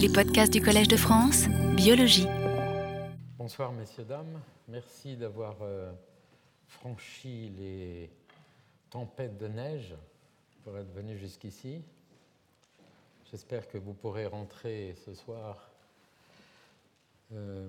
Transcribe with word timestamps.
Les 0.00 0.08
podcasts 0.08 0.50
du 0.50 0.62
Collège 0.62 0.88
de 0.88 0.96
France, 0.96 1.46
biologie. 1.76 2.26
Bonsoir 3.36 3.70
messieurs, 3.70 4.04
dames. 4.04 4.40
Merci 4.66 5.14
d'avoir 5.14 5.56
euh, 5.60 5.92
franchi 6.68 7.50
les 7.58 8.08
tempêtes 8.88 9.36
de 9.36 9.46
neige 9.46 9.94
pour 10.64 10.78
être 10.78 10.90
venu 10.94 11.18
jusqu'ici. 11.18 11.82
J'espère 13.30 13.68
que 13.68 13.76
vous 13.76 13.92
pourrez 13.92 14.24
rentrer 14.24 14.94
ce 15.04 15.12
soir. 15.12 15.70
Euh, 17.34 17.68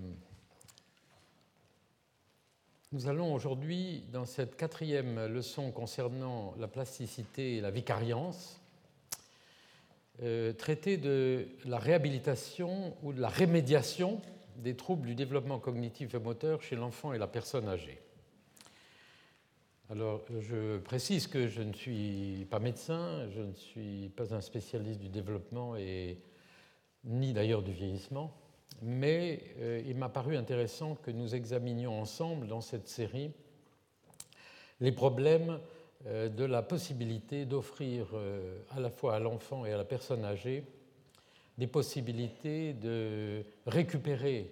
nous 2.93 3.09
allons 3.09 3.33
aujourd'hui, 3.33 4.05
dans 4.13 4.25
cette 4.25 4.55
quatrième 4.55 5.25
leçon 5.25 5.71
concernant 5.71 6.55
la 6.57 6.69
plasticité 6.69 7.57
et 7.57 7.61
la 7.61 7.71
vicariance, 7.71 8.60
euh, 10.21 10.53
traiter 10.53 10.97
de 10.97 11.47
la 11.65 11.79
réhabilitation 11.79 12.95
ou 13.03 13.13
de 13.13 13.21
la 13.21 13.29
rémédiation 13.29 14.21
des 14.57 14.75
troubles 14.75 15.07
du 15.07 15.15
développement 15.15 15.59
cognitif 15.59 16.13
et 16.13 16.19
moteur 16.19 16.61
chez 16.61 16.75
l'enfant 16.75 17.13
et 17.13 17.17
la 17.17 17.27
personne 17.27 17.67
âgée. 17.67 17.99
Alors, 19.89 20.21
je 20.39 20.77
précise 20.77 21.27
que 21.27 21.47
je 21.47 21.61
ne 21.61 21.73
suis 21.73 22.47
pas 22.49 22.59
médecin, 22.59 23.27
je 23.35 23.41
ne 23.41 23.53
suis 23.53 24.09
pas 24.15 24.33
un 24.33 24.41
spécialiste 24.41 24.99
du 24.99 25.09
développement 25.09 25.75
et 25.75 26.19
ni 27.03 27.33
d'ailleurs 27.33 27.61
du 27.61 27.71
vieillissement 27.71 28.33
mais 28.81 29.43
euh, 29.59 29.81
il 29.85 29.95
m'a 29.95 30.09
paru 30.09 30.35
intéressant 30.35 30.95
que 30.95 31.11
nous 31.11 31.35
examinions 31.35 31.99
ensemble 31.99 32.47
dans 32.47 32.61
cette 32.61 32.87
série 32.87 33.31
les 34.79 34.91
problèmes 34.91 35.59
de 36.05 36.45
la 36.45 36.61
possibilité 36.61 37.45
d'offrir 37.45 38.07
euh, 38.13 38.59
à 38.71 38.79
la 38.79 38.89
fois 38.89 39.15
à 39.15 39.19
l'enfant 39.19 39.65
et 39.65 39.73
à 39.73 39.77
la 39.77 39.85
personne 39.85 40.25
âgée 40.25 40.63
des 41.57 41.67
possibilités 41.67 42.73
de 42.73 43.43
récupérer 43.67 44.51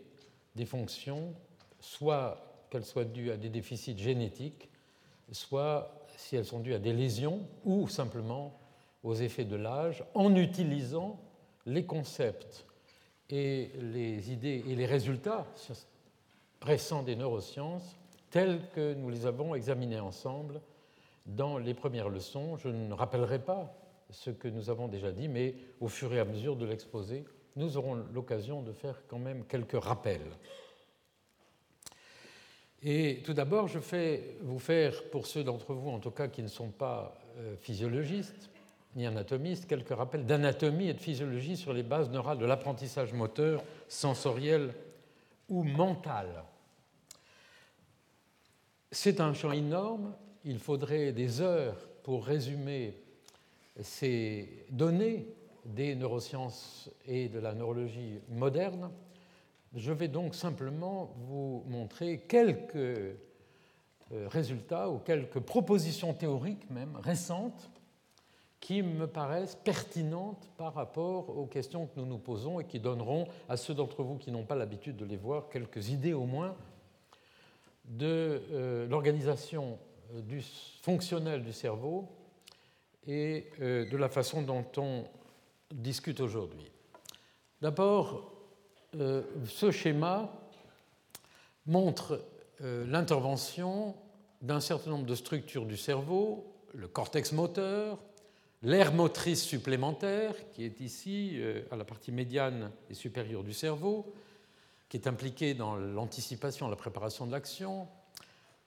des 0.55 0.66
fonctions, 0.66 1.33
soit 1.80 2.67
qu'elles 2.69 2.86
soient 2.86 3.06
dues 3.06 3.31
à 3.31 3.38
des 3.38 3.50
déficits 3.50 3.97
génétiques, 3.97 4.69
soit 5.31 6.06
si 6.17 6.36
elles 6.36 6.45
sont 6.45 6.59
dues 6.59 6.73
à 6.73 6.80
des 6.80 6.94
lésions 6.94 7.47
ou 7.63 7.88
simplement 7.88 8.59
aux 9.03 9.16
effets 9.16 9.45
de 9.45 9.56
l'âge, 9.56 10.03
en 10.13 10.36
utilisant 10.36 11.19
les 11.66 11.86
concepts 11.86 12.66
et 13.30 13.72
les 13.80 14.31
idées 14.31 14.63
et 14.67 14.75
les 14.75 14.86
résultats 14.86 15.47
récents 16.61 17.03
des 17.03 17.16
neurosciences 17.16 17.97
tels 18.30 18.61
que 18.75 18.94
nous 18.94 19.09
les 19.09 19.25
avons 19.25 19.56
examinés 19.56 20.00
ensemble 20.00 20.61
dans 21.35 21.58
les 21.58 21.73
premières 21.73 22.09
leçons. 22.09 22.58
Je 22.58 22.69
ne 22.69 22.94
rappellerai 22.94 23.39
pas 23.39 23.75
ce 24.09 24.30
que 24.30 24.47
nous 24.47 24.69
avons 24.69 24.88
déjà 24.88 25.11
dit, 25.11 25.27
mais 25.27 25.55
au 25.80 25.88
fur 25.88 26.13
et 26.13 26.19
à 26.19 26.25
mesure 26.25 26.55
de 26.55 26.66
l'exposé, 26.66 27.25
nous 27.55 27.77
aurons 27.77 27.95
l'occasion 28.13 28.61
de 28.61 28.72
faire 28.72 29.02
quand 29.08 29.19
même 29.19 29.45
quelques 29.45 29.81
rappels. 29.81 30.31
Et 32.81 33.22
tout 33.25 33.33
d'abord, 33.33 33.67
je 33.67 33.80
vais 33.80 34.38
vous 34.41 34.59
faire, 34.59 35.03
pour 35.09 35.27
ceux 35.27 35.44
d'entre 35.44 35.73
vous 35.73 35.89
en 35.89 36.00
tout 36.00 36.11
cas 36.11 36.27
qui 36.30 36.41
ne 36.41 36.47
sont 36.47 36.69
pas 36.69 37.19
euh, 37.38 37.55
physiologistes, 37.57 38.50
ni 38.95 39.05
anatomiste, 39.05 39.67
quelques 39.67 39.95
rappels 39.95 40.25
d'anatomie 40.25 40.88
et 40.88 40.94
de 40.94 41.00
physiologie 41.00 41.57
sur 41.57 41.73
les 41.73 41.83
bases 41.83 42.09
neurales 42.09 42.38
de 42.38 42.45
l'apprentissage 42.45 43.13
moteur, 43.13 43.63
sensoriel 43.88 44.73
ou 45.50 45.63
mental. 45.63 46.44
C'est 48.91 49.19
un 49.19 49.33
champ 49.33 49.52
énorme, 49.52 50.16
il 50.50 50.58
faudrait 50.58 51.11
des 51.11 51.42
heures 51.42 51.75
pour 52.02 52.25
résumer 52.25 52.95
ces 53.83 54.66
données 54.72 55.28
des 55.64 55.94
neurosciences 55.94 56.89
et 57.06 57.30
de 57.30 57.38
la 57.38 57.53
neurologie 57.53 58.19
moderne. 58.30 58.89
Je 59.75 59.91
vais 59.91 60.08
donc 60.08 60.33
simplement 60.33 61.14
vous 61.28 61.64
montrer 61.67 62.22
quelques 62.28 62.75
euh, 62.75 63.14
résultats 64.11 64.89
ou 64.89 64.97
quelques 64.97 65.40
propositions 65.40 66.16
théoriques 66.16 66.68
même 66.72 66.96
récentes 66.96 67.69
qui 68.59 68.81
me 68.81 69.06
paraissent 69.06 69.59
pertinentes 69.63 70.50
par 70.57 70.73
rapport 70.73 71.29
aux 71.29 71.46
questions 71.46 71.85
que 71.85 72.00
nous 72.00 72.07
nous 72.07 72.18
posons 72.18 72.59
et 72.59 72.66
qui 72.66 72.79
donneront 72.79 73.28
à 73.47 73.56
ceux 73.56 73.75
d'entre 73.75 74.02
vous 74.02 74.18
qui 74.18 74.31
n'ont 74.31 74.46
pas 74.46 74.56
l'habitude 74.56 74.97
de 74.97 75.06
les 75.06 75.16
voir 75.16 75.47
quelques 75.50 75.90
idées 75.90 76.13
au 76.13 76.25
moins 76.25 76.56
de 77.85 78.41
euh, 78.52 78.88
l'organisation 78.88 79.78
du 80.14 80.44
fonctionnel 80.81 81.44
du 81.44 81.53
cerveau 81.53 82.09
et 83.08 83.47
euh, 83.62 83.90
de 83.90 83.97
la 83.97 84.09
façon 84.09 84.42
dont 84.42 84.66
on 84.78 85.06
discute 85.72 86.20
aujourd'hui. 86.20 86.72
D'abord, 87.62 88.34
ce 89.46 89.70
schéma 89.70 90.34
montre 91.68 92.25
l'intervention 92.62 93.96
d'un 94.42 94.62
certain 94.62 94.92
nombre 94.92 95.06
de 95.06 95.14
structures 95.14 95.66
du 95.66 95.78
cerveau, 95.78 96.56
le 96.74 96.88
cortex 96.88 97.34
moteur, 97.34 98.00
L'aire 98.62 98.94
motrice 98.94 99.44
supplémentaire, 99.44 100.34
qui 100.52 100.66
est 100.66 100.81
ici 100.81 101.36
euh, 101.36 101.62
à 101.72 101.78
la 101.78 101.86
partie 101.86 102.12
médiane 102.12 102.72
et 102.90 102.94
supérieure 102.94 103.44
du 103.44 103.53
cerveau, 103.53 104.14
qui 104.90 104.97
est 104.97 105.08
impliquée 105.08 105.53
dans 105.53 105.78
l'anticipation, 105.78 106.68
la 106.68 106.76
préparation 106.76 107.26
de 107.26 107.31
l'action. 107.31 107.88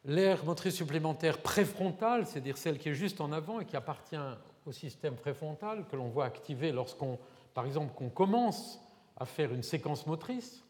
L'aire 0.05 0.45
motrice 0.45 0.75
supplémentaire 0.75 1.39
préfrontale, 1.43 2.27
c'est-à-dire 2.27 2.59
celle 2.59 2.79
qui 2.79 2.89
est 2.89 2.95
juste 2.95 3.21
en 3.21 3.31
avant 3.31 3.61
et 3.61 3.65
qui 3.65 3.77
appartient 3.77 4.17
au 4.67 4.73
système 4.73 5.15
préfrontal, 5.15 5.87
que 5.89 5.97
l'on 5.97 6.09
voit 6.09 6.25
activer 6.25 6.73
lorsqu'on, 6.73 7.19
par 7.55 7.67
exemple, 7.67 7.95
qu'on 7.95 8.11
commence 8.11 8.81
à 9.17 9.27
faire 9.27 9.53
une 9.53 9.62
séquence 9.62 10.07
motrice 10.07 10.65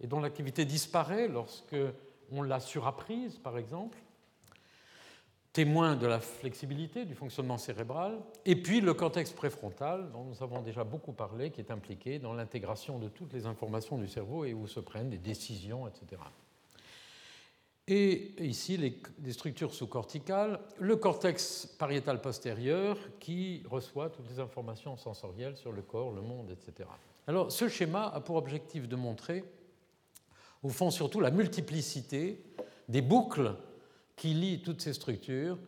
et 0.00 0.06
dont 0.06 0.20
l'activité 0.20 0.64
disparaît 0.64 1.28
lorsque 1.28 1.76
on 2.30 2.42
l'a 2.42 2.60
surapprise, 2.60 3.38
par 3.38 3.58
exemple 3.58 3.98
témoin 5.52 5.96
de 5.96 6.06
la 6.06 6.20
flexibilité 6.20 7.04
du 7.04 7.14
fonctionnement 7.14 7.58
cérébral, 7.58 8.20
et 8.44 8.54
puis 8.54 8.80
le 8.80 8.94
cortex 8.94 9.32
préfrontal, 9.32 10.10
dont 10.12 10.24
nous 10.24 10.42
avons 10.42 10.62
déjà 10.62 10.84
beaucoup 10.84 11.12
parlé, 11.12 11.50
qui 11.50 11.60
est 11.60 11.72
impliqué 11.72 12.18
dans 12.18 12.34
l'intégration 12.34 12.98
de 12.98 13.08
toutes 13.08 13.32
les 13.32 13.46
informations 13.46 13.98
du 13.98 14.06
cerveau 14.06 14.44
et 14.44 14.54
où 14.54 14.66
se 14.68 14.78
prennent 14.78 15.10
des 15.10 15.18
décisions, 15.18 15.88
etc. 15.88 16.22
Et 17.88 18.34
ici, 18.44 18.76
les, 18.76 19.32
structures 19.32 19.74
sous-corticales, 19.74 20.60
le 20.78 20.96
cortex 20.96 21.66
pariétal 21.78 22.20
postérieur 22.20 22.96
qui 23.18 23.62
reçoit 23.68 24.10
toutes 24.10 24.28
les 24.30 24.38
informations 24.38 24.96
sensorielles 24.96 25.56
sur 25.56 25.72
le 25.72 25.82
corps, 25.82 26.12
le 26.12 26.20
monde, 26.20 26.50
etc. 26.50 26.88
Alors, 27.26 27.50
ce 27.50 27.68
schéma 27.68 28.06
a 28.08 28.20
pour 28.20 28.36
objectif 28.36 28.88
de 28.88 28.96
montrer, 28.96 29.44
au 30.62 30.68
fond, 30.68 30.90
surtout 30.90 31.20
la 31.20 31.30
multiplicité 31.30 32.44
des 32.88 33.02
boucles 33.02 33.54
qui 34.16 34.34
lie 34.34 34.62
toutes 34.62 34.82
ces 34.82 34.92
structures 34.92 35.58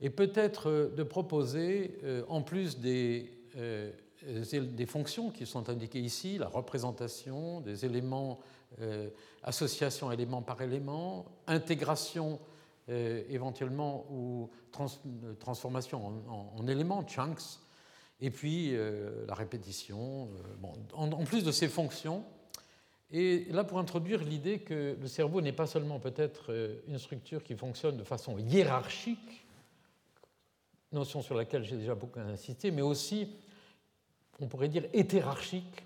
et 0.00 0.10
peut-être 0.10 0.70
euh, 0.70 0.88
de 0.94 1.02
proposer, 1.02 1.98
euh, 2.04 2.22
en 2.28 2.42
plus 2.42 2.78
des, 2.78 3.30
euh, 3.56 3.90
des, 4.22 4.86
fonctions 4.86 5.30
qui 5.30 5.46
sont 5.46 5.68
indiquées 5.68 6.00
ici, 6.00 6.38
la 6.38 6.48
représentation 6.48 7.60
des 7.60 7.84
éléments, 7.84 8.38
association 9.42 10.12
élément 10.12 10.42
par 10.42 10.60
élément, 10.62 11.26
intégration 11.46 12.38
éventuellement 12.88 14.06
ou 14.10 14.50
transformation 15.40 16.22
en, 16.28 16.66
éléments, 16.68 17.06
chunks, 17.06 17.60
et 18.20 18.30
puis 18.30 18.76
la 19.26 19.34
répétition. 19.34 20.28
Bon, 20.58 20.72
en, 20.94 21.24
plus 21.24 21.44
de 21.44 21.52
ces 21.52 21.68
fonctions, 21.68 22.24
et 23.10 23.46
là, 23.50 23.62
pour 23.64 23.78
introduire 23.78 24.22
l'idée 24.24 24.60
que 24.60 24.96
le 25.00 25.06
cerveau 25.06 25.40
n'est 25.40 25.52
pas 25.52 25.66
seulement 25.66 26.00
peut-être 26.00 26.46
euh, 26.52 26.80
une 26.88 26.98
structure 26.98 27.42
qui 27.44 27.54
fonctionne 27.54 27.96
de 27.96 28.02
façon 28.04 28.36
hiérarchique, 28.38 29.46
notion 30.90 31.22
sur 31.22 31.36
laquelle 31.36 31.62
j'ai 31.62 31.76
déjà 31.76 31.94
beaucoup 31.94 32.18
insisté, 32.18 32.70
mais 32.70 32.82
aussi, 32.82 33.28
on 34.40 34.48
pourrait 34.48 34.68
dire, 34.68 34.86
hétérarchique, 34.92 35.84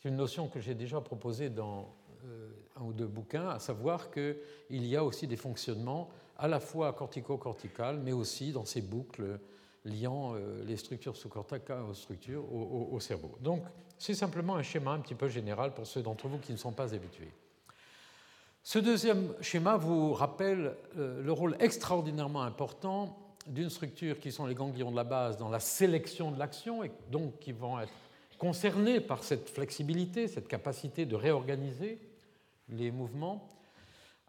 qui 0.00 0.08
est 0.08 0.10
une 0.10 0.16
notion 0.16 0.48
que 0.48 0.60
j'ai 0.60 0.74
déjà 0.74 1.00
proposée 1.00 1.50
dans 1.50 1.94
euh, 2.24 2.50
un 2.76 2.84
ou 2.84 2.92
deux 2.92 3.06
bouquins, 3.06 3.48
à 3.48 3.58
savoir 3.58 4.10
qu'il 4.10 4.36
y 4.70 4.96
a 4.96 5.04
aussi 5.04 5.26
des 5.26 5.36
fonctionnements 5.36 6.08
à 6.38 6.48
la 6.48 6.58
fois 6.58 6.92
cortico-cortical, 6.94 8.00
mais 8.02 8.12
aussi 8.12 8.52
dans 8.52 8.64
ces 8.64 8.80
boucles 8.80 9.38
liant 9.84 10.34
euh, 10.34 10.62
les 10.64 10.76
structures 10.76 11.16
sous-corticales 11.16 11.82
aux 11.82 11.94
structures 11.94 12.44
au, 12.52 12.98
cerveau. 13.00 13.36
Donc, 13.40 13.62
c'est 13.98 14.14
simplement 14.14 14.56
un 14.56 14.62
schéma 14.62 14.92
un 14.92 15.00
petit 15.00 15.14
peu 15.14 15.28
général 15.28 15.74
pour 15.74 15.86
ceux 15.86 16.02
d'entre 16.02 16.28
vous 16.28 16.38
qui 16.38 16.52
ne 16.52 16.56
sont 16.56 16.72
pas 16.72 16.94
habitués. 16.94 17.32
Ce 18.62 18.78
deuxième 18.78 19.34
schéma 19.40 19.76
vous 19.76 20.12
rappelle 20.12 20.76
euh, 20.96 21.22
le 21.22 21.32
rôle 21.32 21.56
extraordinairement 21.60 22.42
important 22.42 23.18
d'une 23.46 23.70
structure 23.70 24.18
qui 24.18 24.32
sont 24.32 24.46
les 24.46 24.54
ganglions 24.54 24.90
de 24.90 24.96
la 24.96 25.04
base 25.04 25.36
dans 25.36 25.48
la 25.48 25.60
sélection 25.60 26.30
de 26.30 26.38
l'action 26.38 26.84
et 26.84 26.90
donc 27.10 27.38
qui 27.38 27.52
vont 27.52 27.80
être 27.80 27.92
concernés 28.40 29.00
par 29.00 29.22
cette 29.22 29.50
flexibilité, 29.50 30.26
cette 30.26 30.48
capacité 30.48 31.04
de 31.04 31.14
réorganiser 31.14 31.98
les 32.70 32.90
mouvements, 32.90 33.46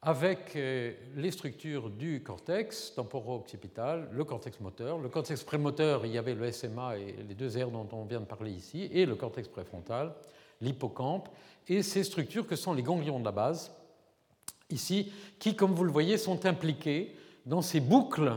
avec 0.02 0.56
euh, 0.56 0.94
les 1.16 1.31
structures 1.31 1.90
du 1.90 2.22
cortex 2.22 2.94
temporo-occipital, 2.94 4.10
le 4.12 4.24
cortex 4.25 4.60
moteur. 4.60 4.98
Le 4.98 5.08
cortex 5.08 5.44
prémoteur, 5.44 6.06
il 6.06 6.12
y 6.12 6.18
avait 6.18 6.36
le 6.36 6.52
SMA 6.52 6.98
et 6.98 7.16
les 7.28 7.36
deux 7.36 7.58
aires 7.58 7.69
dont 7.69 7.88
on 7.94 8.04
vient 8.04 8.19
de 8.19 8.25
parler 8.25 8.52
ici, 8.52 8.90
et 8.92 9.06
le 9.06 9.16
cortex 9.16 9.48
préfrontal, 9.48 10.13
l'hippocampe, 10.60 11.30
et 11.69 11.81
ces 11.81 12.04
structures 12.04 12.46
que 12.46 12.58
sont 12.58 12.74
les 12.74 12.84
ganglions 12.84 13.19
de 13.19 13.25
la 13.25 13.31
base, 13.31 13.72
ici, 14.69 15.13
qui, 15.40 15.56
comme 15.56 15.74
vous 15.74 15.86
le 15.86 15.92
voyez, 15.92 16.18
sont 16.18 16.46
impliqués 16.46 17.16
dans 17.46 17.62
ces 17.62 17.80
boucles 17.80 18.34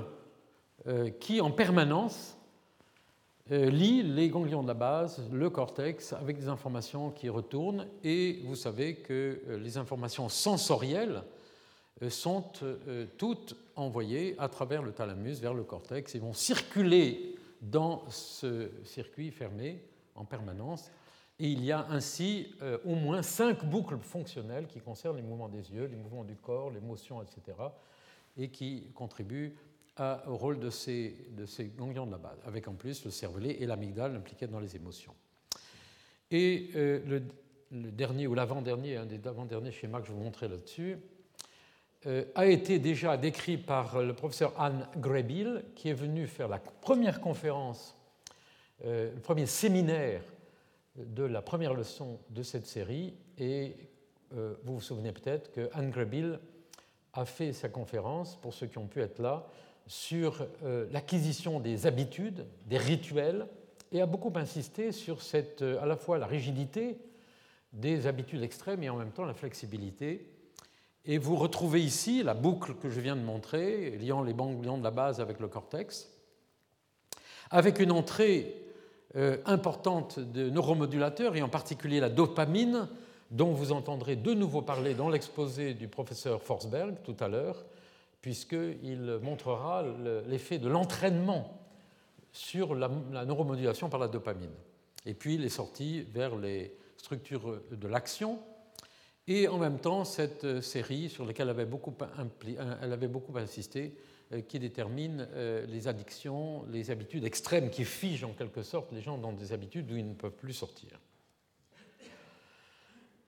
euh, 0.86 1.10
qui, 1.10 1.40
en 1.40 1.50
permanence, 1.50 2.36
euh, 3.50 3.70
lient 3.70 4.02
les 4.02 4.28
ganglions 4.28 4.62
de 4.62 4.68
la 4.68 4.74
base, 4.74 5.22
le 5.32 5.50
cortex, 5.50 6.12
avec 6.12 6.38
des 6.38 6.48
informations 6.48 7.10
qui 7.10 7.28
retournent. 7.28 7.86
Et 8.02 8.40
vous 8.44 8.56
savez 8.56 8.96
que 8.96 9.40
les 9.58 9.76
informations 9.78 10.28
sensorielles, 10.28 11.22
euh, 12.02 12.10
sont 12.10 12.44
euh, 12.62 13.06
toutes 13.18 13.56
envoyées 13.76 14.34
à 14.38 14.48
travers 14.48 14.82
le 14.82 14.92
thalamus 14.92 15.40
vers 15.40 15.54
le 15.54 15.62
cortex 15.62 16.14
et 16.14 16.18
vont 16.18 16.32
circuler 16.32 17.36
dans 17.62 18.02
ce 18.10 18.70
circuit 18.82 19.30
fermé 19.30 19.80
en 20.16 20.24
permanence. 20.24 20.90
Et 21.38 21.48
il 21.48 21.64
y 21.64 21.70
a 21.70 21.86
ainsi 21.90 22.52
euh, 22.62 22.78
au 22.84 22.96
moins 22.96 23.22
cinq 23.22 23.64
boucles 23.64 23.98
fonctionnelles 23.98 24.66
qui 24.66 24.80
concernent 24.80 25.16
les 25.16 25.22
mouvements 25.22 25.48
des 25.48 25.72
yeux, 25.72 25.86
les 25.86 25.96
mouvements 25.96 26.24
du 26.24 26.34
corps, 26.34 26.70
les 26.70 26.80
motions, 26.80 27.22
etc., 27.22 27.58
et 28.36 28.48
qui 28.48 28.90
contribuent 28.94 29.54
au 29.98 30.36
rôle 30.36 30.58
de 30.58 30.70
ces, 30.70 31.14
de 31.30 31.46
ces 31.46 31.66
ganglions 31.66 32.06
de 32.06 32.12
la 32.12 32.18
base, 32.18 32.38
avec 32.44 32.66
en 32.66 32.74
plus 32.74 33.04
le 33.04 33.10
cervelet 33.10 33.56
et 33.60 33.66
l'amygdale 33.66 34.16
impliqués 34.16 34.46
dans 34.46 34.60
les 34.60 34.74
émotions. 34.74 35.14
Et 36.30 36.70
le, 36.74 37.22
le, 37.70 37.90
dernier 37.92 38.26
ou 38.26 38.34
l'avant-dernier, 38.34 38.96
un 38.96 39.06
des 39.06 39.24
avant-derniers 39.28 39.70
schémas 39.70 40.00
que 40.00 40.08
je 40.08 40.12
vous 40.12 40.18
montrer 40.18 40.48
là-dessus, 40.48 40.98
euh, 42.06 42.24
a 42.34 42.46
été 42.46 42.78
déjà 42.78 43.16
décrit 43.16 43.56
par 43.56 44.02
le 44.02 44.12
professeur 44.12 44.52
Anne 44.60 44.86
Grebil, 44.98 45.64
qui 45.74 45.88
est 45.88 45.94
venu 45.94 46.26
faire 46.26 46.48
la 46.48 46.58
première 46.58 47.20
conférence, 47.20 47.96
euh, 48.84 49.14
le 49.14 49.20
premier 49.20 49.46
séminaire 49.46 50.20
de 50.96 51.24
la 51.24 51.40
première 51.40 51.72
leçon 51.72 52.20
de 52.28 52.42
cette 52.42 52.66
série. 52.66 53.14
Et 53.38 53.74
euh, 54.36 54.54
vous 54.64 54.74
vous 54.74 54.80
souvenez 54.82 55.12
peut-être 55.12 55.50
que 55.50 55.70
Anne 55.72 55.90
Grebil 55.90 56.38
a 57.14 57.24
fait 57.24 57.54
sa 57.54 57.70
conférence, 57.70 58.36
pour 58.36 58.52
ceux 58.52 58.66
qui 58.66 58.76
ont 58.76 58.86
pu 58.86 59.00
être 59.00 59.20
là, 59.20 59.46
sur 59.86 60.46
l'acquisition 60.92 61.60
des 61.60 61.86
habitudes, 61.86 62.46
des 62.66 62.78
rituels, 62.78 63.46
et 63.92 64.00
a 64.00 64.06
beaucoup 64.06 64.32
insisté 64.34 64.92
sur 64.92 65.22
cette, 65.22 65.62
à 65.62 65.86
la 65.86 65.96
fois 65.96 66.18
la 66.18 66.26
rigidité 66.26 66.98
des 67.72 68.06
habitudes 68.06 68.42
extrêmes 68.42 68.82
et 68.82 68.88
en 68.88 68.96
même 68.96 69.10
temps 69.10 69.24
la 69.24 69.34
flexibilité. 69.34 70.26
Et 71.04 71.18
vous 71.18 71.36
retrouvez 71.36 71.82
ici 71.82 72.22
la 72.22 72.34
boucle 72.34 72.74
que 72.74 72.88
je 72.88 73.00
viens 73.00 73.16
de 73.16 73.20
montrer, 73.20 73.90
liant 73.98 74.22
les 74.22 74.32
ganglions 74.32 74.78
de 74.78 74.84
la 74.84 74.90
base 74.90 75.20
avec 75.20 75.38
le 75.38 75.48
cortex, 75.48 76.10
avec 77.50 77.78
une 77.78 77.92
entrée 77.92 78.56
euh, 79.16 79.36
importante 79.44 80.18
de 80.18 80.48
neuromodulateurs, 80.48 81.36
et 81.36 81.42
en 81.42 81.48
particulier 81.48 82.00
la 82.00 82.08
dopamine, 82.08 82.88
dont 83.30 83.52
vous 83.52 83.72
entendrez 83.72 84.16
de 84.16 84.32
nouveau 84.32 84.62
parler 84.62 84.94
dans 84.94 85.08
l'exposé 85.08 85.74
du 85.74 85.88
professeur 85.88 86.42
Forsberg 86.42 86.96
tout 87.04 87.16
à 87.20 87.28
l'heure, 87.28 87.64
puisqu'il 88.24 89.18
montrera 89.20 89.84
l'effet 90.26 90.56
de 90.56 90.66
l'entraînement 90.66 91.60
sur 92.32 92.74
la, 92.74 92.90
la 93.12 93.26
neuromodulation 93.26 93.90
par 93.90 94.00
la 94.00 94.08
dopamine. 94.08 94.54
Et 95.04 95.12
puis 95.12 95.34
il 95.34 95.44
est 95.44 95.50
sorti 95.50 96.00
vers 96.04 96.34
les 96.34 96.74
structures 96.96 97.60
de 97.70 97.86
l'action, 97.86 98.38
et 99.26 99.46
en 99.46 99.58
même 99.58 99.78
temps 99.78 100.06
cette 100.06 100.44
euh, 100.44 100.62
série 100.62 101.10
sur 101.10 101.26
laquelle 101.26 101.48
elle 101.48 102.92
avait 102.94 103.08
beaucoup, 103.08 103.36
insisté, 103.36 103.94
euh, 104.32 104.40
qui 104.40 104.58
détermine 104.58 105.28
euh, 105.34 105.66
les 105.66 105.86
addictions, 105.86 106.64
les 106.70 106.90
habitudes 106.90 107.26
extrêmes 107.26 107.68
qui 107.68 107.84
figent 107.84 108.24
en 108.24 108.32
quelque 108.32 108.62
sorte 108.62 108.90
les 108.92 109.02
gens 109.02 109.18
dans 109.18 109.34
des 109.34 109.52
habitudes 109.52 109.92
où 109.92 109.98
ils 109.98 110.08
ne 110.08 110.14
peuvent 110.14 110.30
plus 110.30 110.54
sortir. 110.54 110.98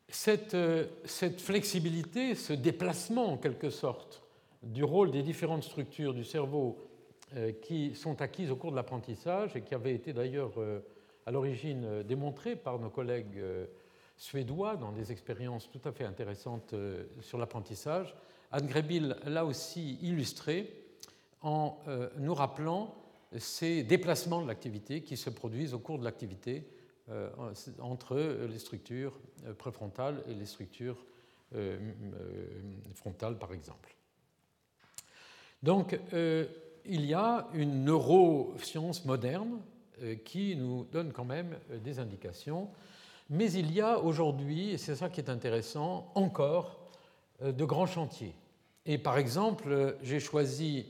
Cette, 0.08 0.56
cette 1.04 1.42
flexibilité, 1.42 2.34
ce 2.34 2.54
déplacement 2.54 3.26
en 3.30 3.36
quelque 3.36 3.68
sorte 3.68 4.22
du 4.62 4.84
rôle 4.84 5.10
des 5.10 5.22
différentes 5.22 5.62
structures 5.62 6.14
du 6.14 6.24
cerveau 6.24 6.78
qui 7.62 7.94
sont 7.94 8.22
acquises 8.22 8.50
au 8.50 8.56
cours 8.56 8.70
de 8.70 8.76
l'apprentissage 8.76 9.56
et 9.56 9.62
qui 9.62 9.74
avaient 9.74 9.94
été 9.94 10.12
d'ailleurs 10.12 10.52
à 11.26 11.30
l'origine 11.30 12.02
démontrées 12.04 12.56
par 12.56 12.78
nos 12.78 12.88
collègues 12.88 13.42
suédois 14.16 14.76
dans 14.76 14.92
des 14.92 15.12
expériences 15.12 15.70
tout 15.70 15.80
à 15.84 15.92
fait 15.92 16.04
intéressantes 16.04 16.72
euh, 16.72 17.04
sur 17.20 17.38
l'apprentissage. 17.38 18.14
Anne 18.50 18.66
Grebil 18.66 19.16
l'a 19.24 19.44
aussi 19.44 19.98
illustré 20.02 20.84
en 21.42 21.78
euh, 21.86 22.08
nous 22.18 22.34
rappelant 22.34 22.94
ces 23.38 23.82
déplacements 23.82 24.40
de 24.40 24.48
l'activité 24.48 25.02
qui 25.02 25.16
se 25.16 25.30
produisent 25.30 25.74
au 25.74 25.78
cours 25.78 25.98
de 25.98 26.04
l'activité 26.04 26.66
euh, 27.10 27.28
entre 27.80 28.16
les 28.48 28.58
structures 28.58 29.18
préfrontales 29.58 30.22
et 30.28 30.34
les 30.34 30.46
structures 30.46 31.04
frontales, 32.94 33.38
par 33.38 33.52
exemple. 33.52 33.94
Donc, 35.66 35.98
il 36.12 37.04
y 37.04 37.12
a 37.12 37.48
une 37.52 37.84
neuroscience 37.84 39.04
moderne 39.04 39.60
qui 40.24 40.56
nous 40.56 40.86
donne 40.90 41.12
quand 41.12 41.24
même 41.24 41.56
des 41.84 41.98
indications 41.98 42.68
mais 43.28 43.52
il 43.52 43.72
y 43.72 43.80
a 43.80 43.98
aujourd'hui, 43.98 44.70
et 44.70 44.78
c'est 44.78 44.94
ça 44.94 45.08
qui 45.08 45.20
est 45.20 45.30
intéressant, 45.30 46.10
encore 46.14 46.78
euh, 47.42 47.52
de 47.52 47.64
grands 47.64 47.86
chantiers. 47.86 48.34
Et 48.84 48.98
par 48.98 49.18
exemple, 49.18 49.70
euh, 49.70 49.92
j'ai 50.02 50.20
choisi 50.20 50.86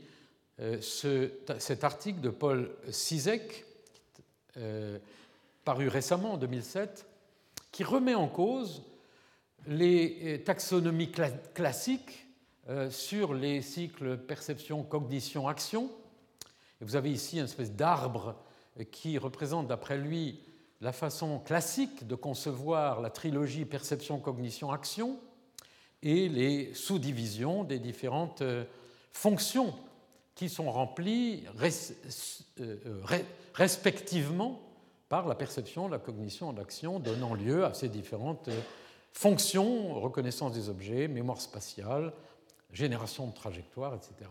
euh, 0.59 0.79
cet 0.81 1.83
article 1.83 2.21
de 2.21 2.29
Paul 2.29 2.71
Sizek, 2.89 3.65
paru 5.63 5.87
récemment 5.87 6.33
en 6.33 6.37
2007, 6.37 7.05
qui 7.71 7.83
remet 7.83 8.15
en 8.15 8.27
cause 8.27 8.81
les 9.67 10.41
taxonomies 10.43 11.11
classiques 11.53 12.25
sur 12.89 13.33
les 13.33 13.61
cycles 13.61 14.17
perception, 14.17 14.83
cognition, 14.83 15.47
action. 15.47 15.89
Vous 16.81 16.95
avez 16.95 17.11
ici 17.11 17.37
une 17.37 17.45
espèce 17.45 17.71
d'arbre 17.71 18.35
qui 18.91 19.17
représente, 19.17 19.67
d'après 19.67 19.97
lui, 19.97 20.39
la 20.81 20.91
façon 20.91 21.39
classique 21.39 22.05
de 22.07 22.15
concevoir 22.15 23.01
la 23.01 23.09
trilogie 23.09 23.65
perception, 23.65 24.19
cognition, 24.19 24.71
action 24.71 25.19
et 26.03 26.29
les 26.29 26.73
sous-divisions 26.73 27.63
des 27.63 27.79
différentes 27.79 28.41
euh, 28.41 28.65
fonctions 29.11 29.73
qui 30.35 30.49
sont 30.49 30.71
remplies 30.71 31.45
euh, 32.59 33.01
respectivement 33.53 34.61
par 35.09 35.27
la 35.27 35.33
perception, 35.33 35.87
la 35.87 35.97
cognition, 35.97 36.51
l'action, 36.51 36.99
donnant 36.99 37.33
lieu 37.33 37.65
à 37.65 37.73
ces 37.73 37.89
différentes 37.89 38.49
euh, 38.49 38.61
fonctions, 39.13 39.99
reconnaissance 39.99 40.53
des 40.53 40.69
objets, 40.69 41.07
mémoire 41.07 41.41
spatiale, 41.41 42.13
génération 42.71 43.27
de 43.27 43.33
trajectoire, 43.33 43.95
etc., 43.95 44.29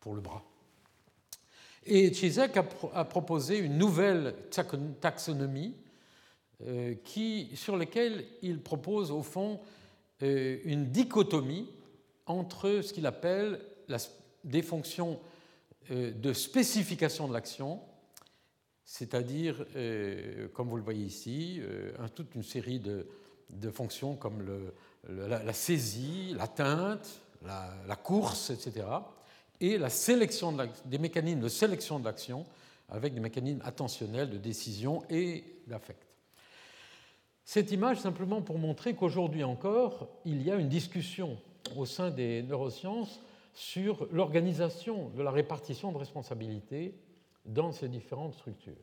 pour 0.00 0.14
le 0.14 0.20
bras. 0.20 0.44
Et 1.90 2.12
Chizek 2.12 2.56
a, 2.56 3.04
proposé 3.04 3.58
une 3.58 3.78
nouvelle 3.78 4.34
taxonomie 5.00 5.74
euh, 6.66 6.94
qui, 7.04 7.50
sur 7.54 7.76
lesquels 7.76 8.24
il 8.42 8.60
propose 8.60 9.10
au 9.10 9.22
fond 9.22 9.60
euh, 10.22 10.58
une 10.64 10.90
dichotomie 10.90 11.68
entre 12.26 12.80
ce 12.82 12.92
qu'il 12.92 13.06
appelle 13.06 13.60
des 14.44 14.62
fonctions 14.62 15.20
euh, 15.90 16.10
de 16.10 16.32
spécification 16.32 17.28
de 17.28 17.32
l'action, 17.32 17.80
c'est-à-dire, 18.84 19.66
comme 20.54 20.68
vous 20.68 20.78
le 20.78 20.82
voyez 20.82 21.04
ici, 21.04 21.60
toute 22.14 22.34
une 22.34 22.42
série 22.42 22.80
de, 22.80 23.06
fonctions 23.70 24.16
comme 24.16 24.42
la, 25.06 25.52
saisie, 25.52 26.34
l'atteinte, 26.34 27.20
la, 27.44 27.96
course, 27.96 28.50
etc., 28.50 28.86
et 29.60 29.76
la 29.76 29.90
sélection 29.90 30.56
des 30.84 30.98
mécanismes 30.98 31.40
de 31.40 31.48
sélection 31.48 31.98
de 31.98 32.04
l'action 32.04 32.46
avec 32.88 33.12
des 33.12 33.20
mécanismes 33.20 33.60
attentionnels 33.64 34.30
de 34.30 34.38
décision 34.38 35.02
et 35.10 35.44
d'affect. 35.66 36.06
Cette 37.44 37.72
image 37.72 37.98
simplement 37.98 38.40
pour 38.40 38.58
montrer 38.58 38.94
qu'aujourd'hui 38.94 39.42
encore, 39.42 40.08
il 40.24 40.42
y 40.42 40.50
a 40.50 40.56
une 40.56 40.68
discussion 40.68 41.38
au 41.76 41.86
sein 41.86 42.10
des 42.10 42.42
neurosciences 42.42 43.20
sur 43.54 44.06
l'organisation 44.12 45.08
de 45.16 45.22
la 45.22 45.30
répartition 45.30 45.90
de 45.90 45.98
responsabilités 45.98 46.94
dans 47.44 47.72
ces 47.72 47.88
différentes 47.88 48.34
structures. 48.34 48.74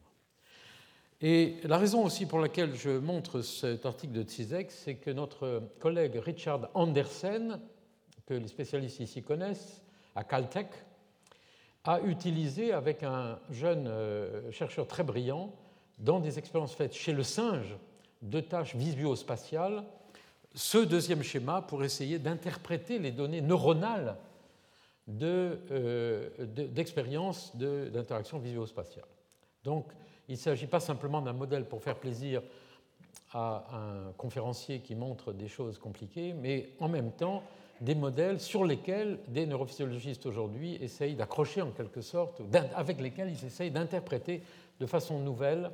Et 1.21 1.55
la 1.63 1.77
raison 1.77 2.03
aussi 2.03 2.25
pour 2.25 2.39
laquelle 2.39 2.75
je 2.75 2.89
montre 2.89 3.41
cet 3.41 3.85
article 3.85 4.13
de 4.13 4.23
Tzizek, 4.23 4.69
c'est 4.69 4.95
que 4.95 5.11
notre 5.11 5.63
collègue 5.79 6.17
Richard 6.17 6.69
Andersen, 6.73 7.61
que 8.25 8.33
les 8.33 8.47
spécialistes 8.47 8.99
ici 8.99 9.21
connaissent, 9.21 9.81
à 10.15 10.23
Caltech, 10.23 10.69
a 11.83 11.99
utilisé 12.01 12.71
avec 12.71 13.03
un 13.03 13.37
jeune 13.51 13.87
euh, 13.87 14.51
chercheur 14.51 14.87
très 14.87 15.03
brillant, 15.03 15.53
dans 15.99 16.19
des 16.19 16.39
expériences 16.39 16.73
faites 16.73 16.93
chez 16.93 17.13
le 17.13 17.23
singe, 17.23 17.75
de 18.21 18.39
tâches 18.39 18.75
visuospatiales 18.75 19.83
ce 20.55 20.77
deuxième 20.77 21.21
schéma 21.21 21.61
pour 21.61 21.83
essayer 21.83 22.17
d'interpréter 22.17 22.97
les 22.97 23.11
données 23.11 23.41
neuronales 23.41 24.15
d'expérience 25.07 27.55
de, 27.55 27.89
d'interaction 27.93 28.39
visio-spatiale. 28.39 29.05
Donc, 29.63 29.85
il 30.27 30.31
ne 30.31 30.39
s'agit 30.39 30.65
pas 30.65 30.79
simplement 30.79 31.21
d'un 31.21 31.33
modèle 31.33 31.65
pour 31.65 31.83
faire 31.83 31.97
plaisir 31.97 32.41
à 33.33 33.65
un 33.73 34.11
conférencier 34.13 34.79
qui 34.79 34.95
montre 34.95 35.33
des 35.33 35.47
choses 35.47 35.77
compliquées, 35.77 36.33
mais 36.33 36.69
en 36.79 36.87
même 36.87 37.11
temps 37.11 37.43
des 37.81 37.95
modèles 37.95 38.39
sur 38.39 38.63
lesquels 38.63 39.19
des 39.27 39.45
neurophysiologistes 39.45 40.25
aujourd'hui 40.25 40.75
essayent 40.81 41.15
d'accrocher 41.15 41.61
en 41.61 41.71
quelque 41.71 42.01
sorte, 42.01 42.41
avec 42.75 43.01
lesquels 43.01 43.29
ils 43.29 43.45
essayent 43.45 43.71
d'interpréter 43.71 44.41
de 44.79 44.85
façon 44.85 45.19
nouvelle 45.19 45.71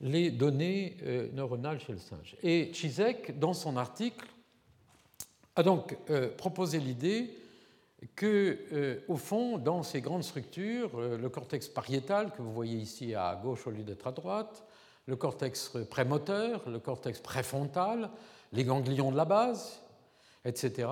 les 0.00 0.30
données 0.30 0.96
euh, 1.02 1.28
neuronales 1.32 1.80
chez 1.80 1.92
le 1.92 1.98
singe. 1.98 2.36
Et 2.42 2.72
Chizek, 2.72 3.38
dans 3.38 3.52
son 3.52 3.76
article, 3.76 4.26
a 5.56 5.62
donc 5.62 5.96
euh, 6.08 6.34
proposé 6.34 6.78
l'idée 6.78 7.36
que, 8.16 8.58
euh, 8.72 9.00
au 9.08 9.16
fond, 9.16 9.58
dans 9.58 9.82
ces 9.82 10.00
grandes 10.00 10.24
structures, 10.24 10.98
le 10.98 11.28
cortex 11.28 11.68
pariétal, 11.68 12.32
que 12.32 12.40
vous 12.40 12.52
voyez 12.52 12.78
ici 12.78 13.14
à 13.14 13.38
gauche 13.42 13.66
au 13.66 13.70
lieu 13.70 13.82
d'être 13.82 14.06
à 14.06 14.12
droite, 14.12 14.64
le 15.06 15.16
cortex 15.16 15.76
prémoteur, 15.90 16.68
le 16.68 16.78
cortex 16.78 17.20
préfrontal, 17.20 18.10
les 18.52 18.64
ganglions 18.64 19.10
de 19.10 19.16
la 19.16 19.24
base, 19.26 19.82
etc., 20.44 20.88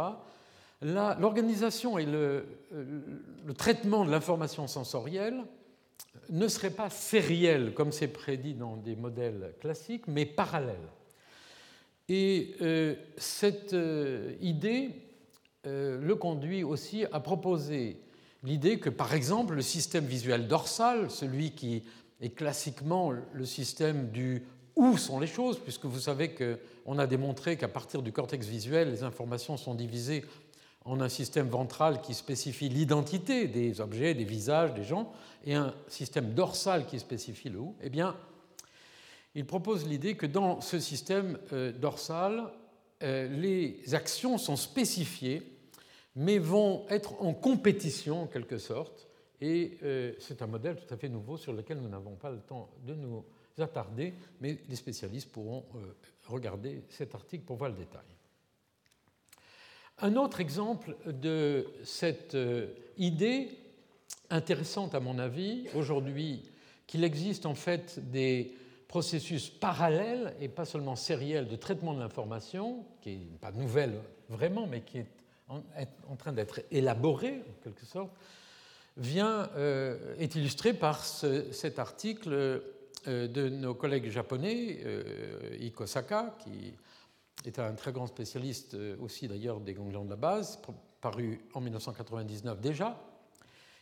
l'organisation 0.80 1.98
et 1.98 2.06
le, 2.06 2.46
le, 2.70 3.54
traitement 3.54 4.04
de 4.04 4.12
l'information 4.12 4.68
sensorielle 4.68 5.42
ne 6.30 6.46
serait 6.46 6.70
pas 6.70 6.88
sériel, 6.88 7.74
comme 7.74 7.90
c'est 7.90 8.08
prédit 8.08 8.54
dans 8.54 8.76
des 8.76 8.94
modèles 8.94 9.54
classiques, 9.60 10.06
mais 10.06 10.24
parallèle. 10.24 10.76
Et 12.08 12.54
euh, 12.62 12.94
cette 13.16 13.74
euh, 13.74 14.34
idée 14.40 14.90
euh, 15.66 16.00
le 16.00 16.14
conduit 16.14 16.64
aussi 16.64 17.04
à 17.12 17.20
proposer 17.20 18.00
l'idée 18.42 18.78
que, 18.78 18.88
par 18.88 19.14
exemple, 19.14 19.54
le 19.54 19.62
système 19.62 20.06
visuel 20.06 20.48
dorsal, 20.48 21.10
celui 21.10 21.50
qui 21.52 21.82
est 22.20 22.30
classiquement 22.30 23.10
le 23.10 23.44
système 23.44 24.10
du 24.10 24.44
où 24.78 24.96
sont 24.96 25.18
les 25.18 25.26
choses, 25.26 25.58
puisque 25.58 25.86
vous 25.86 25.98
savez 25.98 26.32
qu'on 26.34 26.98
a 26.98 27.06
démontré 27.08 27.56
qu'à 27.56 27.66
partir 27.66 28.00
du 28.00 28.12
cortex 28.12 28.46
visuel, 28.46 28.90
les 28.90 29.02
informations 29.02 29.56
sont 29.56 29.74
divisées 29.74 30.24
en 30.84 31.00
un 31.00 31.08
système 31.08 31.48
ventral 31.48 32.00
qui 32.00 32.14
spécifie 32.14 32.68
l'identité 32.68 33.48
des 33.48 33.80
objets, 33.80 34.14
des 34.14 34.24
visages, 34.24 34.72
des 34.74 34.84
gens, 34.84 35.12
et 35.44 35.54
un 35.54 35.74
système 35.88 36.32
dorsal 36.32 36.86
qui 36.86 37.00
spécifie 37.00 37.48
le 37.48 37.58
où, 37.58 37.74
eh 37.82 37.90
bien, 37.90 38.16
il 39.34 39.44
propose 39.44 39.84
l'idée 39.84 40.16
que 40.16 40.26
dans 40.26 40.60
ce 40.60 40.78
système 40.78 41.38
euh, 41.52 41.72
dorsal, 41.72 42.44
euh, 43.02 43.28
les 43.28 43.82
actions 43.94 44.38
sont 44.38 44.56
spécifiées, 44.56 45.42
mais 46.14 46.38
vont 46.38 46.86
être 46.88 47.20
en 47.20 47.34
compétition 47.34 48.22
en 48.22 48.26
quelque 48.26 48.58
sorte, 48.58 49.08
et 49.40 49.76
euh, 49.82 50.12
c'est 50.20 50.40
un 50.40 50.46
modèle 50.46 50.76
tout 50.76 50.94
à 50.94 50.96
fait 50.96 51.08
nouveau 51.08 51.36
sur 51.36 51.52
lequel 51.52 51.78
nous 51.78 51.88
n'avons 51.88 52.14
pas 52.14 52.30
le 52.30 52.38
temps 52.38 52.70
de 52.86 52.94
nous 52.94 53.24
attarder, 53.60 54.14
mais 54.40 54.58
les 54.68 54.76
spécialistes 54.76 55.30
pourront 55.30 55.64
regarder 56.26 56.82
cet 56.88 57.14
article 57.14 57.44
pour 57.44 57.56
voir 57.56 57.70
le 57.70 57.76
détail. 57.76 58.02
Un 60.00 60.14
autre 60.14 60.40
exemple 60.40 60.96
de 61.06 61.66
cette 61.82 62.36
euh, 62.36 62.68
idée 62.98 63.58
intéressante 64.30 64.94
à 64.94 65.00
mon 65.00 65.18
avis 65.18 65.66
aujourd'hui, 65.74 66.42
qu'il 66.86 67.02
existe 67.02 67.46
en 67.46 67.54
fait 67.54 67.98
des 68.10 68.54
processus 68.86 69.50
parallèles 69.50 70.34
et 70.40 70.48
pas 70.48 70.64
seulement 70.64 70.94
sériels 70.94 71.48
de 71.48 71.56
traitement 71.56 71.94
de 71.94 71.98
l'information, 71.98 72.84
qui 73.00 73.16
n'est 73.16 73.38
pas 73.40 73.50
nouvelle 73.50 74.00
vraiment, 74.28 74.66
mais 74.66 74.82
qui 74.82 74.98
est 74.98 75.06
en, 75.48 76.16
train 76.16 76.32
d'être 76.32 76.60
élaboré 76.70 77.42
en 77.48 77.64
quelque 77.64 77.84
sorte, 77.84 78.10
vient, 78.96 79.50
euh, 79.56 80.16
est 80.18 80.34
illustré 80.36 80.74
par 80.74 81.04
cet 81.04 81.78
article 81.78 82.32
euh, 82.32 82.60
de 83.06 83.48
nos 83.48 83.74
collègues 83.74 84.10
japonais, 84.10 84.80
Ikosaka, 85.60 86.36
qui 86.42 86.74
était 87.46 87.60
un 87.62 87.74
très 87.74 87.92
grand 87.92 88.06
spécialiste 88.06 88.74
euh, 88.74 88.96
aussi 89.00 89.28
d'ailleurs 89.28 89.60
des 89.60 89.74
ganglions 89.74 90.04
de 90.04 90.10
la 90.10 90.16
base, 90.16 90.60
paru 91.00 91.40
en 91.54 91.60
1999 91.60 92.60
déjà, 92.60 93.00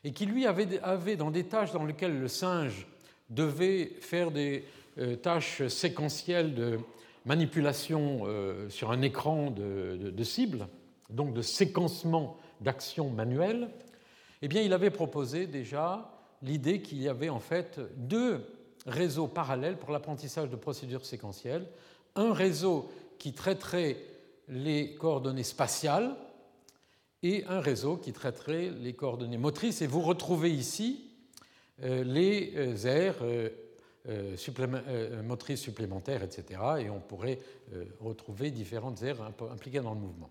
et 0.05 0.13
qui 0.13 0.27
lui 0.27 0.47
avait, 0.47 0.79
avait 0.81 1.17
dans 1.17 1.31
des 1.31 1.45
tâches 1.45 1.73
dans 1.73 1.85
lesquelles 1.85 2.19
le 2.19 2.29
singe 2.29 2.87
devait 3.31 3.87
faire 4.01 4.31
des 4.31 4.65
euh, 4.99 5.17
tâches 5.17 5.67
séquentielles 5.69 6.55
de 6.55 6.79
manipulation 7.25 8.23
euh, 8.27 8.69
sur 8.69 8.91
un 8.91 9.03
écran 9.03 9.51
de, 9.51 10.13
de, 10.15 10.25
cible, 10.25 10.69
donc 11.11 11.33
de 11.35 11.43
séquencement 11.43 12.37
d'actions 12.61 13.11
manuelles, 13.11 13.69
eh 14.43 14.49
bien, 14.49 14.63
il 14.63 14.73
avait 14.73 14.91
proposé 14.91 15.47
déjà 15.47 16.13
l'idée 16.43 16.83
qu'il 16.83 17.03
y 17.03 17.09
avait 17.09 17.31
en 17.31 17.41
fait 17.41 17.81
deux 17.97 18.45
réseaux 18.87 19.27
parallèles 19.27 19.79
pour 19.79 19.91
l'apprentissage 19.91 20.49
de 20.49 20.57
procédures 20.57 21.05
séquentielles. 21.05 21.67
Un 22.15 22.33
réseau 22.33 22.89
qui 23.19 23.33
traiterait 23.33 23.97
les 24.49 24.95
coordonnées 24.95 25.43
spatiales 25.43 26.15
et 27.23 27.45
un 27.49 27.61
réseau 27.61 27.97
qui 27.97 28.13
traiterait 28.13 28.71
les 28.71 28.93
coordonnées 28.93 29.39
motrices. 29.39 29.83
Et 29.83 29.87
vous 29.87 30.03
retrouvez 30.03 30.51
ici 30.51 31.11
euh, 31.83 32.05
les 32.05 32.53
euh, 32.57 32.87
aires 32.87 33.17
euh, 33.23 33.51
motrices 35.23 35.61
supplémentaires, 35.61 36.23
etc. 36.23 36.61
Et 36.81 36.91
on 36.91 37.01
pourrait 37.01 37.41
retrouver 38.01 38.53
différentes 38.53 39.03
aires 39.03 39.21
impliquées 39.51 39.81
dans 39.81 39.95
le 39.95 40.01
mouvement. 40.01 40.31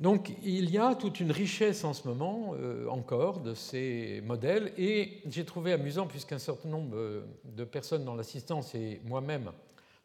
Donc 0.00 0.32
il 0.42 0.70
y 0.70 0.78
a 0.78 0.94
toute 0.94 1.20
une 1.20 1.30
richesse 1.30 1.84
en 1.84 1.92
ce 1.92 2.08
moment 2.08 2.56
encore 2.88 3.40
de 3.40 3.54
ces 3.54 4.20
modèles. 4.24 4.72
Et 4.76 5.22
j'ai 5.26 5.44
trouvé 5.44 5.72
amusant 5.72 6.06
puisqu'un 6.06 6.38
certain 6.38 6.68
nombre 6.68 7.24
de 7.44 7.64
personnes 7.64 8.04
dans 8.04 8.16
l'assistance 8.16 8.74
et 8.74 9.00
moi-même 9.04 9.52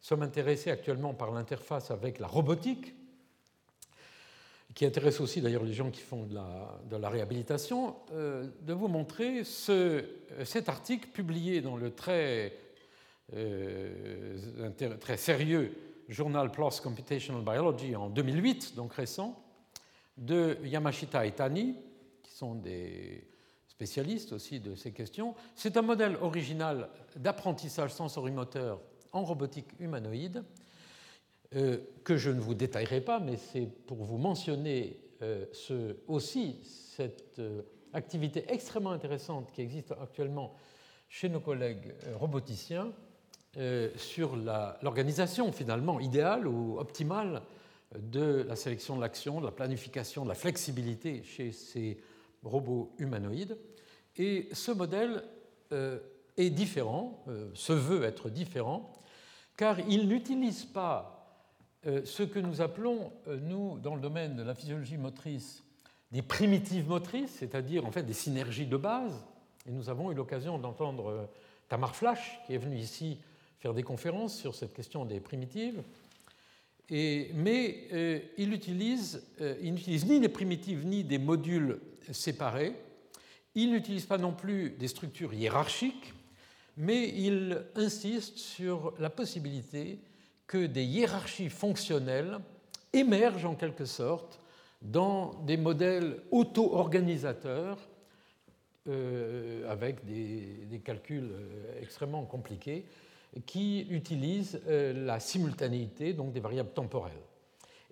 sommes 0.00 0.22
intéressés 0.22 0.70
actuellement 0.70 1.14
par 1.14 1.32
l'interface 1.32 1.90
avec 1.90 2.18
la 2.18 2.26
robotique, 2.26 2.94
qui 4.74 4.86
intéresse 4.86 5.20
aussi 5.20 5.40
d'ailleurs 5.40 5.64
les 5.64 5.72
gens 5.72 5.90
qui 5.90 6.00
font 6.00 6.24
de 6.24 6.96
la, 6.96 7.08
réhabilitation, 7.08 7.96
euh, 8.12 8.46
de 8.62 8.72
vous 8.72 8.88
montrer 8.88 9.42
ce, 9.42 10.04
cet 10.44 10.68
article 10.68 11.08
publié 11.08 11.60
dans 11.60 11.76
le 11.76 11.90
très, 11.90 12.56
euh, 13.34 14.70
très 15.00 15.16
sérieux 15.16 15.74
journal 16.08 16.52
PLOS 16.52 16.80
Computational 16.82 17.42
Biology 17.42 17.96
en 17.96 18.08
2008, 18.08 18.76
donc 18.76 18.94
récent, 18.94 19.42
de 20.18 20.58
Yamashita 20.64 21.24
et 21.26 21.32
Tani, 21.32 21.76
qui 22.22 22.32
sont 22.32 22.54
des 22.54 23.24
spécialistes 23.66 24.32
aussi 24.32 24.60
de 24.60 24.74
ces 24.74 24.90
questions. 24.90 25.34
C'est 25.54 25.76
un 25.76 25.82
modèle 25.82 26.16
original 26.20 26.88
d'apprentissage 27.16 27.92
sensorimoteur 27.92 28.80
en 29.12 29.24
robotique 29.24 29.68
humanoïde, 29.78 30.42
euh, 31.54 31.78
que 32.04 32.16
je 32.16 32.30
ne 32.30 32.40
vous 32.40 32.54
détaillerai 32.54 33.00
pas, 33.00 33.20
mais 33.20 33.36
c'est 33.36 33.66
pour 33.86 34.04
vous 34.04 34.18
mentionner 34.18 34.98
euh, 35.22 35.46
aussi 36.06 36.58
cette 36.62 37.38
euh, 37.38 37.62
activité 37.92 38.44
extrêmement 38.48 38.90
intéressante 38.90 39.52
qui 39.52 39.62
existe 39.62 39.92
actuellement 39.92 40.54
chez 41.08 41.28
nos 41.28 41.40
collègues 41.40 41.94
roboticiens 42.14 42.92
sur 43.96 44.36
l'organisation 44.36 45.50
finalement 45.52 45.98
idéale 46.00 46.46
ou 46.46 46.78
optimale 46.78 47.42
de 47.96 48.44
la 48.46 48.56
sélection 48.56 48.96
de 48.96 49.00
l'action, 49.00 49.40
de 49.40 49.46
la 49.46 49.52
planification, 49.52 50.24
de 50.24 50.28
la 50.28 50.34
flexibilité 50.34 51.22
chez 51.22 51.52
ces 51.52 51.98
robots 52.42 52.94
humanoïdes. 52.98 53.56
Et 54.16 54.48
ce 54.52 54.72
modèle 54.72 55.24
est 56.36 56.50
différent, 56.50 57.24
se 57.54 57.72
veut 57.72 58.04
être 58.04 58.30
différent, 58.30 58.92
car 59.56 59.80
il 59.80 60.08
n'utilise 60.08 60.64
pas 60.64 61.18
euh, 61.86 62.02
ce 62.04 62.22
que 62.22 62.38
nous 62.38 62.60
appelons, 62.60 63.12
euh, 63.28 63.38
nous, 63.40 63.78
dans 63.78 63.94
le 63.94 64.00
domaine 64.00 64.34
de 64.34 64.42
la 64.42 64.54
physiologie 64.54 64.96
motrice, 64.96 65.62
des 66.10 66.22
primitives 66.22 66.88
motrices, 66.88 67.36
c'est-à-dire 67.38 67.86
en 67.86 67.92
fait 67.92 68.02
des 68.02 68.14
synergies 68.14 68.66
de 68.66 68.76
base. 68.76 69.24
Et 69.66 69.70
nous 69.70 69.88
avons 69.88 70.10
eu 70.10 70.14
l'occasion 70.14 70.58
d'entendre 70.58 71.08
euh, 71.08 71.26
Tamar 71.68 71.94
Flash, 71.94 72.40
qui 72.46 72.54
est 72.54 72.58
venu 72.58 72.76
ici 72.76 73.18
faire 73.58 73.74
des 73.74 73.84
conférences 73.84 74.36
sur 74.36 74.54
cette 74.54 74.74
question 74.74 75.04
des 75.04 75.20
primitives. 75.20 75.82
Mais 76.90 78.30
il 78.38 78.50
n'utilise 78.50 79.22
ni 79.40 80.20
les 80.20 80.28
primitives 80.28 80.86
ni 80.86 81.04
des 81.04 81.18
modules 81.18 81.80
séparés. 82.10 82.74
Il 83.54 83.72
n'utilise 83.72 84.06
pas 84.06 84.18
non 84.18 84.32
plus 84.32 84.70
des 84.70 84.88
structures 84.88 85.34
hiérarchiques, 85.34 86.14
mais 86.76 87.08
il 87.08 87.64
insiste 87.74 88.38
sur 88.38 88.94
la 88.98 89.10
possibilité 89.10 89.98
que 90.46 90.66
des 90.66 90.84
hiérarchies 90.84 91.50
fonctionnelles 91.50 92.38
émergent 92.92 93.44
en 93.44 93.54
quelque 93.54 93.84
sorte 93.84 94.40
dans 94.80 95.34
des 95.44 95.56
modèles 95.56 96.22
auto-organisateurs 96.30 97.78
euh, 98.88 99.70
avec 99.70 100.04
des, 100.06 100.80
calculs 100.84 101.30
euh, 101.32 101.82
extrêmement 101.82 102.24
compliqués. 102.24 102.86
Qui 103.46 103.86
utilise 103.90 104.60
la 104.66 105.20
simultanéité, 105.20 106.12
donc 106.12 106.32
des 106.32 106.40
variables 106.40 106.72
temporelles. 106.72 107.12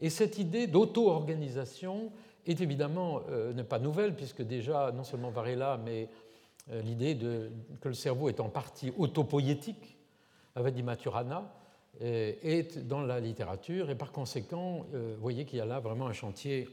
Et 0.01 0.11
cette 0.11 0.39
idée 0.39 0.67
d'auto-organisation 0.67 2.11
est 2.47 2.61
évidemment 2.61 3.21
n'est 3.55 3.65
pas 3.65 3.79
nouvelle, 3.79 4.15
puisque 4.15 4.43
déjà, 4.43 4.93
non 4.93 5.05
seulement 5.05 5.31
Varela, 5.31 5.81
mais 5.85 6.09
l'idée 6.83 7.17
que 7.81 7.89
le 7.89 7.95
cerveau 7.95 8.29
est 8.29 8.41
en 8.41 8.49
partie 8.49 8.93
autopoïétique, 8.97 9.97
avec 10.55 10.75
dit 10.75 10.83
Maturana, 10.83 11.53
est 12.01 12.79
dans 12.79 13.01
la 13.01 13.21
littérature, 13.21 13.91
et 13.91 13.95
par 13.95 14.13
conséquent, 14.13 14.87
vous 14.93 15.21
voyez 15.21 15.45
qu'il 15.45 15.59
y 15.59 15.63
a 15.63 15.67
là 15.67 15.81
vraiment 15.81 16.07
un 16.07 16.13
chantier 16.13 16.69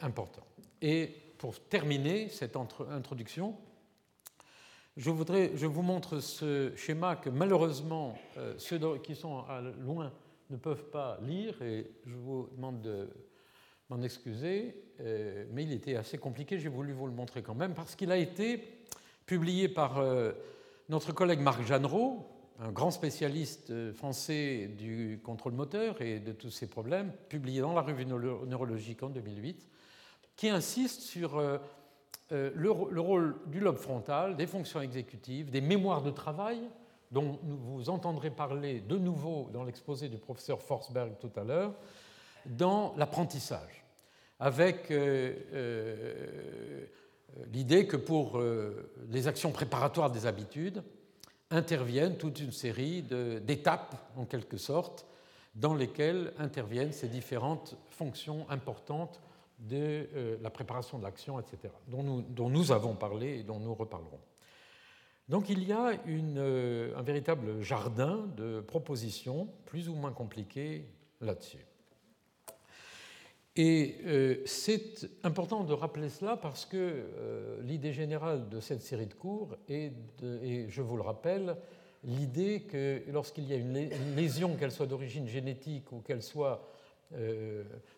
important. 0.00 0.42
Et 0.82 1.14
pour 1.38 1.58
terminer 1.60 2.28
cette 2.28 2.56
introduction, 2.90 3.54
je, 4.96 5.10
vous 5.66 5.82
montre 5.82 6.20
ce 6.20 6.72
schéma 6.76 7.16
que 7.16 7.28
malheureusement 7.30 8.16
euh, 8.36 8.54
ceux 8.58 8.78
qui 8.98 9.16
sont 9.16 9.42
loin 9.80 10.12
ne 10.50 10.56
peuvent 10.56 10.88
pas 10.90 11.18
lire 11.22 11.60
et 11.62 11.90
je 12.06 12.14
vous 12.14 12.48
demande 12.54 12.80
de 12.80 13.08
m'en 13.90 14.00
excuser, 14.02 14.84
euh, 15.00 15.46
mais 15.52 15.64
il 15.64 15.72
était 15.72 15.96
assez 15.96 16.16
compliqué, 16.16 16.58
j'ai 16.58 16.68
voulu 16.68 16.92
vous 16.92 17.06
le 17.06 17.12
montrer 17.12 17.42
quand 17.42 17.54
même 17.54 17.74
parce 17.74 17.96
qu'il 17.96 18.12
a 18.12 18.16
été 18.16 18.62
publié 19.26 19.68
par 19.68 19.98
euh, 19.98 20.32
notre 20.88 21.12
collègue 21.12 21.40
Marc 21.40 21.66
Jeannereau, 21.66 22.30
un 22.60 22.70
grand 22.70 22.92
spécialiste 22.92 23.92
français 23.94 24.70
du 24.78 25.20
contrôle 25.24 25.54
moteur 25.54 26.00
et 26.02 26.20
de 26.20 26.30
tous 26.30 26.50
ces 26.50 26.68
problèmes, 26.68 27.12
publié 27.28 27.60
dans 27.60 27.72
la 27.72 27.80
revue 27.80 28.06
neurologique 28.06 29.02
en 29.02 29.08
2008, 29.08 29.68
qui 30.36 30.50
insiste 30.50 31.00
sur 31.00 31.42
euh, 32.32 32.50
le, 32.54 32.70
rôle 32.70 33.36
du 33.46 33.60
lobe 33.60 33.76
frontal, 33.76 34.36
des 34.36 34.46
fonctions 34.46 34.80
exécutives, 34.80 35.50
des 35.50 35.60
mémoires 35.60 36.02
de 36.02 36.10
travail, 36.10 36.58
dont 37.10 37.38
vous 37.42 37.90
entendrez 37.90 38.30
parler 38.30 38.80
de 38.80 38.96
nouveau 38.96 39.50
dans 39.52 39.62
l'exposé 39.62 40.08
du 40.08 40.16
professeur 40.16 40.62
Forsberg 40.62 41.12
tout 41.20 41.30
à 41.36 41.44
l'heure, 41.44 41.74
dans 42.46 42.94
l'apprentissage, 42.96 43.84
avec 44.40 44.90
euh, 44.90 45.34
euh, 45.52 46.86
l'idée 47.52 47.86
que 47.86 47.96
pour 47.96 48.40
les 49.10 49.28
actions 49.28 49.50
préparatoires 49.50 50.10
des 50.10 50.24
habitudes 50.24 50.82
interviennent 51.50 52.16
toute 52.16 52.40
une 52.40 52.52
série 52.52 53.02
d'étapes, 53.02 53.96
en 54.16 54.24
quelque 54.24 54.56
sorte, 54.56 55.06
dans 55.54 55.74
lesquelles 55.74 56.32
interviennent 56.38 56.92
ces 56.92 57.08
différentes 57.08 57.76
fonctions 57.90 58.46
importantes 58.48 59.20
de 59.58 60.08
euh, 60.14 60.36
la 60.42 60.50
préparation 60.50 60.98
de 60.98 61.04
l'action, 61.04 61.38
etc., 61.40 61.72
dont 61.88 62.50
nous, 62.50 62.72
avons 62.72 62.94
parlé 62.94 63.38
et 63.38 63.42
dont 63.42 63.60
nous 63.60 63.74
reparlerons. 63.74 64.20
Donc 65.28 65.48
il 65.48 65.64
y 65.64 65.72
a 65.72 65.92
euh, 66.06 66.94
un 66.96 67.02
véritable 67.02 67.62
jardin 67.62 68.26
de 68.36 68.60
propositions 68.60 69.48
plus 69.64 69.88
ou 69.88 69.94
moins 69.94 70.12
compliquées 70.12 70.86
là-dessus. 71.20 71.64
Et 73.56 73.98
euh, 74.04 74.42
c'est 74.44 75.08
important 75.22 75.62
de 75.62 75.72
rappeler 75.72 76.08
cela 76.08 76.36
parce 76.36 76.66
que 76.66 77.60
l'idée 77.62 77.92
générale 77.92 78.48
de 78.48 78.60
cette 78.60 78.82
série 78.82 79.06
de 79.06 79.14
cours 79.14 79.56
est, 79.68 79.92
et 80.42 80.68
je 80.68 80.82
vous 80.82 80.96
le 80.96 81.02
rappelle, 81.02 81.56
l'idée 82.02 82.62
que 82.62 83.02
lorsqu'il 83.10 83.44
y 83.44 83.52
a 83.52 83.56
une 83.56 83.88
lésion, 84.16 84.56
qu'elle 84.56 84.72
soit 84.72 84.86
d'origine 84.86 85.28
génétique 85.28 85.92
ou 85.92 86.00
qu'elle 86.00 86.22
soit 86.22 86.68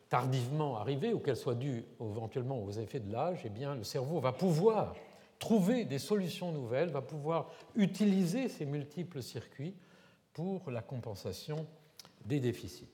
tardivement 0.08 0.76
arrivée 0.76 1.12
ou 1.12 1.18
qu'elle 1.18 1.36
soit 1.36 1.54
due 1.54 1.84
éventuellement 2.00 2.62
aux 2.62 2.72
effets 2.72 3.00
de 3.00 3.10
l'âge, 3.12 3.40
eh 3.44 3.48
bien, 3.48 3.74
le 3.74 3.84
cerveau 3.84 4.20
va 4.20 4.32
pouvoir 4.32 4.94
trouver 5.38 5.84
des 5.84 5.98
solutions 5.98 6.52
nouvelles, 6.52 6.90
va 6.90 7.02
pouvoir 7.02 7.50
utiliser 7.74 8.48
ces 8.48 8.64
multiples 8.64 9.22
circuits 9.22 9.74
pour 10.32 10.70
la 10.70 10.82
compensation 10.82 11.66
des 12.24 12.40
déficits. 12.40 12.88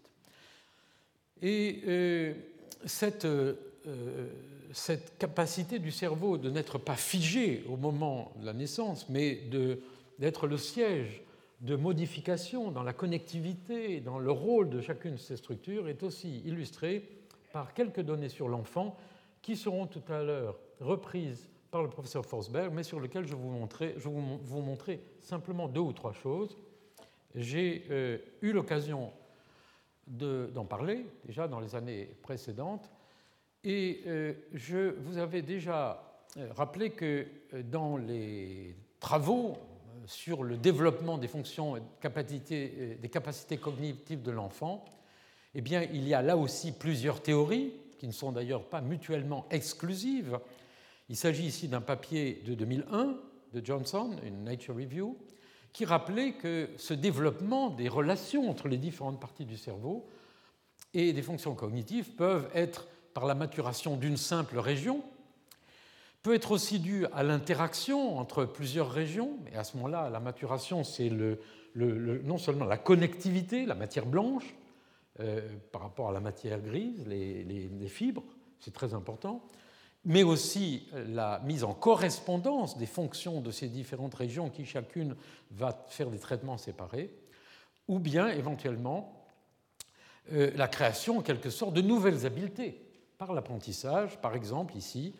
Et 1.40 1.82
euh, 1.86 2.34
cette, 2.84 3.24
euh, 3.24 3.54
cette, 4.72 5.18
capacité 5.18 5.78
du 5.78 5.90
cerveau 5.90 6.38
de 6.38 6.50
n'être 6.50 6.78
pas 6.78 6.94
figé 6.96 7.64
au 7.68 7.76
moment 7.76 8.32
de 8.40 8.46
la 8.46 8.52
naissance, 8.52 9.08
mais 9.08 9.40
d'être 10.18 10.46
le 10.46 10.56
siège 10.56 11.22
de 11.62 11.76
modification 11.76 12.72
dans 12.72 12.82
la 12.82 12.92
connectivité, 12.92 14.00
dans 14.00 14.18
le 14.18 14.30
rôle 14.32 14.68
de 14.68 14.80
chacune 14.80 15.12
de 15.12 15.16
ces 15.16 15.36
structures 15.36 15.88
est 15.88 16.02
aussi 16.02 16.40
illustré 16.40 17.08
par 17.52 17.72
quelques 17.72 18.00
données 18.00 18.28
sur 18.28 18.48
l'enfant 18.48 18.96
qui 19.40 19.56
seront 19.56 19.86
tout 19.86 20.02
à 20.08 20.22
l'heure 20.22 20.58
reprises 20.80 21.48
par 21.70 21.82
le 21.82 21.88
professeur 21.88 22.26
Forsberg, 22.26 22.72
mais 22.74 22.82
sur 22.82 23.00
lesquelles 23.00 23.26
je, 23.26 23.36
vous 23.36 23.66
je 23.80 24.08
vais 24.08 24.38
vous 24.42 24.60
montrer 24.60 25.00
simplement 25.20 25.68
deux 25.68 25.80
ou 25.80 25.92
trois 25.92 26.12
choses. 26.12 26.58
J'ai 27.34 27.86
euh, 27.90 28.18
eu 28.42 28.52
l'occasion 28.52 29.12
d'en 30.06 30.64
parler 30.64 31.06
déjà 31.24 31.46
dans 31.46 31.60
les 31.60 31.76
années 31.76 32.10
précédentes, 32.22 32.90
et 33.62 34.02
euh, 34.06 34.34
je 34.52 34.96
vous 34.98 35.16
avais 35.16 35.42
déjà 35.42 36.02
euh, 36.36 36.48
rappelé 36.52 36.90
que 36.90 37.26
dans 37.62 37.96
les 37.96 38.74
travaux 38.98 39.56
sur 40.06 40.42
le 40.42 40.56
développement 40.56 41.18
des 41.18 41.28
fonctions 41.28 41.76
capacités, 42.00 42.98
des 43.00 43.08
capacités 43.08 43.56
cognitives 43.56 44.22
de 44.22 44.30
l'enfant, 44.30 44.84
eh 45.54 45.60
bien, 45.60 45.82
il 45.92 46.06
y 46.08 46.14
a 46.14 46.22
là 46.22 46.36
aussi 46.36 46.72
plusieurs 46.72 47.22
théories 47.22 47.72
qui 47.98 48.06
ne 48.06 48.12
sont 48.12 48.32
d'ailleurs 48.32 48.64
pas 48.64 48.80
mutuellement 48.80 49.46
exclusives. 49.50 50.38
Il 51.08 51.16
s'agit 51.16 51.44
ici 51.44 51.68
d'un 51.68 51.80
papier 51.80 52.42
de 52.46 52.54
2001 52.54 53.16
de 53.52 53.64
Johnson, 53.64 54.16
une 54.24 54.44
Nature 54.44 54.76
Review, 54.76 55.16
qui 55.72 55.84
rappelait 55.84 56.32
que 56.32 56.70
ce 56.76 56.94
développement 56.94 57.70
des 57.70 57.88
relations 57.88 58.50
entre 58.50 58.68
les 58.68 58.78
différentes 58.78 59.20
parties 59.20 59.44
du 59.44 59.56
cerveau 59.56 60.06
et 60.94 61.12
des 61.12 61.22
fonctions 61.22 61.54
cognitives 61.54 62.12
peuvent 62.12 62.48
être 62.54 62.88
par 63.14 63.26
la 63.26 63.34
maturation 63.34 63.96
d'une 63.96 64.16
simple 64.16 64.58
région, 64.58 65.02
peut 66.22 66.34
être 66.34 66.52
aussi 66.52 66.78
dû 66.78 67.06
à 67.12 67.22
l'interaction 67.22 68.18
entre 68.18 68.44
plusieurs 68.44 68.90
régions, 68.90 69.38
et 69.52 69.56
à 69.56 69.64
ce 69.64 69.76
moment-là, 69.76 70.08
la 70.08 70.20
maturation, 70.20 70.84
c'est 70.84 71.10
non 71.74 72.38
seulement 72.38 72.64
la 72.64 72.78
connectivité, 72.78 73.66
la 73.66 73.74
matière 73.74 74.06
blanche, 74.06 74.54
euh, 75.20 75.48
par 75.72 75.82
rapport 75.82 76.08
à 76.08 76.12
la 76.12 76.20
matière 76.20 76.60
grise, 76.60 77.06
les, 77.06 77.44
les 77.44 77.88
fibres, 77.88 78.22
c'est 78.60 78.72
très 78.72 78.94
important, 78.94 79.42
mais 80.04 80.22
aussi 80.22 80.88
la 81.08 81.40
mise 81.40 81.64
en 81.64 81.74
correspondance 81.74 82.76
des 82.76 82.86
fonctions 82.86 83.40
de 83.40 83.50
ces 83.50 83.68
différentes 83.68 84.14
régions 84.14 84.50
qui 84.50 84.64
chacune 84.64 85.16
va 85.50 85.86
faire 85.88 86.10
des 86.10 86.18
traitements 86.18 86.58
séparés, 86.58 87.10
ou 87.88 87.98
bien 87.98 88.28
éventuellement 88.28 89.26
euh, 90.32 90.50
la 90.54 90.68
création 90.68 91.18
en 91.18 91.22
quelque 91.22 91.50
sorte 91.50 91.74
de 91.74 91.82
nouvelles 91.82 92.26
habiletés 92.26 92.80
par 93.18 93.32
l'apprentissage, 93.32 94.20
par 94.20 94.34
exemple 94.34 94.76
ici 94.76 95.14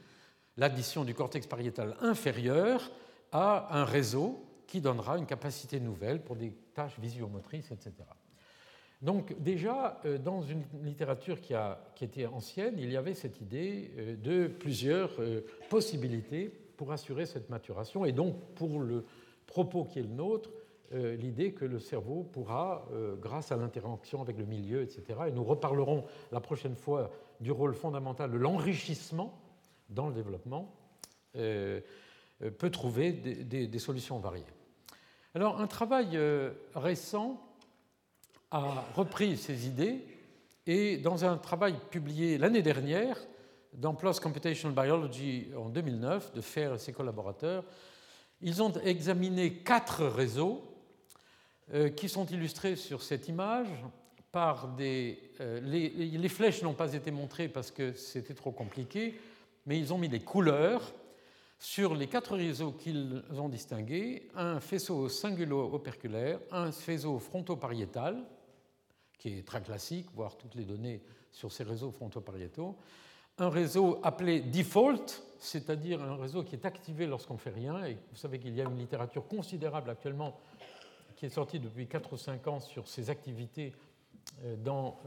l'addition 0.57 1.05
du 1.05 1.15
cortex 1.15 1.47
pariétal 1.47 1.97
inférieur 2.01 2.91
à 3.31 3.79
un 3.79 3.85
réseau 3.85 4.45
qui 4.67 4.81
donnera 4.81 5.19
une 5.19 5.27
capacité 5.27 5.81
nouvelle 5.81 6.23
pour 6.23 6.37
des 6.37 6.53
tâches 6.75 6.99
visio-motrices, 6.99 7.71
etc. 7.71 7.93
Donc 9.03 9.35
déjà, 9.43 10.01
euh, 10.05 10.17
dans 10.17 10.43
une 10.43 10.63
littérature 10.83 11.41
qui, 11.41 11.55
a, 11.55 11.79
qui, 11.97 12.05
était 12.05 12.27
ancienne, 12.27 12.77
il 12.79 12.91
y 12.91 12.97
avait 12.97 13.15
cette 13.15 13.41
idée 13.41 13.91
euh, 13.99 14.17
de 14.17 14.47
plusieurs 14.47 15.11
euh, 15.21 15.45
possibilités 15.69 16.49
pour 16.77 16.93
assurer 16.93 17.27
cette 17.27 17.51
maturation, 17.51 18.05
et 18.05 18.13
donc 18.13 18.37
pour 18.55 18.81
le 18.81 19.05
propos 19.47 19.85
qui 19.85 19.99
est 19.99 20.03
le 20.03 20.09
nôtre, 20.09 20.51
l'idée 20.95 21.53
que 21.53 21.65
le 21.65 21.79
cerveau 21.79 22.23
pourra, 22.23 22.87
grâce 23.21 23.51
à 23.51 23.57
l'interaction 23.57 24.21
avec 24.21 24.37
le 24.37 24.45
milieu, 24.45 24.83
etc., 24.83 25.21
et 25.29 25.31
nous 25.31 25.45
reparlerons 25.45 26.05
la 26.33 26.41
prochaine 26.41 26.75
fois 26.75 27.11
du 27.41 27.51
rôle 27.51 27.75
fondamental 27.75 28.31
de 28.31 28.37
l'enrichissement 28.37 29.42
dans 29.93 30.09
le 30.09 30.15
développement 30.15 30.73
euh, 31.37 31.81
euh, 32.43 32.51
peut 32.51 32.71
trouver 32.71 33.13
des, 33.13 33.79
solutions 33.79 34.19
variées. 34.19 34.45
Alors, 35.35 35.61
un 35.61 35.67
travail 35.67 36.11
euh, 36.15 36.51
récent 36.75 37.41
a 38.51 38.85
repris 38.95 39.37
ces 39.37 39.67
idées 39.67 40.05
et 40.67 40.99
dans 40.99 41.25
un 41.25 41.37
travail 41.37 41.77
publié 41.91 42.39
l'année 42.39 42.63
dernière 42.63 43.17
dans 43.73 43.95
PLOS 43.95 44.21
Computational 44.21 44.75
Biology 44.75 45.49
en 45.57 45.71
2009 45.71 46.35
de 46.35 46.41
Fer 46.43 46.75
et 46.75 46.79
ses 46.79 46.93
collaborateurs, 46.93 47.65
ils 48.43 48.63
ont 48.63 48.73
examiné 48.85 49.55
quatre 49.59 50.05
réseaux 50.05 50.63
qui 51.97 52.11
sont 52.11 52.27
illustrés 52.27 52.77
sur 52.77 53.03
cette 53.03 53.29
image 53.29 53.69
par 54.31 54.69
des... 54.69 55.19
les 55.63 56.29
flèches 56.29 56.61
n'ont 56.63 56.75
pas 56.75 56.93
été 56.93 57.11
montrées 57.11 57.49
parce 57.49 57.71
que 57.71 57.95
c'était 57.95 58.35
trop 58.35 58.51
compliqué, 58.51 59.15
mais 59.67 59.79
ils 59.79 59.93
ont 59.93 59.99
mis 59.99 60.09
des 60.09 60.21
couleurs 60.21 60.93
sur 61.59 61.95
les 61.95 62.09
quatre 62.09 62.35
réseaux 62.35 62.73
qu'ils 62.73 63.23
ont 63.39 63.49
distingués, 63.49 64.29
un 64.35 64.59
faisceau 64.59 65.09
singulo-operculaire, 65.09 66.41
un 66.51 66.73
faisceau 66.73 67.19
fronto-pariétal, 67.21 68.25
qui 69.17 69.39
est 69.39 69.47
très 69.47 69.63
classique, 69.63 70.09
voire 70.15 70.37
toutes 70.37 70.57
les 70.57 70.65
données 70.65 71.01
sur 71.31 71.53
ces 71.53 71.63
réseaux 71.63 71.93
fronto-pariétaux, 71.93 72.77
un 73.39 73.49
réseau 73.49 74.01
appelé 74.03 74.41
default, 74.41 75.23
c'est-à-dire 75.39 76.03
un 76.03 76.17
réseau 76.17 76.43
qui 76.43 76.57
est 76.57 76.67
activé 76.67 77.07
lorsqu'on 77.07 77.35
ne 77.35 77.39
fait 77.39 77.51
rien, 77.51 77.85
et 77.85 77.95
vous 78.11 78.17
savez 78.17 78.41
qu'il 78.41 78.55
y 78.55 78.61
a 78.61 78.65
une 78.65 78.79
littérature 78.79 79.27
considérable 79.29 79.91
actuellement 79.91 80.41
qui 81.17 81.27
est 81.27 81.31
sorti 81.31 81.61
depuis 81.61 81.87
4 81.87 82.13
ou 82.13 82.17
5 82.17 82.47
ans 82.49 82.59
sur 82.59 82.89
ses 82.89 83.09
activités 83.09 83.73
dans, 84.59 84.99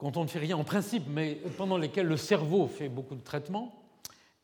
quand 0.00 0.16
on 0.16 0.22
ne 0.22 0.28
fait 0.28 0.38
rien 0.38 0.56
en 0.56 0.64
principe, 0.64 1.04
mais 1.08 1.34
pendant 1.58 1.76
lesquelles 1.76 2.06
le 2.06 2.16
cerveau 2.16 2.66
fait 2.66 2.88
beaucoup 2.88 3.14
de 3.14 3.22
traitements, 3.22 3.84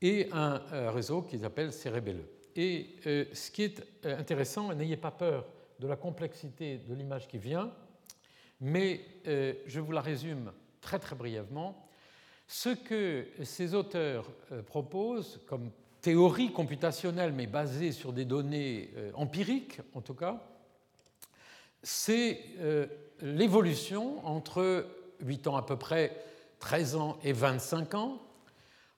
et 0.02 0.28
un, 0.32 0.60
réseau 0.90 1.22
qu'ils 1.22 1.44
appellent 1.46 1.72
Cérébelleux. 1.72 2.30
Et 2.54 2.96
ce 3.02 3.50
qui 3.50 3.62
est 3.62 3.82
intéressant, 4.04 4.72
n'ayez 4.74 4.98
pas 4.98 5.10
peur 5.10 5.46
de 5.80 5.88
la 5.88 5.96
complexité 5.96 6.78
de 6.86 6.94
l'image 6.94 7.26
qui 7.26 7.38
vient, 7.38 7.72
mais 8.60 9.00
je 9.24 9.80
vous 9.80 9.92
la 9.92 10.02
résume 10.02 10.52
très 10.82 10.98
très 10.98 11.16
brièvement. 11.16 11.86
Ce 12.48 12.68
que 12.68 13.26
ces 13.42 13.74
auteurs 13.74 14.30
euh, 14.52 14.62
proposent 14.62 15.40
comme 15.48 15.70
théorie 16.00 16.52
computationnelle, 16.52 17.32
mais 17.32 17.48
basée 17.48 17.90
sur 17.90 18.12
des 18.12 18.24
données 18.24 18.90
euh, 18.96 19.10
empiriques 19.14 19.80
en 19.94 20.00
tout 20.00 20.14
cas, 20.14 20.40
c'est 21.82 22.40
euh, 22.60 22.86
l'évolution 23.20 24.24
entre 24.24 24.86
8 25.20 25.46
ans 25.48 25.56
à 25.56 25.62
peu 25.62 25.76
près, 25.76 26.16
13 26.60 26.96
ans 26.96 27.18
et 27.22 27.32
25 27.32 27.94
ans, 27.94 28.18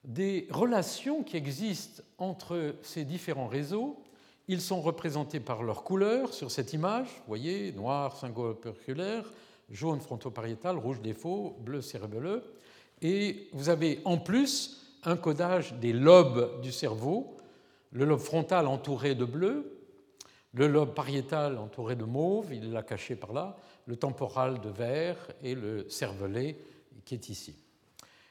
des 0.05 0.47
relations 0.51 1.23
qui 1.23 1.37
existent 1.37 2.03
entre 2.19 2.75
ces 2.83 3.05
différents 3.05 3.47
réseaux. 3.47 4.03
Ils 4.47 4.61
sont 4.61 4.81
représentés 4.81 5.41
par 5.41 5.63
leur 5.63 5.85
couleur 5.85 6.33
sur 6.33 6.51
cette 6.51 6.73
image, 6.73 7.09
vous 7.09 7.29
voyez, 7.29 7.73
noir 7.73 8.17
syngoperculaire, 8.17 9.25
jaune 9.71 10.01
frontopariétal, 10.01 10.79
rouge 10.79 11.01
défaut, 11.03 11.57
bleu 11.61 11.83
cérébelleux. 11.83 12.43
Et 13.03 13.49
vous 13.53 13.69
avez 13.69 14.01
en 14.05 14.17
plus 14.17 14.87
un 15.05 15.17
codage 15.17 15.75
des 15.75 15.93
lobes 15.93 16.61
du 16.63 16.73
cerveau, 16.73 17.37
le 17.93 18.05
lobe 18.05 18.21
frontal 18.21 18.67
entouré 18.67 19.15
de 19.15 19.25
bleu, 19.25 19.79
le 20.55 20.67
lobe 20.67 20.95
pariétal 20.95 21.59
entouré 21.59 21.95
de 21.95 22.05
mauve, 22.05 22.53
il 22.53 22.73
l'a 22.73 22.83
caché 22.83 23.15
par 23.15 23.33
là, 23.33 23.57
le 23.89 23.97
temporal 23.97 24.61
de 24.61 24.69
vert 24.69 25.17
et 25.43 25.55
le 25.55 25.89
cervelet 25.89 26.57
qui 27.07 27.15
est 27.15 27.31
ici. 27.31 27.55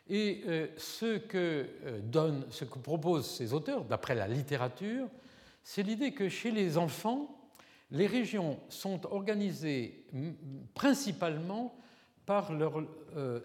Et 0.07 0.43
euh, 0.47 0.67
ce, 0.77 1.17
que 1.17 1.65
euh, 1.85 1.99
donne, 2.01 2.45
ce 2.51 2.63
que 2.63 2.77
proposent 2.77 3.29
ces 3.29 3.53
auteurs, 3.53 3.83
d'après 3.83 4.13
la 4.13 4.27
littérature, 4.27 5.07
c'est 5.63 5.81
l'idée 5.81 6.13
que 6.13 6.29
chez 6.29 6.51
les 6.51 6.77
enfants, 6.77 7.49
les 7.91 8.05
régions 8.05 8.59
sont 8.69 9.05
organisées 9.11 10.05
principalement 10.75 11.75
par 12.25 12.53
leur 12.53 12.83
euh, 13.17 13.39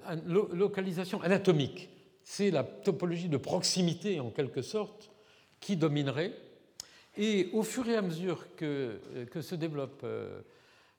localisation 0.53 1.21
anatomique. 1.23 1.89
C'est 2.25 2.51
la 2.51 2.63
topologie 2.63 3.29
de 3.29 3.39
proximité, 3.39 4.21
en 4.21 4.31
quelque 4.31 4.63
sorte, 4.63 5.11
qui 5.61 5.77
dominerait. 5.77 6.33
Et 7.17 7.49
au 7.53 7.63
fur 7.63 7.89
et 7.89 7.97
à 7.97 8.03
mesure 8.03 8.55
que, 8.55 9.01
que 9.31 9.41
se 9.41 9.55
développe 9.55 10.05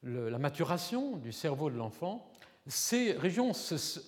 euh, 0.05 0.29
la 0.29 0.37
maturation 0.37 1.17
du 1.17 1.31
cerveau 1.31 1.69
de 1.69 1.77
l'enfant, 1.77 2.27
ces 2.67 3.11
régions 3.13 3.51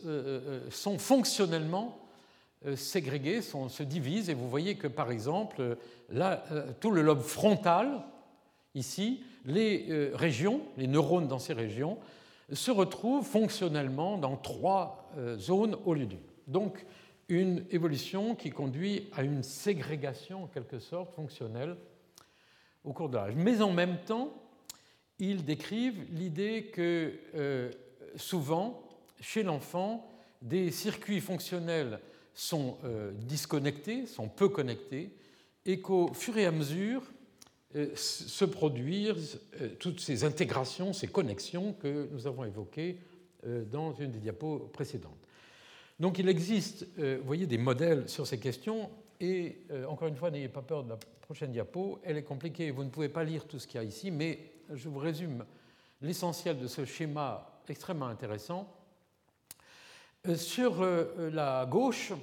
euh, 0.05 0.69
sont 0.69 0.97
fonctionnellement 0.97 1.99
ségrégées, 2.75 3.41
se 3.41 3.84
divisent, 3.84 4.29
et 4.29 4.34
vous 4.34 4.49
voyez 4.49 4.75
que, 4.75 4.88
par 4.88 5.12
exemple, 5.12 5.77
tout 6.79 6.89
le 6.89 7.03
lobe 7.03 7.21
frontal, 7.21 8.01
ici, 8.73 9.21
les 9.45 10.12
régions, 10.15 10.62
les 10.75 10.88
neurones 10.88 11.27
dans 11.27 11.38
ces 11.38 11.53
régions, 11.53 11.99
se 12.51 12.71
retrouve 12.71 13.25
fonctionnellement 13.25 14.17
dans 14.17 14.38
trois 14.38 15.10
euh, 15.17 15.38
zones 15.38 15.77
au 15.86 15.93
lieu 15.93 16.05
d'une. 16.05 16.19
Donc 16.47 16.86
une 17.27 17.65
évolution 17.71 18.36
qui 18.36 18.51
conduit 18.51 19.10
à 19.13 19.23
une 19.23 19.41
ségrégation 19.41 20.43
en 20.43 20.47
quelque 20.47 20.79
sorte 20.79 21.12
fonctionnelle 21.13 21.75
au 22.84 22.93
cours 22.93 23.10
de 23.10 23.17
l'âge. 23.17 23.34
Mais 23.36 23.62
en 23.62 23.71
même 23.71 23.97
temps, 24.05 24.31
ils 25.19 25.45
décrivent 25.45 26.06
l'idée 26.12 26.65
que 26.73 27.13
euh, 27.36 27.71
souvent, 28.15 28.88
chez 29.21 29.43
l'enfant, 29.43 30.10
des 30.41 30.71
circuits 30.71 31.21
fonctionnels 31.21 31.99
sont 32.34 32.78
euh, 32.84 33.12
disconnectés, 33.13 34.06
sont 34.06 34.28
peu 34.28 34.49
connectés, 34.49 35.12
et 35.65 35.80
qu'au 35.80 36.13
fur 36.13 36.38
et 36.38 36.45
à 36.45 36.51
mesure, 36.51 37.01
euh, 37.75 37.89
se 37.95 38.45
produire 38.45 39.15
euh, 39.62 39.69
toutes 39.80 39.99
ces 39.99 40.23
intégrations, 40.23 40.93
ces 40.93 41.08
connexions 41.08 41.73
que 41.73 42.08
nous 42.12 42.28
avons 42.28 42.45
évoquées 42.45 42.99
dans 43.71 43.93
une 43.93 44.10
des 44.10 44.17
diapos 44.17 44.71
précédentes. 44.73 45.28
Donc 45.99 46.17
il 46.17 46.28
existe, 46.28 46.88
vous 46.97 47.23
voyez, 47.23 47.45
des 47.45 47.60
modèles 47.60 48.10
sur 48.10 48.25
ces 48.25 48.39
questions, 48.39 48.89
et 49.21 49.60
encore 49.88 50.08
une 50.08 50.15
fois, 50.15 50.32
n'ayez 50.32 50.49
pas 50.49 50.63
peur 50.63 50.84
de 50.84 50.89
la 50.89 50.97
prochaine 51.21 51.51
diapo, 51.51 51.99
elle 52.04 52.17
est 52.17 52.23
compliquée, 52.23 52.71
vous 52.71 52.84
ne 52.84 52.89
pouvez 52.89 53.08
pas 53.08 53.23
lire 53.23 53.45
tout 53.45 53.60
ce 53.60 53.67
qu'il 53.67 53.80
y 53.80 53.84
a 53.84 53.86
ici, 53.86 54.10
mais 54.10 54.39
je 54.73 54.89
vous 54.89 54.99
résume 54.99 55.45
l'essentiel 56.01 56.60
de 56.60 56.67
ce 56.67 56.86
schéma 56.86 57.62
extrêmement 57.67 58.08
intéressant. 58.08 58.67
Sur 60.36 60.84
la 60.84 61.65
gauche, 61.65 62.13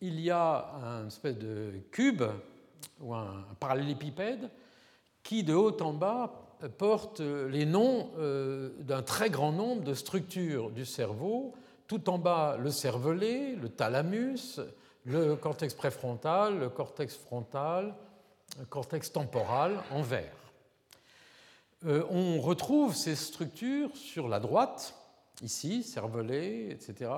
il 0.00 0.20
y 0.20 0.30
a 0.30 0.74
un 0.82 1.06
espèce 1.06 1.38
de 1.38 1.72
cube 1.90 2.22
ou 3.00 3.14
un 3.14 3.44
parallélépipède 3.58 4.50
qui, 5.22 5.44
de 5.44 5.54
haut 5.54 5.76
en 5.82 5.92
bas, 5.92 6.48
porte 6.76 7.20
les 7.20 7.64
noms 7.64 8.10
euh, 8.18 8.70
d'un 8.80 9.02
très 9.02 9.30
grand 9.30 9.52
nombre 9.52 9.82
de 9.82 9.94
structures 9.94 10.70
du 10.70 10.84
cerveau. 10.84 11.54
Tout 11.86 12.10
en 12.10 12.18
bas, 12.18 12.56
le 12.58 12.70
cervelet, 12.70 13.54
le 13.54 13.68
thalamus, 13.68 14.60
le 15.04 15.36
cortex 15.36 15.74
préfrontal, 15.74 16.58
le 16.58 16.68
cortex 16.68 17.16
frontal, 17.16 17.94
le 18.58 18.64
cortex 18.66 19.12
temporal 19.12 19.78
en 19.90 20.02
vert. 20.02 20.47
Euh, 21.86 22.02
on 22.10 22.40
retrouve 22.40 22.96
ces 22.96 23.14
structures 23.14 23.96
sur 23.96 24.28
la 24.28 24.40
droite, 24.40 24.96
ici, 25.42 25.84
cervelet, 25.84 26.70
etc., 26.70 27.10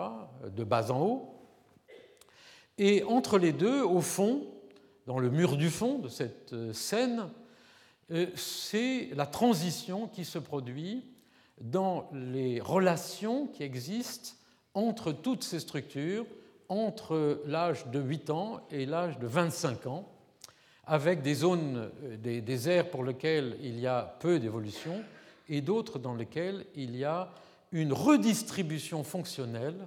de 0.46 0.64
bas 0.64 0.90
en 0.90 1.00
haut. 1.00 1.34
Et 2.76 3.02
entre 3.04 3.38
les 3.38 3.52
deux, 3.52 3.82
au 3.82 4.02
fond, 4.02 4.46
dans 5.06 5.18
le 5.18 5.30
mur 5.30 5.56
du 5.56 5.70
fond 5.70 5.98
de 5.98 6.08
cette 6.08 6.52
euh, 6.52 6.74
scène, 6.74 7.30
euh, 8.10 8.26
c'est 8.36 9.08
la 9.14 9.24
transition 9.24 10.08
qui 10.08 10.26
se 10.26 10.38
produit 10.38 11.06
dans 11.62 12.10
les 12.12 12.60
relations 12.60 13.46
qui 13.46 13.62
existent 13.62 14.32
entre 14.74 15.12
toutes 15.12 15.42
ces 15.42 15.60
structures, 15.60 16.26
entre 16.68 17.42
l'âge 17.46 17.86
de 17.86 17.98
8 17.98 18.30
ans 18.30 18.60
et 18.70 18.84
l'âge 18.84 19.18
de 19.18 19.26
25 19.26 19.86
ans, 19.86 20.08
avec 20.90 21.22
des 21.22 21.35
zones, 21.35 21.88
euh, 22.03 22.16
des, 22.16 22.68
aires 22.68 22.90
pour 22.90 23.05
lesquelles 23.05 23.57
il 23.62 23.79
y 23.79 23.87
a 23.87 24.16
peu 24.18 24.40
d'évolution 24.40 25.05
et 25.48 25.61
d'autres 25.61 26.00
dans 26.00 26.14
lesquelles 26.14 26.66
il 26.74 26.96
y 26.96 27.05
a 27.05 27.31
une 27.70 27.92
redistribution 27.92 29.05
fonctionnelle 29.05 29.87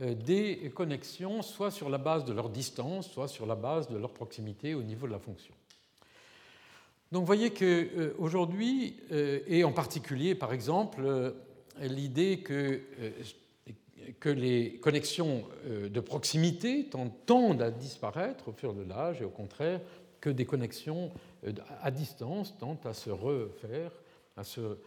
euh, 0.00 0.14
des 0.14 0.70
connexions, 0.72 1.42
soit 1.42 1.72
sur 1.72 1.90
la 1.90 1.98
base 1.98 2.24
de 2.24 2.32
leur 2.32 2.50
distance, 2.50 3.10
soit 3.10 3.26
sur 3.26 3.46
la 3.46 3.56
base 3.56 3.88
de 3.88 3.98
leur 3.98 4.12
proximité 4.12 4.74
au 4.74 4.84
niveau 4.84 5.08
de 5.08 5.12
la 5.12 5.18
fonction. 5.18 5.52
Donc 7.10 7.22
vous 7.22 7.26
voyez 7.26 7.50
qu'aujourd'hui, 7.50 8.96
euh, 9.10 9.40
et 9.48 9.64
en 9.64 9.72
particulier 9.72 10.36
par 10.36 10.52
exemple, 10.52 11.34
l'idée 11.80 12.40
que, 12.40 12.82
que 14.20 14.28
les 14.28 14.78
connexions 14.78 15.44
de 15.64 16.00
proximité 16.00 16.88
tendent 17.26 17.62
à 17.62 17.70
disparaître 17.72 18.48
au 18.48 18.52
fur 18.52 18.74
et 18.76 18.92
à 18.92 18.96
l'âge, 18.96 19.20
et 19.20 19.24
au 19.24 19.30
contraire 19.30 19.80
que 20.20 20.30
des 20.30 20.44
connexions 20.44 21.12
à 21.80 21.90
distance 21.90 22.56
tendent 22.58 22.84
à 22.84 22.94
se 22.94 23.10
refaire, 23.10 23.92
à 24.36 24.44
se, 24.44 24.78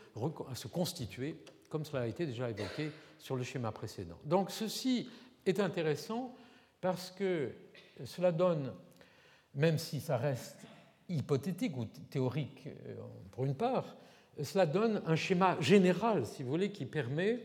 à 0.49 0.55
se 0.55 0.67
constituer, 0.67 1.37
comme 1.69 1.85
cela 1.85 2.03
a 2.03 2.07
été 2.07 2.25
déjà 2.25 2.49
évoqué 2.49 2.91
sur 3.17 3.35
le 3.35 3.43
schéma 3.43 3.71
précédent. 3.71 4.17
Donc 4.25 4.51
ceci 4.51 5.09
est 5.45 5.59
intéressant 5.59 6.35
parce 6.81 7.11
que 7.11 7.51
cela 8.05 8.31
donne, 8.31 8.73
même 9.53 9.77
si 9.77 10.01
ça 10.01 10.17
reste 10.17 10.57
hypothétique 11.07 11.77
ou 11.77 11.85
théorique 11.85 12.67
euh, 12.67 12.95
pour 13.31 13.45
une 13.45 13.55
part, 13.55 13.95
cela 14.41 14.65
donne 14.65 15.01
un 15.05 15.15
schéma 15.15 15.59
général, 15.59 16.25
si 16.25 16.43
vous 16.43 16.49
voulez, 16.49 16.71
qui 16.71 16.85
permet, 16.85 17.39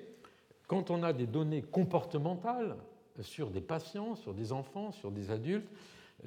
quand 0.67 0.91
on 0.91 1.03
a 1.03 1.13
des 1.13 1.27
données 1.27 1.63
comportementales 1.63 2.77
sur 3.21 3.51
des 3.51 3.61
patients, 3.61 4.15
sur 4.15 4.35
des 4.35 4.53
enfants, 4.53 4.93
sur 4.93 5.11
des 5.11 5.31
adultes, 5.31 5.69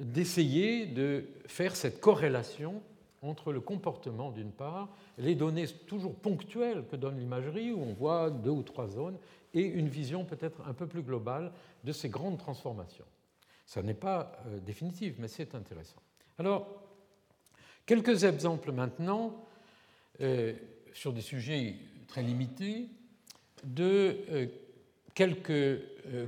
d'essayer 0.00 0.86
de 0.86 1.24
faire 1.46 1.76
cette 1.76 2.00
corrélation 2.00 2.82
entre 3.22 3.52
le 3.52 3.60
comportement 3.60 4.30
d'une 4.30 4.50
part, 4.50 4.88
les 5.18 5.34
données 5.34 5.68
toujours 5.86 6.14
ponctuelles 6.14 6.84
que 6.90 6.96
donne 6.96 7.18
l'imagerie, 7.18 7.70
où 7.70 7.82
on 7.82 7.92
voit 7.92 8.30
deux 8.30 8.50
ou 8.50 8.62
trois 8.62 8.88
zones, 8.88 9.18
et 9.52 9.62
une 9.62 9.88
vision 9.88 10.24
peut-être 10.24 10.62
un 10.66 10.72
peu 10.72 10.86
plus 10.86 11.02
globale 11.02 11.52
de 11.84 11.92
ces 11.92 12.08
grandes 12.08 12.38
transformations. 12.38 13.04
Ça 13.66 13.82
n'est 13.82 13.94
pas 13.94 14.32
euh, 14.46 14.58
définitif, 14.60 15.14
mais 15.18 15.28
c'est 15.28 15.54
intéressant. 15.54 16.00
Alors, 16.38 16.66
Quelques 17.90 18.22
exemples 18.22 18.70
maintenant, 18.70 19.34
euh, 20.20 20.52
sur 20.92 21.12
des 21.12 21.22
sujets 21.22 21.74
très 22.06 22.22
limités, 22.22 22.88
de, 23.64 24.16
euh, 24.30 26.26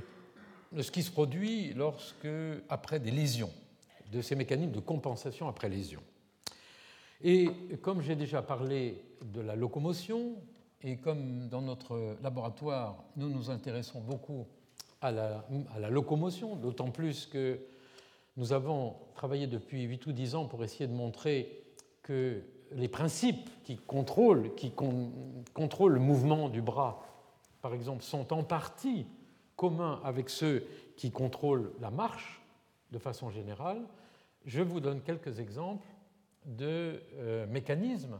de 0.73 0.81
ce 0.81 0.91
qui 0.91 1.03
se 1.03 1.09
produit 1.09 1.73
lorsque, 1.73 2.27
après 2.67 2.99
des 2.99 3.11
lésions, 3.11 3.53
de 4.13 4.21
ces 4.21 4.35
mécanismes 4.35 4.71
de 4.71 4.79
compensation 4.79 5.47
après 5.47 5.69
lésion. 5.69 6.01
Et 7.21 7.49
comme 7.81 8.01
j'ai 8.01 8.15
déjà 8.15 8.41
parlé 8.41 9.03
de 9.23 9.41
la 9.41 9.55
locomotion, 9.55 10.35
et 10.81 10.97
comme 10.97 11.47
dans 11.47 11.61
notre 11.61 12.17
laboratoire, 12.21 13.03
nous 13.15 13.29
nous 13.29 13.49
intéressons 13.49 14.01
beaucoup 14.01 14.45
à 15.01 15.11
la, 15.11 15.89
locomotion, 15.89 16.55
d'autant 16.55 16.91
plus 16.91 17.25
que 17.25 17.59
nous 18.37 18.51
avons 18.51 18.95
travaillé 19.15 19.47
depuis 19.47 19.83
8 19.83 20.05
ou 20.07 20.11
10 20.11 20.35
ans 20.35 20.45
pour 20.45 20.63
essayer 20.63 20.87
de 20.87 20.93
montrer 20.93 21.63
que 22.01 22.41
les 22.71 22.87
principes 22.87 23.49
qui 23.63 23.77
contrôlent, 23.77 24.53
qui 24.55 24.73
contrôlent 25.53 25.93
le 25.93 25.99
mouvement 25.99 26.49
du 26.49 26.61
bras, 26.61 27.05
par 27.61 27.73
exemple, 27.73 28.03
sont 28.03 28.33
en 28.33 28.43
partie 28.43 29.05
communs 29.55 30.01
avec 30.03 30.29
ceux 30.29 30.65
qui 30.97 31.11
contrôlent 31.11 31.71
la 31.79 31.91
marche 31.91 32.41
de 32.91 32.99
façon 32.99 33.29
générale, 33.29 33.81
je 34.45 34.61
vous 34.61 34.79
donne 34.79 35.01
quelques 35.01 35.39
exemples 35.39 35.87
de 36.45 37.01
euh, 37.15 37.45
mécanismes 37.47 38.19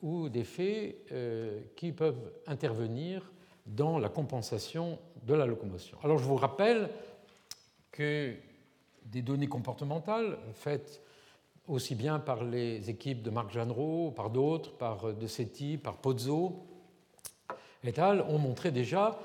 ou 0.00 0.28
d'effets 0.28 0.98
euh, 1.12 1.60
qui 1.76 1.92
peuvent 1.92 2.32
intervenir 2.46 3.30
dans 3.66 3.98
la 3.98 4.08
compensation 4.08 4.98
de 5.22 5.34
la 5.34 5.46
locomotion. 5.46 5.98
Alors 6.02 6.18
je 6.18 6.24
vous 6.24 6.36
rappelle 6.36 6.90
que 7.90 8.34
des 9.04 9.22
données 9.22 9.46
comportementales 9.46 10.38
faites 10.54 11.00
aussi 11.66 11.94
bien 11.94 12.18
par 12.18 12.44
les 12.44 12.90
équipes 12.90 13.22
de 13.22 13.30
Marc 13.30 13.50
Jeanneret, 13.50 14.12
par 14.14 14.30
d'autres, 14.30 14.76
par 14.76 15.14
De 15.14 15.26
Setti, 15.26 15.78
par 15.78 15.96
Pozzo 15.96 16.66
et 17.82 17.98
al., 17.98 18.22
ont 18.22 18.38
montré 18.38 18.70
déjà 18.70 19.18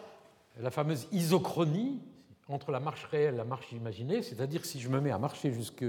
la 0.59 0.71
fameuse 0.71 1.07
isochronie 1.11 2.01
entre 2.49 2.71
la 2.71 2.79
marche 2.79 3.05
réelle 3.05 3.35
et 3.35 3.37
la 3.37 3.45
marche 3.45 3.71
imaginée, 3.71 4.21
c'est-à-dire 4.23 4.65
si 4.65 4.79
je 4.79 4.89
me 4.89 4.99
mets 4.99 5.11
à 5.11 5.17
marcher 5.17 5.51
jusque 5.51 5.85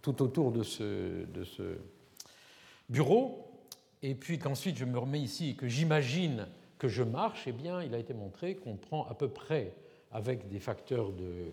tout 0.00 0.22
autour 0.22 0.52
de 0.52 0.62
ce, 0.62 1.24
de 1.26 1.44
ce 1.44 1.78
bureau, 2.88 3.50
et 4.02 4.14
puis 4.14 4.38
qu'ensuite 4.38 4.76
je 4.76 4.84
me 4.84 4.98
remets 4.98 5.20
ici 5.20 5.50
et 5.50 5.54
que 5.54 5.68
j'imagine 5.68 6.46
que 6.78 6.88
je 6.88 7.02
marche, 7.02 7.44
eh 7.46 7.52
bien, 7.52 7.82
il 7.82 7.94
a 7.94 7.98
été 7.98 8.14
montré 8.14 8.56
qu'on 8.56 8.76
prend 8.76 9.06
à 9.06 9.14
peu 9.14 9.28
près, 9.28 9.74
avec 10.12 10.48
des 10.48 10.60
facteurs 10.60 11.10
de, 11.10 11.52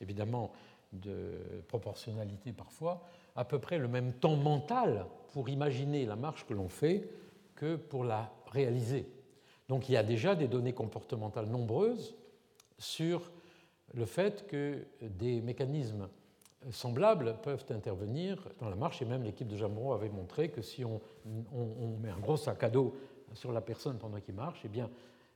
évidemment, 0.00 0.52
de 0.92 1.32
proportionnalité 1.68 2.52
parfois, 2.52 3.06
à 3.36 3.44
peu 3.44 3.58
près 3.58 3.78
le 3.78 3.88
même 3.88 4.12
temps 4.12 4.36
mental 4.36 5.06
pour 5.32 5.48
imaginer 5.48 6.06
la 6.06 6.16
marche 6.16 6.46
que 6.46 6.54
l'on 6.54 6.68
fait 6.68 7.08
que 7.54 7.76
pour 7.76 8.04
la 8.04 8.32
réaliser. 8.50 9.06
Donc 9.68 9.88
il 9.88 9.92
y 9.92 9.96
a 9.96 10.02
déjà 10.02 10.34
des 10.34 10.48
données 10.48 10.72
comportementales 10.72 11.46
nombreuses 11.46 12.14
sur 12.78 13.30
le 13.94 14.04
fait 14.06 14.46
que 14.46 14.84
des 15.00 15.40
mécanismes 15.40 16.08
semblables 16.70 17.36
peuvent 17.42 17.64
intervenir 17.70 18.48
dans 18.58 18.68
la 18.68 18.76
marche, 18.76 19.00
et 19.02 19.04
même 19.04 19.22
l'équipe 19.22 19.48
de 19.48 19.56
Jambon 19.56 19.92
avait 19.92 20.10
montré 20.10 20.50
que 20.50 20.62
si 20.62 20.84
on, 20.84 21.00
met 22.02 22.10
un 22.10 22.18
gros 22.18 22.36
sac 22.36 22.62
à 22.62 22.70
dos 22.70 22.94
sur 23.32 23.52
la 23.52 23.60
personne 23.60 23.98
pendant 23.98 24.20
qu'il 24.20 24.34
marche, 24.34 24.60
eh 24.64 24.68
bien, 24.68 24.90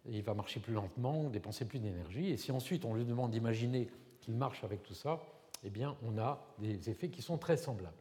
il 0.06 0.22
va 0.22 0.34
marcher 0.34 0.60
plus 0.60 0.74
lentement, 0.74 1.30
dépenser 1.30 1.64
plus 1.64 1.78
d'énergie, 1.78 2.30
et 2.30 2.36
si 2.36 2.52
ensuite 2.52 2.84
on 2.84 2.94
lui 2.94 3.04
demande 3.04 3.30
d'imaginer 3.30 3.88
qu'il 4.20 4.34
marche 4.34 4.62
avec 4.64 4.82
tout 4.82 4.94
ça, 4.94 5.22
eh 5.64 5.70
bien, 5.70 5.96
on 6.02 6.18
a 6.18 6.44
des 6.58 6.90
effets 6.90 7.08
qui 7.08 7.22
sont 7.22 7.38
très 7.38 7.56
semblables. 7.56 7.94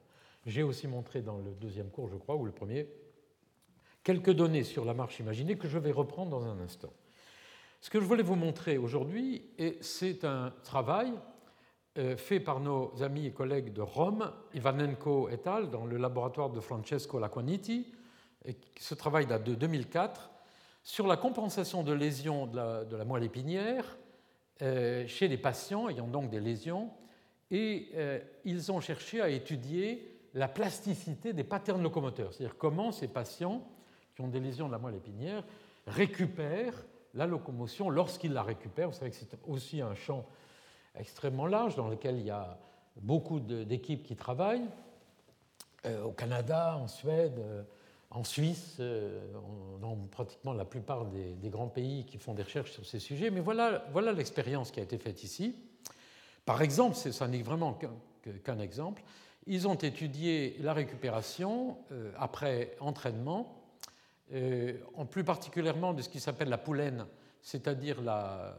J'ai 0.45 0.63
aussi 0.63 0.87
montré 0.87 1.21
dans 1.21 1.37
le 1.37 1.51
deuxième 1.51 1.89
cours, 1.89 2.09
je 2.09 2.17
crois, 2.17 2.35
ou 2.35 2.45
le 2.45 2.51
premier, 2.51 2.89
quelques 4.03 4.31
données 4.31 4.65
sur 4.65 4.83
la 4.83 4.93
marche 4.93 5.19
imaginée 5.19 5.57
que 5.57 5.69
je 5.69 5.77
vais 5.77 5.91
reprendre 5.91 6.31
dans 6.31 6.45
un 6.45 6.59
instant. 6.59 6.91
Ce 7.83 7.89
que 7.89 7.99
je 7.99 8.05
voulais 8.05 8.23
vous 8.23 8.37
montrer 8.37 8.77
aujourd'hui, 8.77 9.43
c'est 9.81 10.23
un 10.23 10.53
travail 10.63 11.11
euh, 11.97 12.15
fait 12.15 12.39
par 12.39 12.61
nos 12.61 13.03
amis 13.03 13.25
et 13.25 13.33
collègues 13.33 13.73
de 13.73 13.81
Rome, 13.81 14.31
Ivanenko 14.53 15.27
et 15.27 15.41
al., 15.45 15.69
dans 15.69 15.85
le 15.85 15.97
laboratoire 15.97 16.49
de 16.49 16.61
Francesco 16.61 17.19
Laquaniti. 17.19 17.91
Et 18.45 18.55
ce 18.79 18.95
travail 18.95 19.25
date 19.25 19.43
de 19.43 19.53
2004 19.53 20.31
sur 20.81 21.07
la 21.07 21.17
compensation 21.17 21.83
de 21.83 21.91
lésions 21.91 22.47
de 22.47 22.95
la, 22.95 23.03
moelle 23.03 23.25
épinière 23.25 23.97
euh, 24.61 25.05
chez 25.05 25.27
les 25.27 25.37
patients 25.37 25.89
ayant 25.89 26.07
donc 26.07 26.29
des 26.29 26.39
lésions. 26.39 26.89
Et 27.51 27.89
euh, 27.95 28.21
ils 28.45 28.71
ont 28.71 28.79
cherché 28.79 29.19
à 29.19 29.27
étudier 29.27 30.21
la 30.33 30.47
plasticité 30.47 31.33
des 31.33 31.43
patterns 31.43 31.83
locomoteurs, 31.83 32.33
c'est-à-dire 32.33 32.55
comment 32.57 32.93
ces 32.93 33.09
patients 33.09 33.67
qui 34.15 34.21
ont 34.21 34.29
des 34.29 34.39
lésions 34.39 34.67
de 34.67 34.71
la 34.71 34.79
moelle 34.79 34.95
épinière 34.95 35.43
récupèrent 35.85 36.81
la 37.13 37.27
locomotion 37.27 37.89
lorsqu'ils 37.89 38.33
la 38.33 38.43
récupèrent. 38.43 38.89
Vous 38.89 38.97
savez 38.97 39.11
que 39.11 39.17
c'est 39.17 39.37
aussi 39.47 39.81
un 39.81 39.95
champ 39.95 40.25
extrêmement 40.95 41.47
large 41.47 41.75
dans 41.75 41.87
lequel 41.87 42.17
il 42.17 42.25
y 42.25 42.31
a 42.31 42.57
beaucoup 43.01 43.39
d'équipes 43.39 44.03
qui 44.03 44.15
travaillent. 44.15 44.67
Euh, 45.85 46.03
au 46.03 46.11
Canada, 46.11 46.77
en 46.77 46.87
Suède, 46.87 47.39
euh, 47.39 47.63
en 48.09 48.23
Suisse, 48.23 48.77
euh, 48.79 49.19
dans 49.81 49.97
pratiquement 50.09 50.53
la 50.53 50.63
plupart 50.63 51.05
des, 51.05 51.49
grands 51.49 51.67
pays 51.67 52.05
qui 52.05 52.17
font 52.17 52.33
des 52.33 52.43
recherches 52.43 52.71
sur 52.71 52.85
ces 52.85 52.99
sujets. 52.99 53.29
Mais 53.31 53.41
voilà, 53.41 53.83
voilà 53.91 54.13
l'expérience 54.13 54.71
qui 54.71 54.79
a 54.79 54.83
été 54.83 54.97
faite 54.97 55.23
ici. 55.23 55.55
Par 56.45 56.61
exemple, 56.61 56.95
ça 56.95 57.27
n'est 57.27 57.41
vraiment 57.41 57.77
qu'un 58.43 58.59
exemple, 58.59 59.03
ils 59.45 59.67
ont 59.67 59.75
étudié 59.75 60.55
la 60.61 60.73
récupération 60.73 61.77
après 62.17 62.75
entraînement, 62.79 63.62
en 64.95 65.05
plus 65.05 65.23
particulièrement 65.23 65.93
de 65.93 66.01
ce 66.01 66.09
qui 66.09 66.19
s'appelle 66.19 66.49
la 66.49 66.57
poulaine, 66.57 67.05
c'est-à-dire 67.43 68.01
la, 68.01 68.55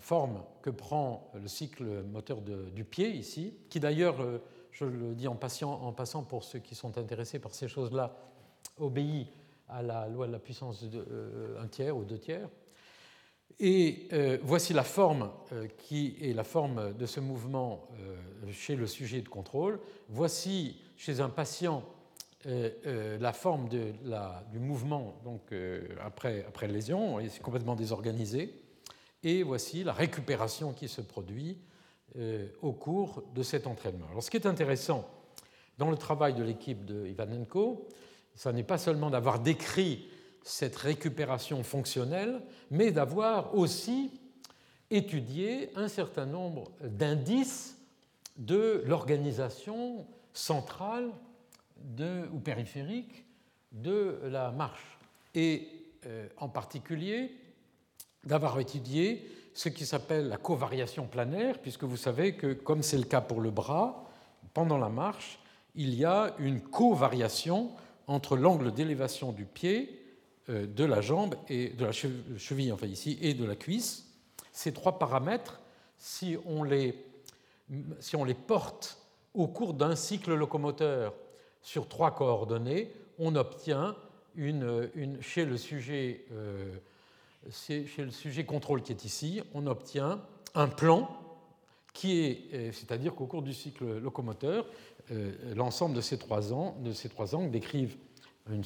forme 0.00 0.42
que 0.62 0.70
prend 0.70 1.30
le 1.34 1.48
cycle 1.48 2.02
moteur 2.02 2.42
du 2.42 2.84
pied 2.84 3.10
ici, 3.10 3.54
qui 3.70 3.80
d'ailleurs, 3.80 4.20
euh, 4.20 4.42
je 4.72 4.84
le 4.84 5.14
dis 5.14 5.28
en, 5.28 5.36
passant 5.36 6.22
pour 6.24 6.44
ceux 6.44 6.58
qui 6.58 6.74
sont 6.74 6.98
intéressés 6.98 7.38
par 7.38 7.54
ces 7.54 7.68
choses-là, 7.68 8.16
obéit 8.78 9.28
à 9.68 9.82
la 9.82 10.08
loi 10.08 10.26
de 10.26 10.32
la 10.32 10.38
puissance 10.38 10.82
de 10.84 11.04
euh, 11.10 11.62
un 11.62 11.68
tiers 11.68 11.96
ou 11.96 12.04
deux 12.04 12.18
tiers. 12.18 12.48
Et 13.58 14.08
euh, 14.12 14.38
voici 14.42 14.72
la 14.72 14.84
forme 14.84 15.30
qui 15.76 16.16
est 16.20 16.32
la 16.32 16.44
forme 16.44 16.94
de 16.94 17.04
ce 17.04 17.20
mouvement 17.20 17.88
chez 18.50 18.74
le 18.74 18.86
sujet 18.86 19.20
de 19.20 19.28
contrôle. 19.28 19.80
Voici 20.08 20.80
chez 20.96 21.20
un 21.20 21.28
patient 21.28 21.84
la 22.44 23.32
forme 23.32 23.68
de 23.68 23.92
la, 24.04 24.44
du 24.50 24.58
mouvement 24.58 25.20
donc, 25.24 25.52
après, 26.02 26.44
après 26.48 26.68
lésion, 26.68 27.20
et 27.20 27.28
c'est 27.28 27.42
complètement 27.42 27.76
désorganisé. 27.76 28.54
Et 29.22 29.42
voici 29.42 29.84
la 29.84 29.92
récupération 29.92 30.72
qui 30.72 30.88
se 30.88 31.02
produit 31.02 31.58
euh, 32.16 32.48
au 32.62 32.72
cours 32.72 33.22
de 33.34 33.42
cet 33.44 33.68
entraînement. 33.68 34.06
Alors, 34.10 34.22
ce 34.22 34.30
qui 34.30 34.36
est 34.36 34.46
intéressant 34.46 35.08
dans 35.78 35.90
le 35.90 35.96
travail 35.96 36.34
de 36.34 36.42
l'équipe 36.42 36.84
de 36.84 37.06
Ivanenko, 37.06 37.86
ce 38.34 38.48
n'est 38.48 38.64
pas 38.64 38.78
seulement 38.78 39.10
d'avoir 39.10 39.38
décrit 39.38 40.08
cette 40.42 40.74
récupération 40.74 41.62
fonctionnelle, 41.62 42.42
mais 42.70 42.90
d'avoir 42.90 43.54
aussi 43.54 44.10
étudié 44.90 45.70
un 45.76 45.86
certain 45.86 46.26
nombre 46.26 46.72
d'indices 46.82 47.78
de 48.38 48.82
l'organisation 48.86 50.06
centrale 50.32 51.10
ou 52.32 52.38
périphérique 52.38 53.24
de 53.72 54.20
la 54.24 54.50
marche. 54.50 54.98
Et 55.34 55.68
euh, 56.06 56.28
en 56.36 56.48
particulier, 56.48 57.32
d'avoir 58.24 58.58
étudié 58.58 59.28
ce 59.54 59.68
qui 59.68 59.86
s'appelle 59.86 60.28
la 60.28 60.36
covariation 60.36 61.06
planaire, 61.06 61.58
puisque 61.60 61.84
vous 61.84 61.96
savez 61.96 62.34
que, 62.34 62.52
comme 62.52 62.82
c'est 62.82 62.98
le 62.98 63.04
cas 63.04 63.20
pour 63.20 63.40
le 63.40 63.50
bras, 63.50 64.08
pendant 64.54 64.78
la 64.78 64.88
marche, 64.88 65.38
il 65.74 65.94
y 65.94 66.04
a 66.04 66.34
une 66.38 66.60
covariation 66.60 67.70
entre 68.06 68.36
l'angle 68.36 68.72
d'élévation 68.72 69.32
du 69.32 69.44
pied, 69.44 70.00
euh, 70.48 70.66
de 70.66 70.84
la 70.84 71.00
jambe 71.00 71.36
et 71.48 71.70
de 71.70 71.84
la 71.84 71.92
cheville, 71.92 72.72
enfin 72.72 72.86
ici, 72.86 73.18
et 73.20 73.34
de 73.34 73.44
la 73.44 73.56
cuisse. 73.56 74.06
Ces 74.52 74.72
trois 74.72 74.98
paramètres, 74.98 75.60
si 75.98 76.36
on 76.46 76.64
les, 76.64 77.04
si 78.00 78.16
on 78.16 78.24
les 78.24 78.34
porte 78.34 78.98
au 79.34 79.46
cours 79.46 79.74
d'un 79.74 79.94
cycle 79.94 80.34
locomoteur 80.34 81.14
sur 81.62 81.88
trois 81.88 82.14
coordonnées, 82.14 82.92
on 83.18 83.34
obtient 83.36 83.96
une, 84.34 85.18
chez 85.20 85.44
le 85.44 85.56
sujet 85.56 86.24
euh, 86.32 86.74
chez 87.50 88.04
le 88.04 88.10
sujet 88.10 88.44
contrôle 88.44 88.82
qui 88.82 88.92
est 88.92 89.04
ici, 89.04 89.40
on 89.54 89.66
obtient 89.66 90.20
un 90.54 90.68
plan 90.68 91.08
qui 91.94 92.20
est, 92.20 92.42
euh, 92.52 92.72
c'est-à-dire 92.72 93.14
qu'au 93.14 93.26
cours 93.26 93.42
du 93.42 93.54
cycle 93.54 93.98
locomoteur, 93.98 94.66
euh, 95.10 95.32
l'ensemble 95.54 95.94
de 95.94 96.00
ces 96.00 96.18
trois 96.18 96.40
de 96.40 96.92
ces 96.92 97.08
trois 97.08 97.34
angles 97.34 97.50
décrivent 97.50 97.96
une 98.50 98.64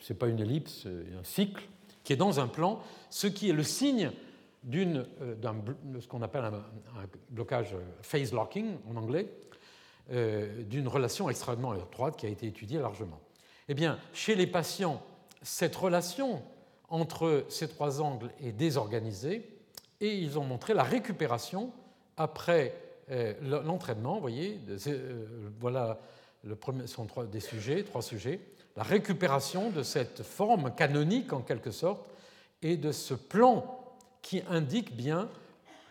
c'est 0.00 0.18
pas 0.18 0.28
une 0.28 0.40
ellipse, 0.40 0.86
un 0.86 1.24
cycle 1.24 1.62
qui 2.04 2.12
est 2.12 2.16
dans 2.16 2.38
un 2.38 2.48
plan, 2.48 2.80
ce 3.08 3.26
qui 3.26 3.48
est 3.48 3.52
le 3.52 3.62
signe 3.62 4.10
d'une, 4.62 5.06
ce 6.00 6.06
qu'on 6.06 6.22
appelle 6.22 6.44
un, 6.44 6.62
blocage 7.30 7.74
phase 8.02 8.32
locking 8.32 8.76
en 8.90 8.96
anglais, 8.96 9.28
d'une 10.08 10.86
relation 10.86 11.28
extrêmement 11.28 11.74
étroite 11.74 12.16
qui 12.16 12.26
a 12.26 12.28
été 12.28 12.46
étudiée 12.46 12.78
largement. 12.78 13.20
Eh 13.68 13.74
bien, 13.74 13.98
chez 14.12 14.36
les 14.36 14.46
patients, 14.46 15.02
cette 15.42 15.74
relation 15.74 16.42
entre 16.88 17.44
ces 17.48 17.68
trois 17.68 18.00
angles 18.00 18.30
est 18.40 18.52
désorganisé 18.52 19.48
et 20.00 20.14
ils 20.16 20.38
ont 20.38 20.44
montré 20.44 20.74
la 20.74 20.84
récupération 20.84 21.72
après 22.16 22.74
euh, 23.10 23.34
l'entraînement. 23.42 24.14
Vous 24.14 24.20
voyez, 24.20 24.60
euh, 24.68 25.26
voilà 25.58 25.98
le 26.44 26.56
sont 26.86 27.06
trois, 27.06 27.24
des 27.24 27.40
sujets, 27.40 27.82
trois 27.82 28.02
sujets. 28.02 28.40
La 28.76 28.82
récupération 28.82 29.70
de 29.70 29.82
cette 29.82 30.22
forme 30.22 30.74
canonique, 30.74 31.32
en 31.32 31.40
quelque 31.40 31.70
sorte, 31.70 32.08
et 32.62 32.76
de 32.76 32.92
ce 32.92 33.14
plan 33.14 33.80
qui 34.22 34.42
indique 34.48 34.94
bien 34.96 35.28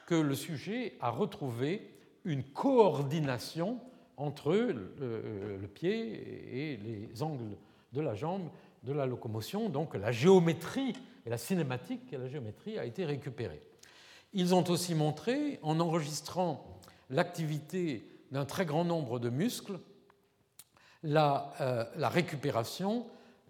que 0.05 0.15
le 0.15 0.35
sujet 0.35 0.93
a 1.01 1.09
retrouvé 1.09 1.89
une 2.23 2.43
coordination 2.43 3.79
entre 4.17 4.53
le, 4.53 5.67
pied 5.73 6.73
et 6.73 6.77
les 6.77 7.21
angles 7.21 7.57
de 7.93 8.01
la 8.01 8.15
jambe 8.15 8.49
de 8.83 8.93
la 8.93 9.05
locomotion. 9.05 9.69
Donc 9.69 9.95
la 9.95 10.11
géométrie 10.11 10.93
et 11.25 11.29
la 11.29 11.37
cinématique 11.37 12.13
et 12.13 12.17
la 12.17 12.27
géométrie 12.27 12.77
a 12.77 12.85
été 12.85 13.05
récupérée. 13.05 13.61
Ils 14.33 14.53
ont 14.53 14.69
aussi 14.69 14.95
montré, 14.95 15.59
en 15.61 15.79
enregistrant 15.79 16.79
l'activité 17.09 18.05
d'un 18.31 18.45
très 18.45 18.65
grand 18.65 18.83
nombre 18.83 19.19
de 19.19 19.29
muscles, 19.29 19.79
la, 21.03 21.53
euh, 21.61 21.85
récupération 21.97 23.05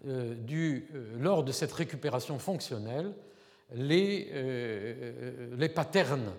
euh, 0.06 0.34
euh, 0.50 0.80
lors 1.18 1.42
de 1.42 1.52
cette 1.52 1.72
récupération 1.72 2.38
fonctionnelle, 2.38 3.12
les, 3.74 4.30
les 5.58 5.68
patterns 5.68 6.30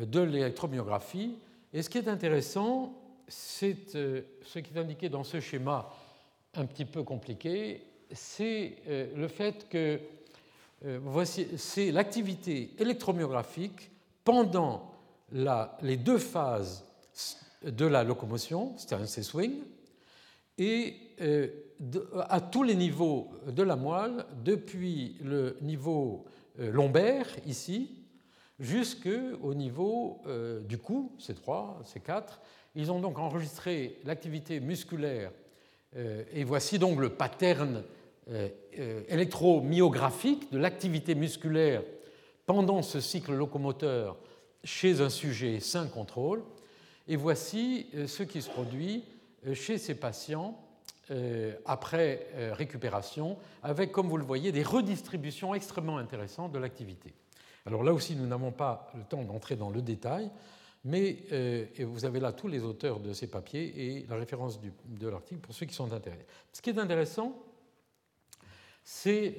de 0.00 0.20
l'électromyographie. 0.20 1.38
Et 1.72 1.82
ce 1.82 1.88
qui 1.88 1.98
est 1.98 2.08
intéressant, 2.08 3.03
c'est 3.28 3.76
ce 3.88 4.58
qui 4.58 4.74
est 4.74 4.78
indiqué 4.78 5.08
dans 5.08 5.24
ce 5.24 5.40
schéma 5.40 5.90
un 6.54 6.66
petit 6.66 6.84
peu 6.84 7.02
compliqué, 7.02 7.82
c'est 8.12 8.76
le 8.86 9.26
fait 9.28 9.68
que 9.68 9.98
voici, 10.82 11.48
c'est 11.56 11.90
l'activité 11.90 12.70
électromyographique 12.78 13.90
pendant 14.24 14.92
les 15.82 15.96
deux 15.96 16.18
phases 16.18 16.84
de 17.64 17.86
la 17.86 18.04
locomotion, 18.04 18.74
c'est 18.76 18.92
un 18.94 19.06
C-swing, 19.06 19.62
et 20.58 20.96
euh, 21.20 21.48
à 22.28 22.40
tous 22.40 22.62
les 22.62 22.74
niveaux 22.74 23.30
de 23.46 23.62
la 23.62 23.76
moelle, 23.76 24.24
depuis 24.44 25.16
le 25.22 25.56
niveau 25.62 26.24
euh, 26.60 26.70
lombaire, 26.70 27.26
ici, 27.46 27.90
jusqu'au 28.60 29.54
niveau 29.54 30.22
euh, 30.26 30.60
du 30.60 30.78
cou, 30.78 31.12
C3, 31.18 31.84
C4. 31.84 32.22
Ils 32.74 32.90
ont 32.90 33.00
donc 33.00 33.18
enregistré 33.18 33.98
l'activité 34.04 34.60
musculaire, 34.60 35.30
et 36.32 36.42
voici 36.42 36.78
donc 36.78 36.98
le 36.98 37.10
pattern 37.10 37.84
électromyographique 39.08 40.50
de 40.50 40.58
l'activité 40.58 41.14
musculaire 41.14 41.82
pendant 42.46 42.82
ce 42.82 43.00
cycle 43.00 43.32
locomoteur 43.32 44.16
chez 44.64 45.00
un 45.00 45.10
sujet 45.10 45.60
sain 45.60 45.86
contrôle. 45.86 46.42
Et 47.06 47.16
voici 47.16 47.86
euh, 47.94 48.06
ce 48.06 48.22
qui 48.22 48.40
se 48.40 48.50
produit 48.50 49.04
euh, 49.46 49.54
chez 49.54 49.78
ces 49.78 49.94
patients 49.94 50.58
euh, 51.10 51.52
après 51.66 52.26
récupération, 52.52 53.36
avec, 53.62 53.92
comme 53.92 54.08
vous 54.08 54.16
le 54.16 54.24
voyez, 54.24 54.52
des 54.52 54.62
redistributions 54.62 55.54
extrêmement 55.54 55.98
intéressantes 55.98 56.52
de 56.52 56.58
l'activité. 56.58 57.12
Alors 57.66 57.82
là 57.82 57.92
aussi, 57.92 58.16
nous 58.16 58.26
n'avons 58.26 58.52
pas 58.52 58.90
le 58.94 59.04
temps 59.04 59.22
d'entrer 59.22 59.56
dans 59.56 59.68
le 59.68 59.82
détail, 59.82 60.30
mais 60.84 61.16
vous 61.80 62.04
avez 62.04 62.20
là 62.20 62.32
tous 62.32 62.48
les 62.48 62.62
auteurs 62.62 63.00
de 63.00 63.12
ces 63.12 63.26
papiers 63.26 63.72
et 63.76 64.06
la 64.08 64.16
référence 64.16 64.60
de 64.60 65.08
l'article 65.08 65.40
pour 65.40 65.54
ceux 65.54 65.66
qui 65.66 65.74
sont 65.74 65.92
intéressés. 65.92 66.26
Ce 66.52 66.60
qui 66.60 66.70
est 66.70 66.78
intéressant, 66.78 67.36
c'est 68.84 69.36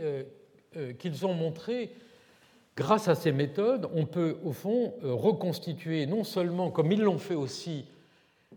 qu'ils 0.98 1.26
ont 1.26 1.34
montré 1.34 1.92
Grâce 2.78 3.08
à 3.08 3.16
ces 3.16 3.32
méthodes, 3.32 3.90
on 3.94 4.06
peut 4.06 4.38
au 4.44 4.52
fond 4.52 4.94
euh, 5.04 5.14
reconstituer 5.14 6.06
non 6.08 6.26
seulement, 6.26 6.72
comme 6.72 6.92
ils 6.92 7.02
l'ont 7.02 7.20
fait 7.20 7.36
aussi, 7.36 7.86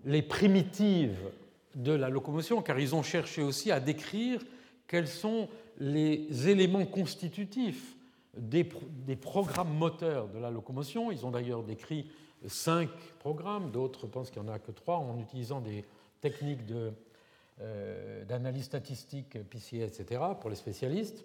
les 0.05 0.23
primitives 0.23 1.31
de 1.77 1.93
la 1.93 2.09
locomotion, 2.09 2.61
car 2.61 2.81
ils 2.81 2.97
ont 2.97 3.05
cherché 3.05 3.43
aussi 3.43 3.71
à 3.71 3.79
décrire 3.79 4.41
quels 4.89 5.07
sont 5.07 5.49
les 5.79 6.49
éléments 6.49 6.85
constitutifs 6.85 7.95
des, 8.37 8.65
programmes 8.65 9.77
moteurs 9.77 10.29
de 10.29 10.39
la 10.41 10.51
locomotion. 10.51 11.13
Ils 11.13 11.25
ont 11.25 11.31
d'ailleurs 11.31 11.63
décrit 11.63 12.11
cinq 12.47 12.91
programmes, 13.19 13.71
d'autres 13.71 14.07
pensent 14.07 14.31
qu'il 14.31 14.43
n'y 14.43 14.49
en 14.49 14.53
a 14.53 14.59
que 14.59 14.71
trois, 14.71 14.97
en 14.97 15.19
utilisant 15.19 15.61
des 15.61 15.85
techniques 16.21 16.61
euh, 17.61 18.25
d'analyse 18.25 18.65
statistique, 18.65 19.39
PCA, 19.51 19.85
etc., 19.85 20.21
pour 20.41 20.51
les 20.51 20.57
spécialistes. 20.57 21.25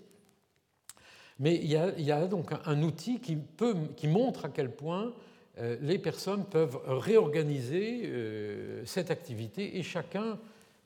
Mais 1.39 1.55
il 1.55 1.65
y, 1.69 2.11
a, 2.11 2.27
donc 2.27 2.51
un 2.65 2.81
outil 2.83 3.19
qui, 3.19 4.07
montre 4.07 4.45
à 4.45 4.49
quel 4.49 4.71
point 4.71 5.13
euh, 5.57 5.77
les 5.81 5.97
personnes 5.97 6.45
peuvent 6.45 6.79
réorganiser 6.85 8.03
euh, 8.05 8.85
cette 8.85 9.09
activité 9.09 9.77
et 9.77 9.83
chacun 9.83 10.39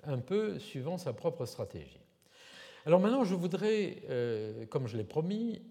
un 0.05 0.19
peu 0.19 0.57
suivant 0.57 0.97
sa 0.97 1.11
propre 1.11 1.45
stratégie. 1.45 1.99
Alors 2.85 3.01
maintenant, 3.01 3.25
je 3.25 3.35
voudrais, 3.35 3.97
comme 4.69 4.87
je 4.87 4.95
l'ai 4.95 5.03
promis, 5.03 5.61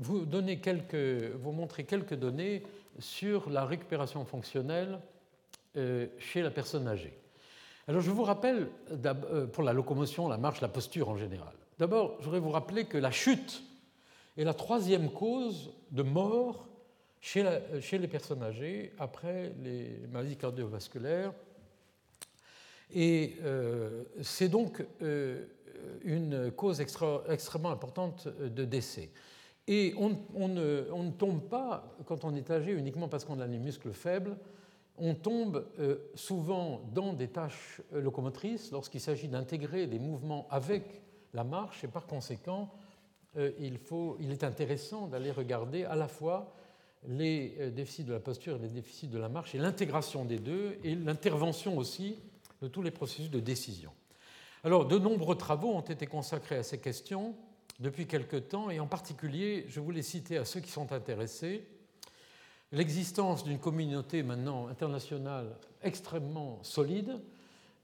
vous, 0.00 0.26
donner 0.26 0.58
quelques, 0.58 0.96
vous 1.36 1.52
montrer 1.52 1.84
quelques 1.84 2.14
données 2.14 2.64
sur 2.98 3.50
la 3.50 3.64
récupération 3.64 4.24
fonctionnelle 4.24 5.00
chez 6.18 6.42
la 6.42 6.50
personne 6.50 6.86
âgée. 6.86 7.18
Alors 7.88 8.00
je 8.00 8.10
vous 8.10 8.22
rappelle, 8.22 8.68
pour 9.52 9.62
la 9.62 9.72
locomotion, 9.72 10.28
la 10.28 10.38
marche, 10.38 10.60
la 10.60 10.68
posture 10.68 11.08
en 11.08 11.16
général. 11.16 11.52
D'abord, 11.78 12.16
je 12.20 12.24
voudrais 12.24 12.40
vous 12.40 12.50
rappeler 12.50 12.84
que 12.84 12.98
la 12.98 13.10
chute 13.10 13.62
est 14.36 14.44
la 14.44 14.54
troisième 14.54 15.10
cause 15.10 15.72
de 15.90 16.02
mort 16.02 16.66
chez, 17.20 17.42
les 17.92 18.08
personnes 18.08 18.42
âgées 18.42 18.92
après 18.98 19.52
les 19.62 20.06
maladies 20.12 20.36
cardiovasculaires. 20.36 21.32
Et 22.94 23.36
euh, 23.42 24.04
c'est 24.22 24.48
donc 24.48 24.84
euh, 25.02 25.46
une 26.04 26.52
cause 26.52 26.80
extrêmement 26.80 27.70
importante 27.70 28.28
de 28.28 28.64
décès. 28.64 29.10
Et 29.66 29.94
on, 29.96 30.48
ne, 30.48 31.10
tombe 31.12 31.42
pas, 31.48 31.96
quand 32.04 32.24
on 32.24 32.34
est 32.34 32.50
âgé, 32.50 32.72
uniquement 32.72 33.08
parce 33.08 33.24
qu'on 33.24 33.40
a 33.40 33.46
les 33.46 33.58
muscles 33.58 33.92
faibles, 33.92 34.36
on 34.98 35.14
tombe 35.14 35.66
euh, 35.80 35.96
souvent 36.14 36.82
dans 36.92 37.14
des 37.14 37.28
tâches 37.28 37.80
locomotrices 37.92 38.70
lorsqu'il 38.70 39.00
s'agit 39.00 39.28
d'intégrer 39.28 39.86
des 39.86 39.98
mouvements 39.98 40.46
avec 40.50 41.02
la 41.32 41.44
marche 41.44 41.82
et 41.82 41.88
par 41.88 42.06
conséquent, 42.06 42.70
euh, 43.36 43.50
il, 43.58 43.80
il 44.20 44.30
est 44.30 44.44
intéressant 44.44 45.08
d'aller 45.08 45.32
regarder 45.32 45.84
à 45.84 45.96
la 45.96 46.08
fois 46.08 46.54
les 47.08 47.56
euh, 47.58 47.70
déficits 47.70 48.04
de 48.04 48.12
la 48.12 48.20
posture 48.20 48.56
et 48.56 48.60
les 48.60 48.68
déficits 48.68 49.08
de 49.08 49.18
la 49.18 49.28
marche 49.28 49.54
et 49.54 49.58
l'intégration 49.58 50.24
des 50.24 50.38
deux 50.38 50.78
et 50.84 50.94
l'intervention 50.94 51.76
aussi 51.76 52.18
de 52.62 52.68
tous 52.68 52.82
les 52.82 52.90
processus 52.90 53.30
de 53.30 53.40
décision. 53.40 53.90
Alors, 54.62 54.86
de 54.86 54.98
nombreux 54.98 55.36
travaux 55.36 55.72
ont 55.72 55.80
été 55.80 56.06
consacrés 56.06 56.56
à 56.56 56.62
ces 56.62 56.78
questions 56.78 57.34
depuis 57.80 58.06
quelque 58.06 58.36
temps 58.36 58.70
et 58.70 58.80
en 58.80 58.86
particulier, 58.86 59.64
je 59.68 59.80
voulais 59.80 60.02
citer 60.02 60.38
à 60.38 60.44
ceux 60.44 60.60
qui 60.60 60.70
sont 60.70 60.92
intéressés 60.92 61.66
l'existence 62.72 63.44
d'une 63.44 63.58
communauté 63.58 64.22
maintenant 64.22 64.68
internationale 64.68 65.56
extrêmement 65.82 66.58
solide 66.62 67.20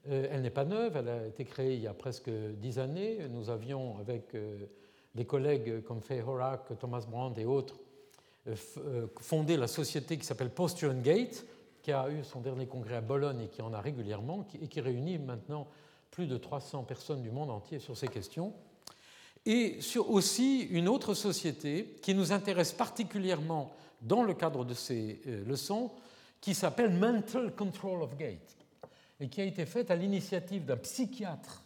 euh, 0.08 0.28
elle 0.30 0.42
n'est 0.42 0.50
pas 0.50 0.64
neuve, 0.64 0.96
elle 0.96 1.08
a 1.08 1.26
été 1.26 1.44
créée 1.44 1.74
il 1.74 1.82
y 1.82 1.86
a 1.86 1.94
presque 1.94 2.30
dix 2.30 2.78
années. 2.78 3.18
Nous 3.28 3.50
avions, 3.50 3.98
avec 3.98 4.34
euh, 4.34 4.66
des 5.14 5.26
collègues 5.26 5.82
comme 5.82 6.00
Faye 6.00 6.22
Horak, 6.22 6.78
Thomas 6.78 7.04
Brand 7.08 7.36
et 7.38 7.44
autres, 7.44 7.78
euh, 8.48 9.06
fondé 9.18 9.56
la 9.56 9.66
société 9.66 10.16
qui 10.16 10.24
s'appelle 10.24 10.50
Posture 10.50 10.94
Gate, 10.94 11.44
qui 11.82 11.92
a 11.92 12.10
eu 12.10 12.24
son 12.24 12.40
dernier 12.40 12.66
congrès 12.66 12.96
à 12.96 13.00
Bologne 13.00 13.42
et 13.42 13.48
qui 13.48 13.60
en 13.62 13.72
a 13.74 13.80
régulièrement, 13.80 14.46
et 14.60 14.68
qui 14.68 14.80
réunit 14.80 15.18
maintenant 15.18 15.66
plus 16.10 16.26
de 16.26 16.36
300 16.36 16.84
personnes 16.84 17.22
du 17.22 17.30
monde 17.30 17.50
entier 17.50 17.78
sur 17.78 17.96
ces 17.96 18.08
questions. 18.08 18.54
Et 19.46 19.80
sur 19.80 20.10
aussi 20.10 20.60
une 20.70 20.88
autre 20.88 21.14
société 21.14 21.98
qui 22.02 22.14
nous 22.14 22.32
intéresse 22.32 22.72
particulièrement 22.72 23.72
dans 24.02 24.22
le 24.22 24.34
cadre 24.34 24.64
de 24.64 24.74
ces 24.74 25.20
leçons, 25.46 25.90
qui 26.40 26.54
s'appelle 26.54 26.92
Mental 26.92 27.54
Control 27.54 28.02
of 28.02 28.16
Gate 28.16 28.56
et 29.20 29.28
qui 29.28 29.40
a 29.40 29.44
été 29.44 29.66
faite 29.66 29.90
à 29.90 29.96
l'initiative 29.96 30.64
d'un 30.64 30.78
psychiatre 30.78 31.62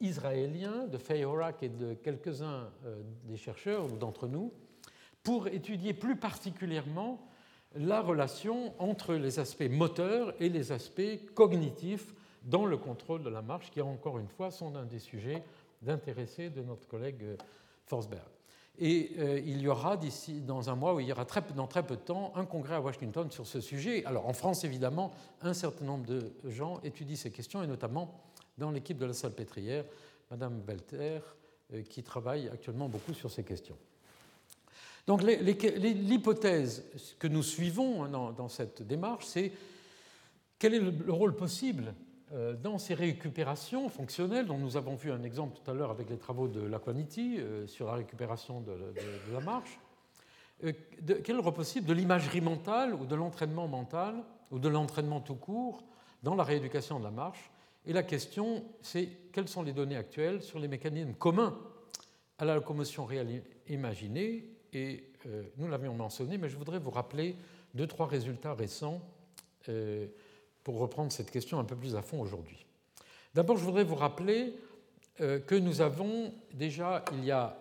israélien, 0.00 0.86
de 0.86 0.98
Faye 0.98 1.24
Horak 1.24 1.62
et 1.62 1.68
de 1.68 1.94
quelques-uns 1.94 2.70
euh, 2.84 3.00
des 3.24 3.36
chercheurs 3.36 3.84
ou 3.92 3.96
d'entre 3.96 4.26
nous, 4.26 4.52
pour 5.22 5.48
étudier 5.48 5.94
plus 5.94 6.16
particulièrement 6.16 7.26
la 7.76 8.00
relation 8.00 8.74
entre 8.78 9.14
les 9.14 9.38
aspects 9.38 9.68
moteurs 9.70 10.34
et 10.40 10.48
les 10.48 10.72
aspects 10.72 11.18
cognitifs 11.34 12.14
dans 12.42 12.66
le 12.66 12.76
contrôle 12.76 13.22
de 13.22 13.30
la 13.30 13.42
marche, 13.42 13.70
qui 13.70 13.80
encore 13.80 14.18
une 14.18 14.28
fois 14.28 14.50
sont 14.50 14.76
un 14.76 14.84
des 14.84 14.98
sujets 14.98 15.42
d'intéressé 15.84 16.50
de 16.50 16.62
notre 16.62 16.88
collègue 16.88 17.22
euh, 17.22 17.36
Forsberg. 17.86 18.22
Et 18.78 19.12
euh, 19.18 19.40
il 19.44 19.60
y 19.60 19.68
aura 19.68 19.96
d'ici, 19.96 20.40
dans 20.40 20.68
un 20.68 20.74
mois, 20.74 20.94
ou 20.94 21.00
il 21.00 21.06
y 21.06 21.12
aura 21.12 21.24
dans 21.54 21.66
très 21.68 21.84
peu 21.84 21.94
de 21.94 22.00
temps, 22.00 22.32
un 22.34 22.44
congrès 22.44 22.74
à 22.74 22.80
Washington 22.80 23.30
sur 23.30 23.46
ce 23.46 23.60
sujet. 23.60 24.04
Alors 24.04 24.26
en 24.26 24.32
France, 24.32 24.64
évidemment, 24.64 25.12
un 25.42 25.54
certain 25.54 25.84
nombre 25.84 26.06
de 26.06 26.32
gens 26.46 26.80
étudient 26.82 27.16
ces 27.16 27.30
questions, 27.30 27.62
et 27.62 27.68
notamment 27.68 28.20
dans 28.58 28.70
l'équipe 28.70 28.98
de 28.98 29.06
la 29.06 29.12
salle 29.12 29.32
pétrière, 29.32 29.84
Madame 30.30 30.60
Belter, 30.60 31.20
euh, 31.72 31.82
qui 31.82 32.02
travaille 32.02 32.48
actuellement 32.48 32.88
beaucoup 32.88 33.14
sur 33.14 33.30
ces 33.30 33.44
questions. 33.44 33.76
Donc 35.06 35.22
l'hypothèse 35.22 36.84
que 37.18 37.28
nous 37.28 37.42
suivons 37.42 38.08
dans, 38.08 38.32
dans 38.32 38.48
cette 38.48 38.82
démarche, 38.82 39.26
c'est 39.26 39.52
quel 40.58 40.74
est 40.74 40.80
le 40.80 41.12
rôle 41.12 41.36
possible 41.36 41.94
dans 42.62 42.78
ces 42.78 42.94
récupérations 42.94 43.88
fonctionnelles, 43.88 44.46
dont 44.46 44.58
nous 44.58 44.76
avons 44.76 44.94
vu 44.94 45.12
un 45.12 45.22
exemple 45.22 45.58
tout 45.62 45.70
à 45.70 45.74
l'heure 45.74 45.90
avec 45.90 46.08
les 46.10 46.16
travaux 46.16 46.48
de 46.48 46.60
l'Aquaniti 46.60 47.36
euh, 47.38 47.66
sur 47.66 47.86
la 47.86 47.94
récupération 47.94 48.60
de, 48.60 48.72
la 49.32 49.40
marche, 49.40 49.78
euh, 50.64 50.72
quel 51.06 51.36
est 51.36 51.42
le 51.42 51.52
possible 51.52 51.86
de 51.86 51.92
l'imagerie 51.92 52.40
mentale 52.40 52.94
ou 52.94 53.06
de 53.06 53.14
l'entraînement 53.14 53.68
mental 53.68 54.16
ou 54.50 54.58
de 54.58 54.68
l'entraînement 54.68 55.20
tout 55.20 55.34
court 55.34 55.84
dans 56.22 56.34
la 56.34 56.44
rééducation 56.44 56.98
de 56.98 57.04
la 57.04 57.10
marche? 57.10 57.50
Et 57.86 57.92
la 57.92 58.02
question, 58.02 58.64
c'est 58.80 59.08
quelles 59.32 59.48
sont 59.48 59.62
les 59.62 59.72
données 59.72 59.96
actuelles 59.96 60.42
sur 60.42 60.58
les 60.58 60.68
mécanismes 60.68 61.14
communs 61.14 61.56
à 62.38 62.44
la 62.44 62.54
locomotion 62.54 63.04
réelle 63.04 63.42
imaginée? 63.68 64.50
Et 64.72 65.12
nous 65.58 65.68
l'avions 65.68 65.94
mentionné, 65.94 66.38
mais 66.38 66.48
je 66.48 66.56
voudrais 66.56 66.78
vous 66.78 66.90
rappeler 66.90 67.36
deux, 67.74 67.86
trois 67.86 68.06
résultats 68.06 68.54
récents 68.54 69.02
pour 70.64 70.78
reprendre 70.78 71.12
cette 71.12 71.30
question 71.30 71.58
un 71.60 71.64
peu 71.64 71.76
plus 71.76 71.94
à 71.94 72.02
fond 72.02 72.20
aujourd'hui. 72.20 72.66
D'abord, 73.34 73.58
je 73.58 73.64
voudrais 73.64 73.84
vous 73.84 73.94
rappeler 73.94 74.54
euh, 75.20 75.38
que 75.38 75.54
nous 75.54 75.82
avons 75.82 76.32
déjà, 76.52 77.04
il 77.12 77.24
y 77.24 77.30
a 77.30 77.56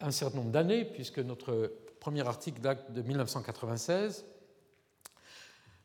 un 0.00 0.12
certain 0.12 0.38
nombre 0.38 0.50
d'années, 0.50 0.84
puisque 0.84 1.18
notre 1.18 1.72
premier 1.98 2.26
article 2.26 2.60
date 2.60 2.92
de 2.92 3.02
1996, 3.02 4.24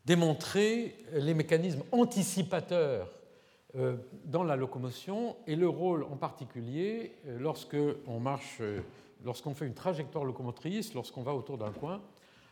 démontré 0.05 0.95
les 1.13 1.33
mécanismes 1.33 1.83
anticipateurs 1.91 3.11
euh, 3.75 3.97
dans 4.23 4.43
la 4.43 4.55
locomotion 4.55 5.35
et 5.47 5.55
le 5.55 5.67
rôle 5.67 6.03
en 6.03 6.15
particulier 6.15 7.15
euh, 7.25 7.39
lorsque 7.39 7.77
on 8.07 8.19
marche, 8.19 8.61
lorsqu'on 9.25 9.55
fait 9.55 9.65
une 9.65 9.73
trajectoire 9.73 10.23
locomotrice, 10.23 10.93
lorsqu'on 10.93 11.23
va 11.23 11.33
autour 11.33 11.57
d'un 11.57 11.71
coin, 11.71 12.01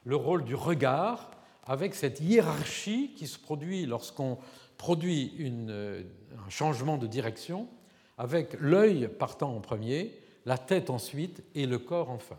le 0.04 0.16
rôle 0.16 0.44
du 0.44 0.56
regard 0.56 1.30
avec 1.66 1.96
cette 1.96 2.20
hiérarchie 2.20 3.14
qui 3.16 3.28
se 3.28 3.40
produit 3.40 3.86
lorsqu'on 3.86 4.38
produit 4.78 5.34
euh, 5.40 6.04
un 6.46 6.50
changement 6.50 6.98
de 6.98 7.08
direction, 7.08 7.68
avec 8.18 8.56
l'œil 8.60 9.08
partant 9.08 9.56
en 9.56 9.62
premier, 9.62 10.12
la 10.46 10.58
tête 10.58 10.90
ensuite 10.90 11.42
et 11.56 11.66
le 11.66 11.80
corps 11.80 12.10
enfin. 12.10 12.38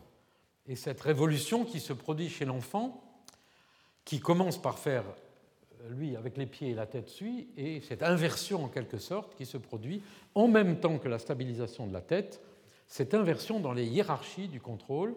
Et 0.67 0.77
cette 0.77 1.01
révolution 1.01 1.65
qui 1.65 1.81
se 1.81 1.93
produit 1.93 2.29
chez 2.29 2.45
l'enfant, 2.45 3.03
qui 4.05 4.21
commence 4.21 4.61
par 4.61 4.79
faire, 4.79 5.05
euh, 5.83 5.91
lui, 5.91 6.17
avec 6.17 6.37
les 6.37 6.47
pieds 6.47 6.71
et 6.71 6.75
la 6.75 6.87
tête 6.87 7.09
suit, 7.09 7.49
et 7.57 7.81
cette 7.81 8.03
inversion 8.03 8.65
en 8.65 8.69
quelque 8.69 8.99
sorte 8.99 9.35
qui 9.37 9.47
se 9.47 9.57
produit 9.57 10.03
en 10.35 10.49
même 10.49 10.81
temps 10.81 10.99
que 10.99 11.09
la 11.09 11.19
stabilisation 11.19 11.87
de 11.87 11.93
la 11.93 12.03
tête, 12.03 12.43
cette 12.87 13.15
inversion 13.15 13.61
dans 13.61 13.73
les 13.73 13.87
hiérarchies 13.87 14.49
du 14.49 14.61
contrôle, 14.61 15.15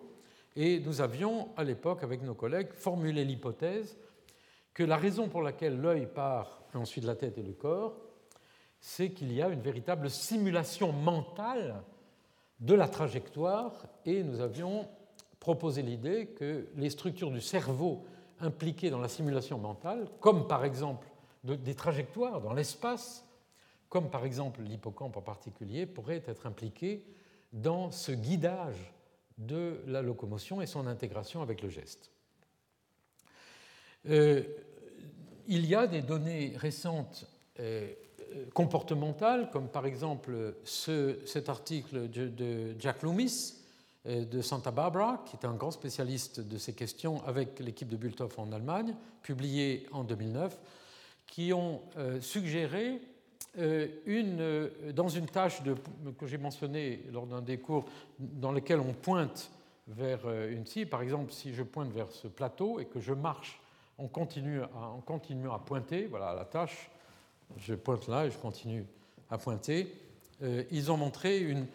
et 0.59 0.79
nous 0.79 1.01
avions, 1.01 1.49
à 1.55 1.63
l'époque, 1.63 2.03
avec 2.03 2.23
nos 2.23 2.33
collègues, 2.33 2.73
formulé 2.73 3.23
l'hypothèse 3.23 3.95
que 4.73 4.83
la 4.83 4.97
raison 4.97 5.29
pour 5.29 5.43
laquelle 5.43 5.79
l'œil 5.79 6.07
part, 6.07 6.63
ensuite 6.73 7.05
la 7.05 7.15
tête 7.15 7.37
et 7.37 7.43
le 7.43 7.53
corps, 7.53 7.95
c'est 8.79 9.11
qu'il 9.11 9.31
y 9.31 9.41
a 9.41 9.49
une 9.49 9.61
véritable 9.61 10.09
simulation 10.09 10.91
mentale 10.91 11.83
de 12.59 12.73
la 12.73 12.87
trajectoire, 12.87 13.85
et 14.03 14.23
nous 14.23 14.39
avions 14.39 14.87
proposé 15.39 15.83
l'idée 15.83 16.29
que 16.29 16.67
les 16.75 16.89
structures 16.89 17.29
du 17.29 17.41
cerveau 17.41 18.03
impliquées 18.39 18.89
dans 18.89 18.99
la 18.99 19.09
simulation 19.09 19.59
mentale, 19.59 20.07
comme 20.19 20.47
par 20.47 20.65
exemple 20.65 21.07
des 21.43 21.75
trajectoires 21.75 22.41
dans 22.41 22.53
l'espace, 22.53 23.23
comme 23.89 24.09
par 24.09 24.25
exemple 24.25 24.61
l'hippocampe 24.63 25.17
en 25.17 25.21
particulier, 25.21 25.85
pourraient 25.85 26.23
être 26.25 26.47
impliquées 26.47 27.05
dans 27.53 27.91
ce 27.91 28.11
guidage 28.11 28.91
de 29.37 29.81
la 29.85 30.01
locomotion 30.01 30.61
et 30.61 30.65
son 30.65 30.87
intégration 30.87 31.41
avec 31.41 31.61
le 31.61 31.69
geste. 31.69 32.11
Euh, 34.09 34.43
il 35.47 35.65
y 35.65 35.75
a 35.75 35.87
des 35.87 36.01
données 36.01 36.53
récentes 36.57 37.25
euh, 37.59 37.91
comportementales, 38.53 39.49
comme 39.51 39.69
par 39.69 39.85
exemple 39.85 40.55
cet 40.63 41.49
article 41.49 42.09
de, 42.09 42.75
Jack 42.79 43.01
Loomis 43.03 43.55
euh, 44.05 44.25
de 44.25 44.41
Santa 44.41 44.71
Barbara, 44.71 45.23
qui 45.25 45.37
est 45.37 45.45
un 45.45 45.53
grand 45.53 45.71
spécialiste 45.71 46.41
de 46.41 46.57
ces 46.57 46.73
questions 46.73 47.23
avec 47.25 47.59
l'équipe 47.59 47.87
de 47.87 47.97
Bulthoff 47.97 48.39
en 48.39 48.51
Allemagne, 48.51 48.95
publié 49.21 49.85
en 49.91 50.03
2009, 50.03 50.57
qui 51.27 51.51
ont 51.51 51.81
suggéré 52.21 53.01
une, 53.57 54.69
dans 54.93 55.09
une 55.09 55.25
tâche 55.25 55.61
que 56.17 56.27
j'ai 56.27 56.37
mentionnée 56.37 57.03
lors 57.11 57.25
d'un 57.25 57.41
des 57.41 57.57
cours, 57.57 57.85
dans 58.19 58.51
lequel 58.51 58.79
on 58.79 58.93
pointe 58.93 59.51
vers 59.87 60.29
une 60.49 60.65
cible. 60.65 60.89
Par 60.89 61.01
exemple, 61.01 61.31
si 61.31 61.53
je 61.53 61.63
pointe 61.63 61.91
vers 61.91 62.11
ce 62.11 62.27
plateau 62.27 62.79
et 62.79 62.85
que 62.85 62.99
je 62.99 63.13
marche 63.13 63.59
on 63.97 64.07
continue 64.07 64.61
à, 64.61 65.59
pointer, 65.59 66.05
voilà 66.05 66.33
la 66.33 66.45
tâche, 66.45 66.89
je 67.57 67.73
pointe 67.73 68.07
là 68.07 68.25
et 68.25 68.31
je 68.31 68.37
continue 68.37 68.85
à 69.29 69.37
pointer. 69.37 69.91
Euh, 70.43 70.63
ils 70.71 70.91
ont 70.91 70.97
montré 70.97 71.39
une, 71.39 71.67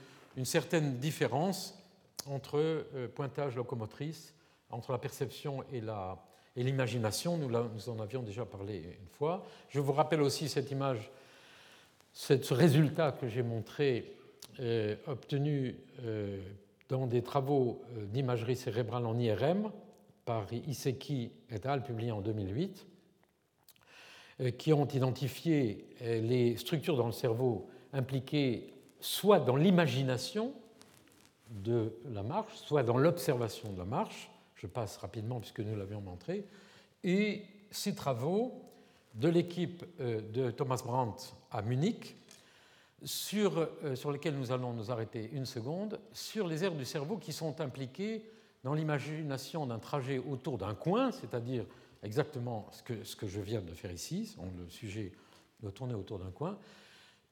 certaine 0.45 0.99
différence 0.99 1.79
entre 2.27 2.59
euh, 2.59 3.09
pointage 3.09 3.57
locomotrice, 3.57 4.35
entre 4.71 4.93
la 4.93 4.99
perception 4.99 5.65
et 5.73 5.83
l'imagination. 6.63 7.37
nous, 7.37 7.89
en 7.89 8.01
avions 8.01 8.23
déjà 8.23 8.45
parlé 8.45 8.97
une 9.01 9.09
fois. 9.09 9.45
Je 9.69 9.81
vous 9.81 9.93
rappelle 9.93 10.23
aussi 10.23 10.49
cette 10.49 10.71
image, 10.71 11.11
ce 12.13 12.55
résultat 12.55 13.13
que 13.13 13.29
j'ai 13.29 13.43
montré, 13.43 14.15
euh, 14.61 14.97
obtenu 15.07 15.77
dans 16.89 17.07
des 17.07 17.23
travaux 17.23 17.83
d'imagerie 18.13 18.57
cérébrale 18.57 19.07
en 19.07 19.19
IRM, 19.19 19.71
par 20.25 20.53
Iseki 20.53 21.31
et 21.51 21.67
al., 21.67 21.83
publié 21.83 22.13
en 22.13 22.21
2008, 22.21 22.87
euh, 24.41 24.51
qui 24.51 24.73
ont 24.73 24.87
identifié 24.87 25.87
euh, 26.03 26.21
les 26.21 26.57
structures 26.57 26.97
dans 26.97 27.07
le 27.07 27.13
cerveau 27.13 27.69
impliquées 27.93 28.73
soit 29.01 29.41
dans 29.41 29.57
l'imagination 29.57 30.53
de 31.51 31.93
la 32.11 32.23
marche, 32.23 32.55
soit 32.55 32.83
dans 32.83 32.97
l'observation 32.97 33.73
de 33.73 33.79
la 33.79 33.85
marche. 33.85 34.31
Je 34.55 34.67
passe 34.67 34.97
rapidement 34.97 35.41
puisque 35.41 35.61
nous 35.61 35.77
l'avions 35.77 36.01
montré. 36.01 36.47
Et 37.05 37.43
ces 37.71 37.95
travaux 37.95 38.63
de 39.15 39.29
l'équipe 39.29 39.85
euh, 40.01 40.21
de 40.21 40.51
Thomas 40.51 40.83
Brandt 40.85 41.35
à 41.51 41.63
Munich, 41.63 42.17
sur, 43.05 43.69
sur 43.97 44.13
lesquels 44.13 44.37
nous 44.37 44.53
allons 44.53 44.73
nous 44.73 44.93
arrêter 44.93 45.29
une 45.33 45.45
seconde, 45.45 45.99
sur 46.13 46.47
les 46.47 46.63
aires 46.63 46.77
du 46.77 46.85
cerveau 46.85 47.17
qui 47.17 47.33
sont 47.33 47.61
impliquées 47.61 48.25
dans 48.63 48.75
l'imagination 48.75 49.67
d'un 49.67 49.81
trajet 49.81 50.19
autour 50.19 50.57
d'un 50.57 50.75
coin, 50.75 51.11
c'est-à-dire 51.11 51.65
exactement 52.05 52.69
ce 52.71 52.83
que, 52.85 53.03
ce 53.03 53.17
que, 53.17 53.27
je 53.27 53.41
viens 53.41 53.61
de 53.61 53.75
faire 53.75 53.91
ici, 53.91 54.37
le 54.57 54.71
sujet 54.71 55.11
doit 55.61 55.73
tourner 55.73 55.95
autour 55.95 56.21
d'un 56.21 56.31
coin, 56.31 56.57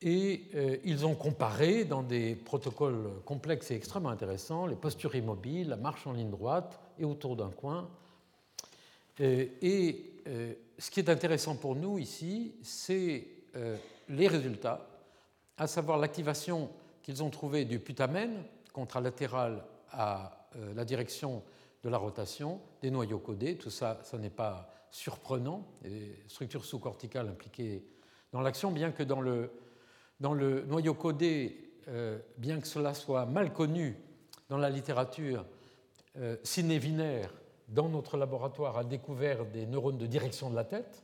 et 0.02 0.44
euh, 0.54 0.76
ils 0.84 1.04
ont 1.04 1.14
comparé 1.14 1.84
dans 1.84 2.02
des 2.02 2.34
protocoles 2.34 3.10
complexes 3.24 3.70
et 3.70 3.74
extrêmement 3.74 4.08
intéressants 4.08 4.66
les 4.66 4.76
postures 4.76 5.14
immobiles, 5.14 5.68
la 5.68 5.76
marche 5.76 6.06
en 6.06 6.12
ligne 6.12 6.30
droite 6.30 6.80
et 6.98 7.04
autour 7.04 7.36
d'un 7.36 7.50
coin. 7.50 7.88
Euh, 9.20 9.46
et 9.60 10.12
euh, 10.26 10.54
ce 10.80 10.90
qui 10.90 10.98
est 10.98 11.08
intéressant 11.08 11.54
pour 11.54 11.76
nous 11.76 11.98
ici, 11.98 12.54
c'est 12.62 13.28
les 14.08 14.26
résultats, 14.26 14.86
à 15.56 15.66
savoir 15.66 15.98
l'activation 15.98 16.70
qu'ils 17.02 17.22
ont 17.22 17.30
trouvée 17.30 17.64
du 17.64 17.78
putamen 17.78 18.42
contralatéral 18.72 19.64
à 19.90 20.48
euh, 20.56 20.74
la 20.74 20.84
direction 20.84 21.42
de 21.82 21.88
la 21.88 21.98
rotation 21.98 22.60
des 22.82 22.90
noyaux 22.90 23.18
codés. 23.18 23.56
Tout 23.56 23.70
ça, 23.70 23.98
ça 24.02 24.18
n'est 24.18 24.30
pas 24.30 24.72
surprenant, 24.90 25.66
les 25.82 26.22
structures 26.26 26.64
sous-corticales 26.64 27.28
impliquées 27.28 27.84
dans 28.32 28.40
l'action, 28.40 28.70
bien 28.70 28.90
que 28.90 29.02
dans 29.02 29.20
le, 29.20 29.50
dans 30.18 30.34
le 30.34 30.64
noyau 30.64 30.94
codé, 30.94 31.72
euh, 31.88 32.18
bien 32.36 32.60
que 32.60 32.66
cela 32.66 32.94
soit 32.94 33.26
mal 33.26 33.52
connu 33.52 33.96
dans 34.48 34.58
la 34.58 34.70
littérature, 34.70 35.44
euh, 36.16 36.36
Wiener, 36.56 37.26
dans 37.70 37.88
notre 37.88 38.16
laboratoire, 38.16 38.76
a 38.76 38.84
découvert 38.84 39.46
des 39.46 39.66
neurones 39.66 39.98
de 39.98 40.06
direction 40.06 40.50
de 40.50 40.56
la 40.56 40.64
tête 40.64 41.02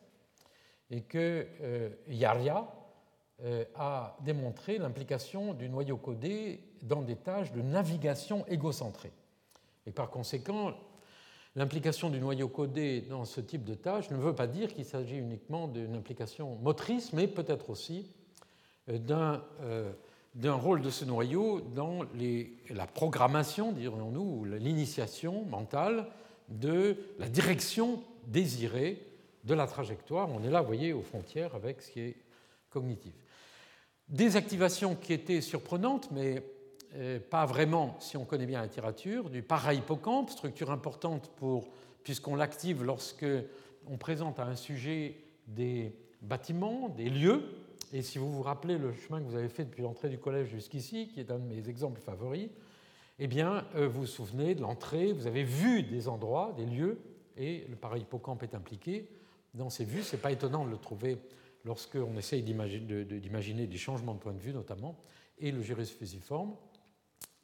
et 0.91 1.01
que 1.03 1.47
euh, 1.63 1.91
Yaria 2.09 2.67
a 3.75 4.17
démontré 4.25 4.79
l'implication 4.79 5.53
du 5.53 5.69
noyau 5.69 5.99
codé 5.99 6.59
dans 6.83 7.03
des 7.03 7.17
tâches 7.17 7.53
de 7.53 7.61
navigation 7.61 8.47
égocentrée. 8.47 9.13
Et 9.87 9.93
par 9.93 10.11
conséquent, 10.11 10.73
l'implication 11.55 12.11
du 12.11 12.21
noyau 12.21 12.49
codé 12.49 13.01
dans 13.01 13.25
ce 13.25 13.41
type 13.41 13.65
de 13.65 13.75
tâche 13.75 14.11
ne 14.11 14.17
veut 14.17 14.35
pas 14.35 14.47
dire 14.47 14.73
qu'il 14.73 14.85
s'agit 14.85 15.17
uniquement 15.17 15.69
d'une 15.69 15.97
implication 15.97 16.57
motrice, 16.57 17.13
mais 17.13 17.27
peut-être 17.27 17.71
aussi 17.71 18.11
euh, 18.89 18.99
euh, 19.63 19.93
d'un 20.35 20.55
rôle 20.55 20.83
de 20.83 20.91
ce 20.91 21.05
noyau 21.05 21.61
dans 21.61 22.01
la 22.71 22.87
programmation, 22.87 23.73
dirions-nous, 23.73 24.21
ou 24.21 24.45
l'initiation 24.45 25.45
mentale 25.45 26.07
de 26.49 26.97
la 27.19 27.29
direction 27.29 28.03
désirée 28.27 29.03
de 29.45 29.55
la 29.55 29.67
trajectoire. 29.67 30.29
On 30.31 30.43
est 30.43 30.51
là, 30.51 30.61
vous 30.61 30.67
voyez, 30.67 30.93
aux 30.93 31.03
frontières 31.03 31.55
avec 31.55 31.83
ce 31.83 31.91
qui 31.91 32.01
est 32.01 32.17
cognitif. 32.71 33.15
Des 34.09 34.37
activations 34.37 34.95
qui 34.95 35.13
étaient 35.13 35.41
surprenantes, 35.41 36.11
mais 36.11 36.43
euh, 36.95 37.19
pas 37.19 37.47
vraiment, 37.47 37.97
si 38.01 38.17
on 38.17 38.25
connaît 38.25 38.47
bien 38.47 38.61
la 38.61 38.67
littérature, 38.67 39.31
du 39.31 39.43
para-hippocampe, 39.43 40.31
structure 40.31 40.71
importante 40.71 41.31
pour, 41.37 41.69
puisqu'on 42.03 42.37
l'active 42.37 42.85
lorsque 42.85 43.27
on 43.87 43.97
présente 43.97 44.39
à 44.39 44.45
un 44.45 44.57
sujet 44.57 45.17
des 45.47 45.93
bâtiments, 46.23 46.89
des 46.89 47.09
lieux, 47.09 47.43
Et 47.93 48.03
si 48.03 48.19
vous 48.19 48.31
vous 48.31 48.43
rappelez 48.43 48.79
le 48.79 48.93
chemin 48.93 49.21
que 49.21 49.27
vous 49.27 49.37
avez 49.37 49.49
fait 49.49 49.65
depuis 49.65 49.83
l'entrée 49.83 50.09
du 50.09 50.19
collège 50.19 50.49
jusqu'ici, 50.49 51.09
qui 51.09 51.21
est 51.21 51.31
un 51.31 51.39
de 51.39 51.47
mes 51.47 51.69
exemples 51.69 52.01
favoris, 52.01 52.49
eh 53.19 53.27
bien, 53.27 53.65
euh, 53.75 53.89
vous 53.89 54.01
vous 54.01 54.07
souvenez 54.07 54.55
de 54.55 54.61
l'entrée, 54.61 55.13
vous 55.13 55.27
avez 55.27 55.43
vu 55.43 55.83
des 55.83 56.09
endroits, 56.09 56.53
des 56.57 56.67
lieux, 56.67 56.99
et 57.37 57.67
le 57.69 57.77
parahippocampe 57.77 58.43
est 58.43 58.55
impliqué 58.55 59.09
dans 59.55 59.71
ces 59.71 59.85
vues. 59.85 60.03
Ce 60.03 60.17
n'est 60.17 60.23
pas 60.23 60.33
étonnant 60.33 60.65
de 60.67 60.71
le 60.71 60.77
trouver 60.77 61.19
lorsqu'on 61.65 62.17
essaye 62.19 62.43
d'imaginer 62.43 63.67
des 63.67 63.77
changements 63.79 64.15
de 64.15 64.19
point 64.19 64.33
de 64.33 64.39
vue, 64.39 64.53
notamment, 64.53 64.97
et 65.39 65.51
le 65.51 65.63
gyrus 65.63 65.91
fusiforme. 65.91 66.55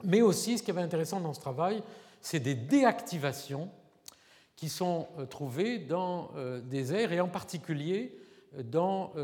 Mais 0.04 0.20
aussi, 0.20 0.58
ce 0.58 0.62
qui 0.62 0.70
avait 0.70 0.82
intéressant 0.82 1.20
dans 1.20 1.32
ce 1.32 1.40
travail, 1.40 1.82
c'est 2.20 2.40
des 2.40 2.54
déactivations 2.54 3.70
qui 4.56 4.68
sont 4.68 5.08
euh, 5.18 5.26
trouvées 5.26 5.78
dans 5.78 6.30
euh, 6.36 6.60
des 6.60 6.92
aires, 6.92 7.12
et 7.12 7.20
en 7.20 7.28
particulier 7.28 8.18
dans 8.64 9.14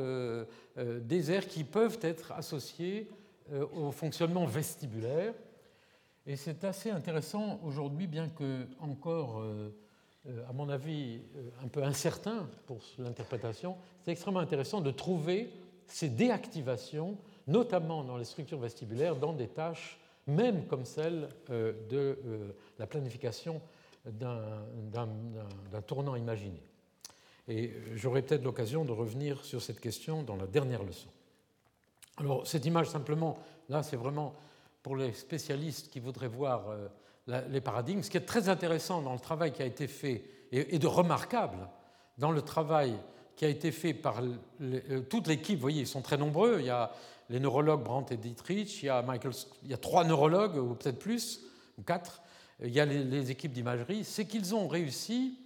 des 1.03 1.31
aires 1.31 1.47
qui 1.47 1.63
peuvent 1.63 1.99
être 2.01 2.33
associées 2.33 3.11
au 3.75 3.93
fonctionnement 3.93 4.47
vestibulaire. 4.47 5.35
Et 6.29 6.37
c'est 6.37 6.63
assez 6.65 6.91
intéressant 6.91 7.59
aujourd'hui, 7.65 8.07
bien 8.07 8.29
que 8.29 8.67
encore, 8.81 9.41
euh, 9.41 9.75
euh, 10.29 10.47
à 10.47 10.53
mon 10.53 10.69
avis, 10.69 11.23
euh, 11.35 11.49
un 11.65 11.69
peu 11.69 11.83
incertain 11.83 12.47
pour 12.67 12.81
l'interprétation, 12.99 13.79
c'est 14.05 14.11
extrêmement 14.11 14.41
intéressant 14.41 14.83
de 14.83 14.91
trouver 14.91 15.51
ces 15.87 16.11
déactivations, 16.11 17.17
notamment 17.47 18.05
dans 18.05 18.19
les 18.19 18.27
structures 18.27 18.59
vestibulaires, 18.59 19.17
dans 19.17 19.33
des 19.33 19.49
tâches 19.49 19.99
même 20.27 20.67
comme 20.67 20.85
celle 20.85 21.31
de 21.49 22.19
la 22.79 22.87
planification 22.87 23.63
d'un 24.05 25.81
tournant 25.87 26.17
imaginé. 26.17 26.61
Et 27.49 27.73
j'aurai 27.95 28.21
peut-être 28.21 28.45
l'occasion 28.45 28.85
de 28.85 28.93
revenir 28.93 29.43
sur 29.43 29.63
cette 29.63 29.81
question 29.81 30.23
dans 30.23 30.37
la 30.37 30.47
dernière 30.47 30.83
leçon. 30.83 31.09
Alors, 32.19 32.47
cette 32.47 32.67
image, 32.67 32.91
simplement, 32.91 33.39
là, 33.71 33.83
c'est 33.83 33.97
vraiment 33.97 34.35
pour 34.83 34.97
les 34.97 35.13
spécialistes 35.13 35.91
qui 35.91 36.01
voudraient 36.01 36.29
voir 36.29 36.69
euh, 36.69 36.89
les 37.49 37.61
paradigmes, 37.61 38.03
ce 38.03 38.11
qui 38.11 38.17
est 38.17 38.23
très 38.23 38.49
intéressant 38.49 39.03
dans 39.03 39.13
le 39.13 39.21
travail 39.21 39.53
qui 39.53 39.63
a 39.63 39.67
été 39.67 39.87
fait 39.87 40.25
et 40.51 40.79
de 40.79 40.87
remarquable 40.87 41.69
dans 42.17 42.33
le 42.33 42.43
travail 42.43 42.95
qui 43.37 43.45
a 43.45 43.49
été 43.49 43.71
fait 43.71 43.95
par 43.95 44.21
euh, 44.61 45.01
toute 45.09 45.29
l'équipe, 45.29 45.57
vous 45.57 45.63
voyez, 45.63 45.83
ils 45.83 45.87
sont 45.87 46.03
très 46.03 46.17
nombreux, 46.17 46.57
il 46.59 46.67
y 46.67 46.71
a 46.71 46.91
les 47.31 47.39
neurologues 47.39 47.85
Brandt 47.85 48.13
et 48.13 48.17
Dietrich, 48.17 48.83
il 48.83 48.87
y 48.87 48.89
a, 48.89 49.01
Michael, 49.03 49.33
il 49.63 49.71
y 49.71 49.75
a 49.75 49.77
trois 49.77 50.05
neurologues, 50.05 50.57
ou 50.57 50.75
peut-être 50.75 50.99
plus, 50.99 51.43
ou 51.79 51.83
quatre, 51.83 52.21
il 52.61 52.71
y 52.71 52.81
a 52.81 52.85
les, 52.85 53.31
équipes 53.31 53.53
d'imagerie, 53.53 54.03
c'est 54.03 54.25
qu'ils 54.25 54.57
ont 54.57 54.67
réussi 54.67 55.39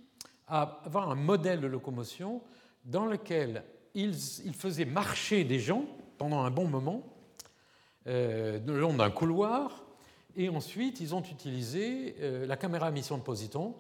à 0.49 0.81
avoir 0.87 1.11
un 1.11 1.15
modèle 1.15 1.61
de 1.61 1.67
locomotion 1.67 2.41
dans 2.87 3.05
lequel 3.05 3.63
ils, 3.95 4.15
faisaient 4.55 4.87
marcher 4.87 5.45
des 5.45 5.59
gens 5.59 5.85
pendant 6.17 6.41
un 6.41 6.51
bon 6.51 6.67
moment, 6.67 7.03
le 8.07 8.81
long 8.81 8.95
d'un 8.95 9.11
couloir. 9.11 9.83
Et 10.37 10.49
ensuite, 10.49 11.01
ils 11.01 11.15
ont 11.15 11.23
utilisé 11.23 12.17
euh, 12.21 12.47
la 12.47 12.57
caméra 12.57 12.87
à 12.87 12.91
mission 12.91 13.19
de 13.19 13.23
positons 13.23 13.75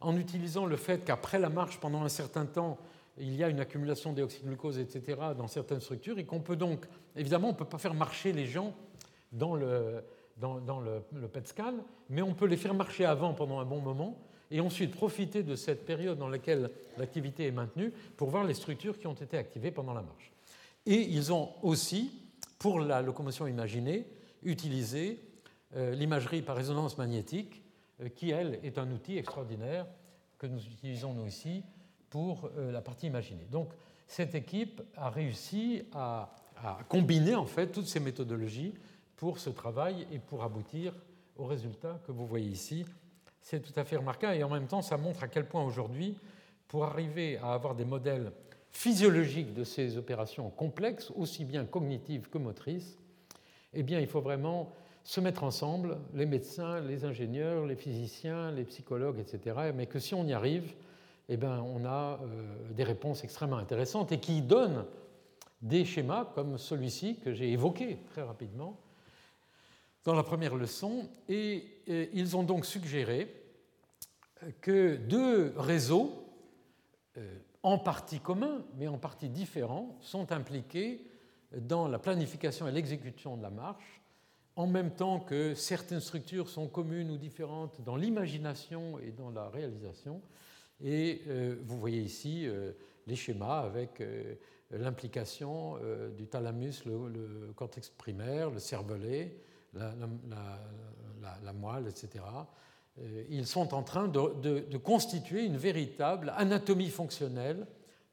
en 0.00 0.16
utilisant 0.16 0.66
le 0.66 0.76
fait 0.76 1.04
qu'après 1.04 1.38
la 1.38 1.48
marche, 1.48 1.78
pendant 1.78 2.02
un 2.02 2.08
certain 2.08 2.46
temps, 2.46 2.78
il 3.18 3.34
y 3.34 3.44
a 3.44 3.48
une 3.48 3.60
accumulation 3.60 4.12
d'oxyglucose, 4.12 4.78
etc., 4.78 5.18
dans 5.36 5.46
certaines 5.46 5.80
structures, 5.80 6.18
et 6.18 6.24
qu'on 6.24 6.40
peut 6.40 6.56
donc, 6.56 6.86
évidemment, 7.16 7.48
on 7.48 7.52
ne 7.52 7.56
peut 7.56 7.66
pas 7.66 7.78
faire 7.78 7.92
marcher 7.92 8.32
les 8.32 8.46
gens 8.46 8.74
dans 9.32 9.54
le, 9.54 10.02
dans, 10.38 10.80
le, 10.80 11.28
PET 11.28 11.48
scan, 11.48 11.74
mais 12.08 12.22
on 12.22 12.32
peut 12.32 12.46
les 12.46 12.56
faire 12.56 12.72
marcher 12.72 13.04
avant 13.04 13.34
pendant 13.34 13.60
un 13.60 13.66
bon 13.66 13.80
moment, 13.80 14.18
et 14.50 14.60
ensuite 14.60 14.94
profiter 14.94 15.42
de 15.42 15.54
cette 15.54 15.84
période 15.84 16.18
dans 16.18 16.28
laquelle 16.28 16.70
l'activité 16.96 17.46
est 17.46 17.52
maintenue 17.52 17.92
pour 18.16 18.30
voir 18.30 18.44
les 18.44 18.54
structures 18.54 18.98
qui 18.98 19.06
ont 19.06 19.14
été 19.14 19.36
activées 19.36 19.70
pendant 19.70 19.92
la 19.92 20.02
marche. 20.02 20.32
Et 20.86 21.02
ils 21.02 21.30
ont 21.30 21.50
aussi 21.62 22.10
pour 22.60 22.78
la 22.78 23.00
locomotion 23.00 23.46
imaginée, 23.46 24.06
utiliser 24.42 25.18
euh, 25.74 25.94
l'imagerie 25.94 26.42
par 26.42 26.56
résonance 26.56 26.98
magnétique, 26.98 27.62
euh, 28.02 28.10
qui, 28.10 28.30
elle, 28.30 28.60
est 28.62 28.76
un 28.76 28.88
outil 28.92 29.16
extraordinaire 29.16 29.86
que 30.38 30.46
nous 30.46 30.60
utilisons 30.60 31.14
nous 31.14 31.26
ici 31.26 31.64
pour 32.10 32.50
euh, 32.58 32.70
la 32.70 32.82
partie 32.82 33.06
imaginée. 33.06 33.46
Donc, 33.50 33.70
cette 34.06 34.34
équipe 34.34 34.82
a 34.94 35.08
réussi 35.08 35.82
à, 35.92 36.36
combiner 36.90 37.34
en 37.34 37.46
fait 37.46 37.68
toutes 37.68 37.86
ces 37.86 38.00
méthodologies 38.00 38.74
pour 39.16 39.38
ce 39.38 39.48
travail 39.48 40.06
et 40.12 40.18
pour 40.18 40.44
aboutir 40.44 40.92
au 41.36 41.46
résultat 41.46 41.98
que 42.06 42.12
vous 42.12 42.26
voyez 42.26 42.50
ici. 42.50 42.84
C'est 43.40 43.60
tout 43.60 43.72
à 43.80 43.84
fait 43.84 43.96
remarquable 43.96 44.36
et 44.36 44.44
en 44.44 44.50
même 44.50 44.66
temps, 44.66 44.82
ça 44.82 44.98
montre 44.98 45.22
à 45.22 45.28
quel 45.28 45.48
point 45.48 45.64
aujourd'hui, 45.64 46.18
pour 46.68 46.84
arriver 46.84 47.38
à 47.38 47.54
avoir 47.54 47.74
des 47.74 47.86
modèles 47.86 48.30
physiologique 48.72 49.54
de 49.54 49.64
ces 49.64 49.96
opérations 49.96 50.50
complexes, 50.50 51.12
aussi 51.16 51.44
bien 51.44 51.64
cognitives 51.64 52.28
que 52.28 52.38
motrices, 52.38 52.98
eh 53.72 53.82
bien, 53.82 54.00
il 54.00 54.06
faut 54.06 54.20
vraiment 54.20 54.72
se 55.02 55.20
mettre 55.20 55.44
ensemble, 55.44 55.98
les 56.14 56.26
médecins, 56.26 56.80
les 56.80 57.04
ingénieurs, 57.04 57.66
les 57.66 57.76
physiciens, 57.76 58.50
les 58.52 58.64
psychologues, 58.64 59.18
etc. 59.18 59.72
Mais 59.74 59.86
que 59.86 59.98
si 59.98 60.14
on 60.14 60.26
y 60.26 60.32
arrive, 60.32 60.74
eh 61.28 61.36
bien, 61.36 61.62
on 61.62 61.84
a 61.84 62.20
euh, 62.22 62.72
des 62.72 62.84
réponses 62.84 63.24
extrêmement 63.24 63.56
intéressantes 63.56 64.12
et 64.12 64.20
qui 64.20 64.42
donnent 64.42 64.84
des 65.62 65.84
schémas 65.84 66.24
comme 66.34 66.58
celui-ci 66.58 67.18
que 67.18 67.32
j'ai 67.32 67.50
évoqué 67.50 67.98
très 68.10 68.22
rapidement 68.22 68.78
dans 70.04 70.14
la 70.14 70.22
première 70.22 70.56
leçon. 70.56 71.08
Et, 71.28 71.66
ils 71.86 72.36
ont 72.36 72.44
donc 72.44 72.66
suggéré 72.66 73.34
que 74.60 74.94
deux 74.96 75.52
réseaux 75.56 76.24
euh, 77.16 77.38
en 77.62 77.78
partie 77.78 78.20
communs, 78.20 78.64
mais 78.76 78.88
en 78.88 78.98
partie 78.98 79.28
différents, 79.28 79.96
sont 80.00 80.32
impliqués 80.32 81.06
dans 81.56 81.88
la 81.88 81.98
planification 81.98 82.68
et 82.68 82.72
l'exécution 82.72 83.36
de 83.36 83.42
la 83.42 83.50
marche, 83.50 84.00
en 84.56 84.66
même 84.66 84.90
temps 84.90 85.20
que 85.20 85.54
certaines 85.54 86.00
structures 86.00 86.48
sont 86.48 86.68
communes 86.68 87.10
ou 87.10 87.16
différentes 87.16 87.80
dans 87.82 87.96
l'imagination 87.96 88.98
et 88.98 89.10
dans 89.10 89.30
la 89.30 89.48
réalisation. 89.48 90.20
Et 90.82 91.22
euh, 91.28 91.56
vous 91.64 91.78
voyez 91.78 92.00
ici 92.00 92.46
euh, 92.46 92.72
les 93.06 93.16
schémas 93.16 93.60
avec 93.60 94.00
euh, 94.00 94.34
l'implication 94.70 95.78
du 96.16 96.28
thalamus, 96.28 96.84
le, 96.86 97.52
cortex 97.56 97.90
primaire, 97.90 98.50
le 98.50 98.60
cervelet, 98.60 99.36
la, 99.74 101.52
moelle, 101.52 101.88
etc., 101.88 102.24
ils 103.30 103.46
sont 103.46 103.74
en 103.74 103.82
train 103.82 104.08
de, 104.08 104.76
constituer 104.78 105.44
une 105.44 105.56
véritable 105.56 106.32
anatomie 106.36 106.90
fonctionnelle 106.90 107.66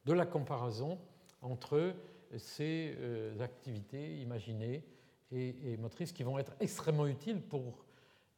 de 0.06 0.14
la 0.14 0.26
comparaison 0.26 0.98
entre 1.42 1.94
ces 2.38 2.96
euh, 3.00 3.40
activités 3.42 4.18
imaginées 4.20 4.84
et, 5.32 5.78
motrices 5.78 6.12
qui 6.12 6.24
vont 6.24 6.40
être 6.40 6.54
extrêmement 6.60 7.08
utiles 7.08 7.42
pour 7.42 7.86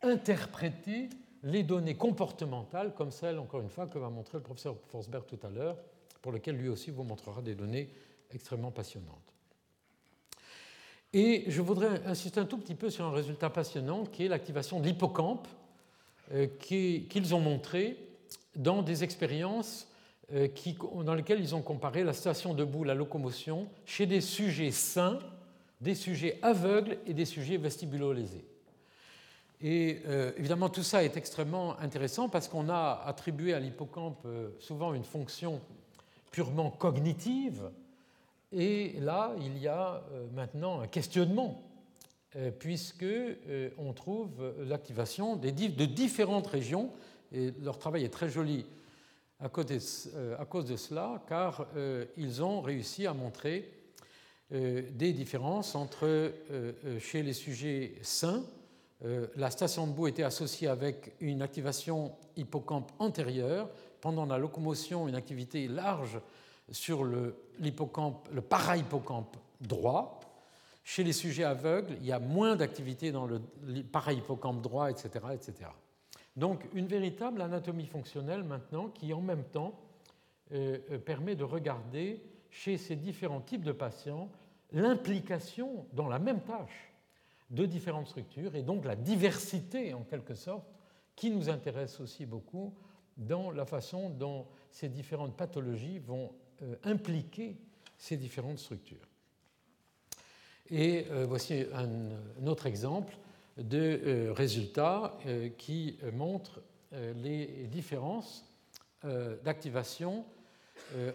interpréter 0.01 1.09
les 1.43 1.63
données 1.63 1.95
comportementales 1.95 2.93
comme 2.95 3.11
celles, 3.11 3.37
encore 3.37 3.61
une 3.61 3.69
fois, 3.69 3.87
que 3.87 3.99
va 3.99 4.09
montrer 4.09 4.37
le 4.37 4.43
professeur 4.43 4.75
Forsberg 4.87 5.25
tout 5.25 5.39
à 5.45 5.49
l'heure, 5.49 5.77
pour 6.21 6.31
lequel 6.31 6.55
lui 6.55 6.69
aussi 6.69 6.91
vous 6.91 7.03
montrera 7.03 7.41
des 7.41 7.55
données 7.55 7.89
extrêmement 8.31 8.71
passionnantes. 8.71 9.33
Et 11.13 11.45
je 11.47 11.61
voudrais 11.61 12.05
insister 12.05 12.39
un 12.39 12.45
tout 12.45 12.57
petit 12.57 12.75
peu 12.75 12.89
sur 12.89 13.05
un 13.05 13.11
résultat 13.11 13.49
passionnant 13.49 14.05
qui 14.05 14.25
est 14.25 14.27
l'activation 14.27 14.79
de 14.79 14.85
l'hippocampe 14.85 15.47
euh, 15.47 15.58
qu'ils 16.59 17.35
ont 17.35 17.39
montré 17.39 17.97
dans 18.55 18.81
des 18.81 19.03
expériences 19.03 19.87
euh, 20.33 20.47
dans 21.03 21.15
lesquelles 21.15 21.39
ils 21.39 21.55
ont 21.55 21.61
comparé 21.61 22.03
la 22.03 22.13
station 22.13 22.53
debout, 22.53 22.83
la 22.83 22.93
locomotion, 22.93 23.67
chez 23.85 24.05
des 24.05 24.21
sujets 24.21 24.71
sains, 24.71 25.19
des 25.81 25.95
sujets 25.95 26.37
aveugles 26.41 26.97
et 27.07 27.13
des 27.13 27.25
sujets 27.25 27.57
vestibulolésés. 27.57 28.45
Et 29.61 30.01
euh, 30.07 30.31
évidemment, 30.37 30.69
tout 30.69 30.83
ça 30.83 31.03
est 31.03 31.17
extrêmement 31.17 31.79
intéressant 31.79 32.29
parce 32.29 32.47
qu'on 32.47 32.69
a 32.69 33.01
attribué 33.05 33.53
à 33.53 33.59
l'hippocampe 33.59 34.25
souvent 34.59 34.93
une 34.93 35.03
fonction 35.03 35.61
purement 36.31 36.69
cognitive. 36.69 37.71
Et 38.51 38.99
là, 38.99 39.33
il 39.41 39.57
y 39.57 39.67
a 39.67 40.01
maintenant 40.33 40.81
un 40.81 40.87
questionnement 40.87 41.61
euh, 42.35 42.51
puisqu'on 42.51 43.05
euh, 43.07 43.93
trouve 43.95 44.53
l'activation 44.59 45.35
de 45.35 45.49
différentes 45.49 46.45
régions, 46.45 46.91
et 47.31 47.51
leur 47.63 47.79
travail 47.79 48.03
est 48.03 48.09
très 48.09 48.29
joli 48.29 48.67
à 49.39 49.49
cause 49.49 49.65
de, 49.65 49.79
euh, 50.13 50.77
cela, 50.77 51.23
car 51.27 51.65
ils 52.17 52.43
ont 52.43 52.61
réussi 52.61 53.07
à 53.07 53.13
montrer 53.13 53.71
des 54.51 55.13
différences 55.13 55.75
entre, 55.75 56.33
chez 56.99 57.21
les 57.21 57.33
sujets 57.33 57.93
sains, 58.01 58.43
la 59.35 59.51
station 59.51 59.85
de 59.85 59.91
bout 59.91 60.07
était 60.07 60.23
associée 60.23 60.67
avec 60.67 61.13
une 61.19 61.43
activation 61.43 62.13
hippocampe 62.35 62.91
antérieure, 62.97 63.69
pendant 64.01 64.25
la 64.25 64.39
locomotion, 64.39 65.07
une 65.07 65.15
activité 65.15 65.67
large 65.67 66.19
sur 66.71 67.03
le, 67.03 67.35
le 67.59 68.41
parahippocampe 68.41 69.37
droit, 69.61 70.18
chez 70.89 71.03
les 71.03 71.13
sujets 71.13 71.43
aveugles, 71.43 71.97
il 71.99 72.05
y 72.07 72.11
a 72.11 72.17
moins 72.17 72.55
d'activité 72.55 73.11
dans 73.11 73.27
le 73.27 73.39
parahippocampe 73.91 74.59
droit, 74.59 74.89
etc.. 74.89 75.23
Donc 76.35 76.67
une 76.73 76.87
véritable 76.87 77.43
anatomie 77.43 77.85
fonctionnelle 77.85 78.43
maintenant 78.43 78.89
qui 78.89 79.13
en 79.13 79.21
même 79.21 79.43
temps 79.43 79.79
euh, 80.51 80.79
euh, 80.89 80.97
permet 80.97 81.35
de 81.35 81.43
regarder 81.43 82.23
chez 82.49 82.79
ces 82.79 82.95
différents 82.95 83.41
types 83.41 83.63
de 83.63 83.71
patients 83.71 84.31
l'implication 84.71 85.85
dans 85.93 86.07
la 86.07 86.17
même 86.17 86.41
tâche 86.41 86.91
de 87.51 87.67
différentes 87.67 88.07
structures 88.07 88.55
et 88.55 88.63
donc 88.63 88.83
la 88.83 88.95
diversité 88.95 89.93
en 89.93 90.01
quelque 90.01 90.33
sorte 90.33 90.65
qui 91.15 91.29
nous 91.29 91.49
intéresse 91.49 91.99
aussi 91.99 92.25
beaucoup 92.25 92.73
dans 93.15 93.51
la 93.51 93.65
façon 93.65 94.09
dont 94.09 94.47
ces 94.71 94.89
différentes 94.89 95.37
pathologies 95.37 95.99
vont 95.99 96.31
euh, 96.63 96.75
impliquer 96.83 97.57
ces 97.95 98.17
différentes 98.17 98.57
structures. 98.57 99.08
Et 100.71 101.05
euh, 101.09 101.25
voici 101.27 101.65
un, 101.73 102.47
autre 102.47 102.67
exemple 102.67 103.17
de 103.57 103.77
euh, 103.77 104.33
résultats 104.33 105.17
qui 105.57 105.97
montre 106.13 106.61
les 107.21 107.67
différences 107.67 108.45
d'activation 109.43 110.25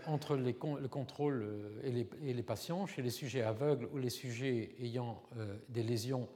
entre 0.07 0.37
le 0.37 0.53
contrôle 0.89 1.45
et 1.83 1.91
les, 2.33 2.43
patients 2.43 2.87
chez 2.87 3.03
les 3.03 3.11
sujets 3.11 3.43
aveugles 3.43 3.89
ou 3.93 3.99
les 3.99 4.11
sujets 4.11 4.77
ayant 4.81 5.21
des 5.69 5.83
lésions 5.83 6.29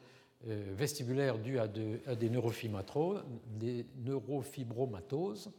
vestibulaires 0.45 1.39
dues 1.39 1.61
à, 1.61 1.63
à 1.63 1.69
des, 1.69 2.01
des 2.09 3.87
neurofibromatoses, 4.01 5.53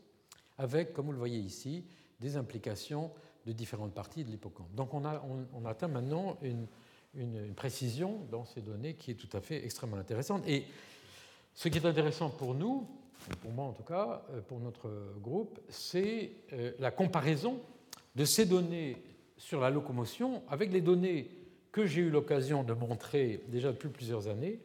avec, 0.57 0.91
comme 0.91 1.05
vous 1.05 1.13
le 1.13 1.17
voyez 1.17 1.39
ici, 1.39 1.85
des 2.19 2.35
implications 2.35 3.11
de 3.45 3.53
différentes 3.53 3.93
parties 3.93 4.23
de 4.23 4.29
l'hippocampe. 4.29 4.73
Donc 4.75 4.93
on, 4.93 5.05
a, 5.05 5.23
on, 5.53 5.65
atteint 5.65 5.87
maintenant 5.87 6.37
une, 6.41 6.67
une, 7.15 7.53
précision 7.53 8.25
dans 8.31 8.45
ces 8.45 8.61
données 8.61 8.93
qui 8.93 9.11
est 9.11 9.15
tout 9.15 9.35
à 9.35 9.41
fait 9.41 9.63
extrêmement 9.63 9.97
intéressante. 9.97 10.43
Et 10.47 10.65
ce 11.53 11.69
qui 11.69 11.77
est 11.77 11.85
intéressant 11.85 12.29
pour 12.29 12.53
nous, 12.53 12.87
pour 13.41 13.51
moi 13.51 13.65
en 13.65 13.73
tout 13.73 13.83
cas, 13.83 14.23
euh, 14.31 14.41
pour 14.41 14.59
notre 14.59 14.89
groupe, 15.21 15.59
c'est 15.69 16.31
euh, 16.53 16.71
la 16.79 16.91
comparaison 16.91 17.59
de 18.15 18.25
ces 18.25 18.45
données 18.45 18.97
sur 19.37 19.59
la 19.59 19.69
locomotion 19.69 20.43
avec 20.49 20.71
les 20.71 20.81
données 20.81 21.29
que 21.71 21.85
j'ai 21.85 22.01
eu 22.01 22.09
l'occasion 22.09 22.63
de 22.63 22.73
montrer 22.73 23.43
déjà 23.47 23.71
depuis 23.71 23.89
plusieurs 23.89 24.27
années 24.27 24.59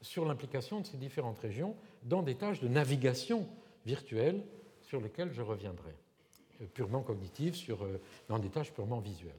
sur 0.00 0.24
l'implication 0.24 0.80
de 0.80 0.86
ces 0.86 0.96
différentes 0.96 1.38
régions 1.38 1.76
dans 2.04 2.22
des 2.22 2.34
tâches 2.34 2.60
de 2.60 2.68
navigation 2.68 3.46
virtuelle 3.86 4.42
sur 4.82 5.00
lesquelles 5.00 5.32
je 5.32 5.42
reviendrai. 5.42 5.94
Euh, 6.60 6.66
purement 6.72 7.02
cognitive 7.02 7.54
sur, 7.54 7.84
euh, 7.84 8.00
dans 8.28 8.38
des 8.38 8.48
tâches 8.48 8.72
purement 8.72 9.00
visuelles. 9.00 9.32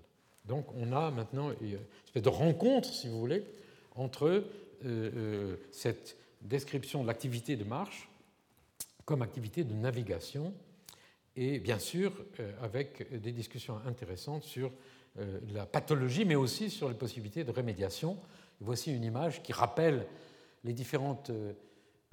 Donc 0.50 0.66
on 0.76 0.92
a 0.92 1.12
maintenant 1.12 1.52
une 1.62 1.78
espèce 2.06 2.24
de 2.24 2.30
rencontre, 2.30 2.92
si 2.92 3.08
vous 3.08 3.20
voulez, 3.20 3.46
entre 3.96 4.44
euh, 4.84 5.56
cette 5.72 6.18
description 6.42 7.04
de 7.04 7.08
l'activité 7.08 7.56
de 7.56 7.64
marche 7.64 8.10
comme 9.06 9.22
activité 9.22 9.64
de 9.64 9.74
navigation 9.74 10.54
et 11.36 11.60
bien 11.60 11.80
sûr 11.80 12.14
avec 12.62 13.12
des 13.22 13.32
discussions 13.32 13.78
intéressantes 13.86 14.44
sur 14.44 14.72
la 15.54 15.66
pathologie 15.66 16.26
mais 16.26 16.36
aussi 16.36 16.70
sur 16.70 16.88
les 16.88 16.96
possibilités 16.96 17.44
de 17.44 17.52
rémédiation. 17.52 18.18
Voici 18.62 18.94
une 18.94 19.04
image 19.04 19.42
qui 19.44 19.52
rappelle 19.52 20.06
les 20.64 20.74
différentes 20.74 21.32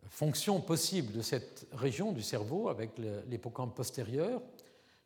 fonctions 0.08 0.60
possibles 0.60 1.12
de 1.12 1.22
cette 1.22 1.66
région 1.72 2.12
du 2.12 2.22
cerveau 2.22 2.68
avec 2.68 2.90
l'hippocampe 3.28 3.74
postérieur 3.74 4.40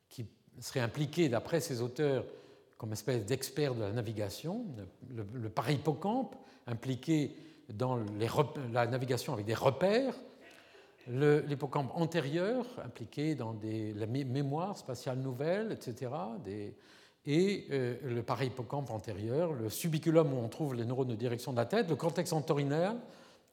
qui 0.09 0.27
serait 0.61 0.81
impliqué, 0.81 1.29
d'après 1.29 1.61
ces 1.61 1.83
auteurs, 1.83 2.25
comme 2.81 2.95
espèce 2.95 3.27
d'expert 3.27 3.75
de 3.75 3.83
la 3.83 3.93
navigation, 3.93 4.65
le, 5.15 5.27
le 5.35 5.51
impliqué 6.67 7.37
dans 7.69 7.99
la 8.73 8.87
navigation 8.87 9.35
avec 9.35 9.45
des 9.45 9.53
repères, 9.53 10.15
l'hippocampe 11.07 11.91
antérieur, 11.95 12.65
impliqué 12.83 13.35
dans 13.35 13.55
la 13.63 14.07
mémoire 14.07 14.79
spatiale 14.79 15.19
nouvelle, 15.19 15.73
etc., 15.73 16.11
et 17.27 17.67
euh, 17.71 17.99
le 18.03 18.23
parahippocampe 18.23 18.91
antérieur, 18.91 19.53
le 19.53 19.69
subiculum 19.69 20.33
où 20.33 20.39
on 20.39 20.49
trouve 20.49 20.75
les 20.75 20.87
neurones 20.87 21.09
de 21.09 21.15
direction 21.15 21.53
de 21.53 21.59
la 21.59 21.67
tête, 21.67 21.91
le 21.91 21.97
cortex 21.97 22.33
entorhinal, 22.33 22.97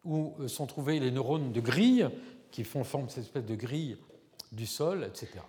où 0.05 0.35
euh, 0.39 0.47
sont 0.47 0.67
trouvés 0.67 1.01
les 1.01 1.11
neurones 1.11 1.51
de 1.51 1.59
grille, 1.59 2.07
qui 2.49 2.63
font 2.63 2.85
forme 2.85 3.09
cette 3.09 3.25
espèce 3.25 3.45
de 3.45 3.55
grille 3.55 3.97
du 4.53 4.65
sol, 4.65 5.03
etc. 5.03 5.43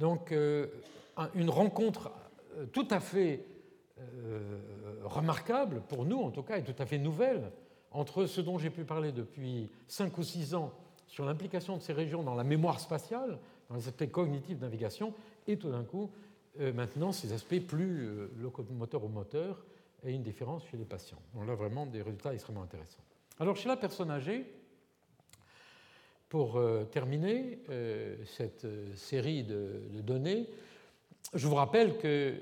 Donc 0.00 0.32
euh, 0.32 0.66
une 1.36 1.48
rencontre 1.48 2.10
tout 2.72 2.86
à 2.90 3.00
fait 3.00 3.44
euh, 3.98 4.58
remarquable, 5.04 5.82
pour 5.88 6.04
nous 6.04 6.18
en 6.18 6.30
tout 6.30 6.42
cas, 6.42 6.58
et 6.58 6.64
tout 6.64 6.74
à 6.78 6.86
fait 6.86 6.98
nouvelle, 6.98 7.50
entre 7.90 8.26
ce 8.26 8.40
dont 8.40 8.58
j'ai 8.58 8.70
pu 8.70 8.84
parler 8.84 9.12
depuis 9.12 9.68
5 9.88 10.16
ou 10.18 10.22
6 10.22 10.54
ans 10.54 10.72
sur 11.06 11.24
l'implication 11.24 11.76
de 11.76 11.82
ces 11.82 11.92
régions 11.92 12.22
dans 12.22 12.34
la 12.34 12.44
mémoire 12.44 12.80
spatiale, 12.80 13.38
dans 13.68 13.76
les 13.76 13.88
aspects 13.88 14.10
cognitifs 14.10 14.58
de 14.58 14.64
navigation, 14.64 15.12
et 15.46 15.56
tout 15.56 15.70
d'un 15.70 15.82
coup, 15.82 16.10
maintenant, 16.58 17.10
ces 17.10 17.32
aspects 17.32 17.58
plus 17.60 18.08
locomoteurs 18.38 19.04
ou 19.04 19.08
moteurs, 19.08 19.64
et 20.04 20.12
une 20.12 20.22
différence 20.22 20.64
chez 20.66 20.76
les 20.76 20.84
patients. 20.84 21.20
On 21.34 21.48
a 21.48 21.54
vraiment 21.54 21.86
des 21.86 22.02
résultats 22.02 22.32
extrêmement 22.32 22.62
intéressants. 22.62 23.02
Alors, 23.40 23.56
chez 23.56 23.68
la 23.68 23.76
personne 23.76 24.10
âgée, 24.10 24.46
pour 26.30 26.56
euh, 26.56 26.84
terminer 26.84 27.58
euh, 27.68 28.16
cette 28.24 28.64
euh, 28.64 28.86
série 28.94 29.42
de, 29.42 29.82
données, 30.00 30.48
je 31.34 31.46
vous 31.46 31.54
rappelle 31.54 31.98
que 31.98 32.34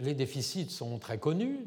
les 0.00 0.14
déficits 0.14 0.70
sont 0.70 0.98
très 0.98 1.18
connus, 1.18 1.60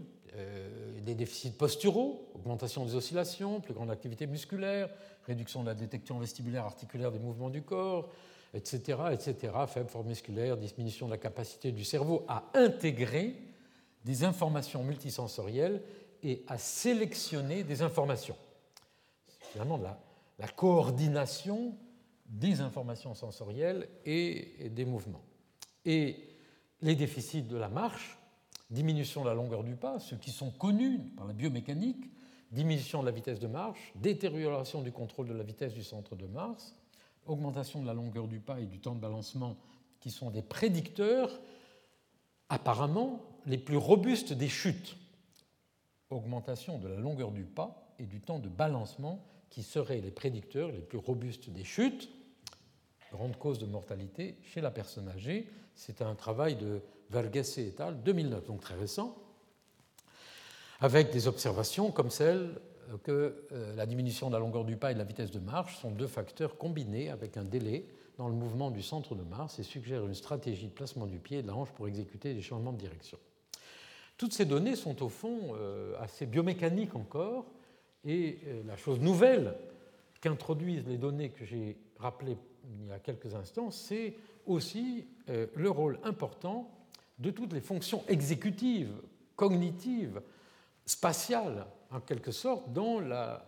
des 1.01 1.15
déficits 1.15 1.51
posturaux, 1.51 2.31
augmentation 2.33 2.85
des 2.85 2.95
oscillations, 2.95 3.61
plus 3.61 3.73
grande 3.73 3.91
activité 3.91 4.25
musculaire, 4.25 4.89
réduction 5.25 5.61
de 5.61 5.67
la 5.67 5.75
détection 5.75 6.17
vestibulaire 6.19 6.65
articulaire 6.65 7.11
des 7.11 7.19
mouvements 7.19 7.49
du 7.49 7.61
corps, 7.61 8.09
etc., 8.53 8.99
etc., 9.11 9.53
faible 9.67 9.89
forme 9.89 10.07
musculaire, 10.07 10.57
diminution 10.57 11.07
de 11.07 11.11
la 11.11 11.17
capacité 11.17 11.71
du 11.71 11.83
cerveau 11.83 12.25
à 12.27 12.45
intégrer 12.53 13.35
des 14.05 14.23
informations 14.23 14.83
multisensorielles 14.83 15.81
et 16.23 16.43
à 16.47 16.57
sélectionner 16.57 17.63
des 17.63 17.81
informations. 17.81 18.37
Finalement, 19.51 19.77
la 19.77 19.99
la 20.39 20.47
coordination 20.47 21.75
des 22.25 22.61
informations 22.61 23.13
sensorielles 23.13 23.87
et 24.05 24.69
des 24.69 24.85
mouvements. 24.85 25.23
Les 26.83 26.95
déficits 26.95 27.41
de 27.41 27.57
la 27.57 27.69
marche, 27.69 28.17
diminution 28.69 29.23
de 29.23 29.29
la 29.29 29.33
longueur 29.33 29.63
du 29.63 29.75
pas, 29.75 29.99
ceux 29.99 30.17
qui 30.17 30.31
sont 30.31 30.51
connus 30.51 30.99
par 31.15 31.25
la 31.25 31.33
biomécanique, 31.33 32.11
diminution 32.51 32.99
de 33.01 33.05
la 33.05 33.11
vitesse 33.11 33.39
de 33.39 33.47
marche, 33.47 33.93
détérioration 33.95 34.81
du 34.81 34.91
contrôle 34.91 35.27
de 35.27 35.33
la 35.33 35.43
vitesse 35.43 35.73
du 35.73 35.83
centre 35.83 36.15
de 36.15 36.27
masse, 36.27 36.75
augmentation 37.25 37.81
de 37.81 37.87
la 37.87 37.93
longueur 37.93 38.27
du 38.27 38.39
pas 38.39 38.59
et 38.59 38.65
du 38.65 38.79
temps 38.79 38.95
de 38.95 38.99
balancement, 38.99 39.55
qui 40.01 40.11
sont 40.11 40.29
des 40.29 40.41
prédicteurs 40.41 41.39
apparemment 42.49 43.21
les 43.45 43.57
plus 43.57 43.77
robustes 43.77 44.33
des 44.33 44.49
chutes. 44.49 44.97
Augmentation 46.09 46.77
de 46.77 46.89
la 46.89 46.97
longueur 46.97 47.31
du 47.31 47.45
pas 47.45 47.95
et 47.97 48.05
du 48.05 48.19
temps 48.19 48.39
de 48.39 48.49
balancement 48.49 49.23
qui 49.49 49.63
seraient 49.63 50.01
les 50.01 50.11
prédicteurs 50.11 50.71
les 50.71 50.81
plus 50.81 50.97
robustes 50.97 51.49
des 51.49 51.63
chutes, 51.63 52.09
grande 53.11 53.37
cause 53.37 53.59
de 53.59 53.65
mortalité 53.65 54.37
chez 54.43 54.59
la 54.59 54.71
personne 54.71 55.07
âgée. 55.07 55.47
C'est 55.75 56.01
un 56.01 56.15
travail 56.15 56.55
de 56.55 56.81
Verghese 57.09 57.59
et 57.59 57.73
al. 57.79 58.01
2009, 58.03 58.45
donc 58.45 58.61
très 58.61 58.75
récent, 58.75 59.15
avec 60.79 61.11
des 61.11 61.27
observations 61.27 61.91
comme 61.91 62.09
celle 62.09 62.59
que 63.03 63.45
euh, 63.51 63.75
la 63.75 63.85
diminution 63.85 64.27
de 64.27 64.33
la 64.33 64.39
longueur 64.39 64.65
du 64.65 64.75
pas 64.75 64.91
et 64.91 64.93
de 64.93 64.99
la 64.99 65.05
vitesse 65.05 65.31
de 65.31 65.39
marche 65.39 65.77
sont 65.79 65.91
deux 65.91 66.07
facteurs 66.07 66.57
combinés 66.57 67.09
avec 67.09 67.37
un 67.37 67.43
délai 67.43 67.85
dans 68.17 68.27
le 68.27 68.33
mouvement 68.33 68.69
du 68.69 68.81
centre 68.81 69.15
de 69.15 69.23
Mars 69.23 69.57
et 69.59 69.63
suggèrent 69.63 70.05
une 70.05 70.13
stratégie 70.13 70.67
de 70.67 70.71
placement 70.73 71.07
du 71.07 71.17
pied 71.17 71.39
et 71.39 71.41
de 71.41 71.47
la 71.47 71.55
hanche 71.55 71.71
pour 71.71 71.87
exécuter 71.87 72.33
des 72.33 72.41
changements 72.41 72.73
de 72.73 72.77
direction. 72.77 73.17
Toutes 74.17 74.33
ces 74.33 74.45
données 74.45 74.75
sont 74.75 75.01
au 75.01 75.09
fond 75.09 75.55
euh, 75.55 75.95
assez 75.99 76.25
biomécaniques 76.25 76.95
encore, 76.95 77.45
et 78.05 78.39
euh, 78.45 78.61
la 78.67 78.77
chose 78.77 78.99
nouvelle 78.99 79.55
qu'introduisent 80.21 80.85
les 80.87 80.97
données 80.97 81.29
que 81.29 81.45
j'ai 81.45 81.77
rappelées 81.97 82.37
il 82.81 82.87
y 82.87 82.91
a 82.91 82.99
quelques 82.99 83.33
instants, 83.35 83.71
c'est 83.71 84.15
aussi 84.45 85.07
euh, 85.29 85.47
le 85.55 85.69
rôle 85.69 85.99
important 86.03 86.69
de 87.19 87.29
toutes 87.29 87.53
les 87.53 87.61
fonctions 87.61 88.03
exécutives, 88.07 88.93
cognitives, 89.35 90.21
spatiales, 90.85 91.65
en 91.91 92.01
quelque 92.01 92.31
sorte, 92.31 92.71
dans 92.73 92.99
la, 92.99 93.45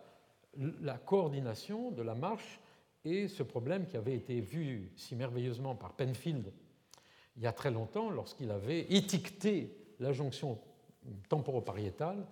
la 0.81 0.97
coordination 0.97 1.91
de 1.91 2.01
la 2.01 2.15
marche 2.15 2.59
et 3.03 3.27
ce 3.27 3.43
problème 3.43 3.87
qui 3.87 3.97
avait 3.97 4.15
été 4.15 4.39
vu 4.39 4.91
si 4.95 5.15
merveilleusement 5.15 5.75
par 5.75 5.93
Penfield 5.93 6.51
il 7.37 7.43
y 7.43 7.47
a 7.47 7.53
très 7.53 7.71
longtemps 7.71 8.09
lorsqu'il 8.09 8.51
avait 8.51 8.81
étiqueté 8.91 9.75
la 9.99 10.13
jonction 10.13 10.59
temporopariétale 11.29 12.25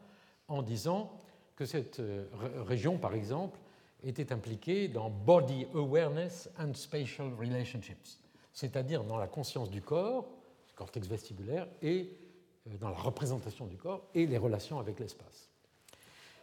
en 0.48 0.62
disant 0.62 1.22
que 1.56 1.66
cette 1.66 2.00
euh, 2.00 2.26
région, 2.66 2.98
par 2.98 3.14
exemple, 3.14 3.60
était 4.04 4.34
impliquée 4.34 4.88
dans 4.88 5.10
Body 5.10 5.68
Awareness 5.74 6.50
and 6.60 6.74
Spatial 6.74 7.34
Relationships, 7.40 8.20
c'est-à-dire 8.54 9.04
dans 9.04 9.18
la 9.18 9.28
conscience 9.28 9.70
du 9.70 9.82
corps, 9.82 10.28
du 10.68 10.74
cortex 10.74 11.08
vestibulaire, 11.08 11.68
et 11.82 12.10
euh, 12.68 12.78
dans 12.80 12.90
la 12.90 12.98
représentation 12.98 13.66
du 13.66 13.78
corps 13.78 14.04
et 14.14 14.26
les 14.26 14.38
relations 14.38 14.80
avec 14.80 15.00
l'espace. 15.00 15.50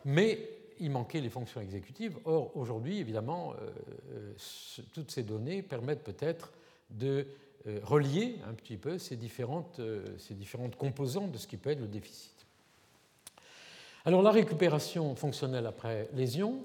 Mais 0.04 0.48
il 0.78 0.90
manquait 0.90 1.20
les 1.20 1.28
fonctions 1.28 1.60
exécutives. 1.60 2.18
Or, 2.24 2.56
aujourd'hui, 2.56 2.98
évidemment, 2.98 3.54
euh, 4.12 4.32
toutes 4.94 5.10
ces 5.10 5.22
données 5.22 5.62
permettent 5.62 6.04
peut-être 6.04 6.52
de 6.90 7.26
relier 7.84 8.36
un 8.48 8.54
petit 8.54 8.78
peu 8.78 8.96
ces 8.96 9.16
différentes, 9.16 9.82
ces 10.16 10.32
différentes 10.32 10.76
composantes 10.76 11.30
de 11.30 11.36
ce 11.36 11.46
qui 11.46 11.58
peut 11.58 11.68
être 11.68 11.80
le 11.80 11.88
déficit. 11.88 12.40
Alors 14.06 14.22
la 14.22 14.30
récupération 14.30 15.14
fonctionnelle 15.14 15.66
après 15.66 16.08
lésion, 16.14 16.62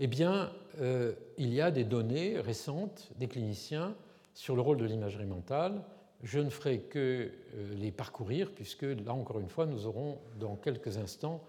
eh 0.00 0.06
bien, 0.06 0.50
euh, 0.80 1.12
il 1.36 1.52
y 1.52 1.60
a 1.60 1.70
des 1.70 1.84
données 1.84 2.40
récentes 2.40 3.10
des 3.16 3.28
cliniciens 3.28 3.94
sur 4.34 4.56
le 4.56 4.62
rôle 4.62 4.78
de 4.78 4.84
l'imagerie 4.84 5.26
mentale. 5.26 5.82
Je 6.22 6.38
ne 6.38 6.50
ferai 6.50 6.80
que 6.80 7.30
euh, 7.54 7.74
les 7.74 7.90
parcourir, 7.90 8.52
puisque 8.52 8.82
là 8.82 9.12
encore 9.12 9.40
une 9.40 9.48
fois, 9.48 9.66
nous 9.66 9.86
aurons 9.86 10.18
dans 10.38 10.56
quelques 10.56 10.98
instants 10.98 11.42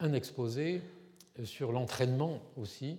un 0.00 0.12
exposé 0.12 0.80
euh, 1.38 1.44
sur 1.44 1.72
l'entraînement 1.72 2.40
aussi, 2.56 2.98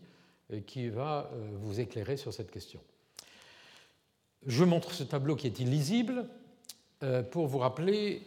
qui 0.68 0.90
va 0.90 1.32
vous 1.54 1.80
éclairer 1.80 2.16
sur 2.16 2.32
cette 2.32 2.52
question. 2.52 2.80
Je 4.46 4.64
montre 4.64 4.92
ce 4.92 5.04
tableau 5.04 5.36
qui 5.36 5.48
est 5.48 5.60
illisible 5.60 6.28
pour 7.32 7.48
vous 7.48 7.58
rappeler 7.58 8.22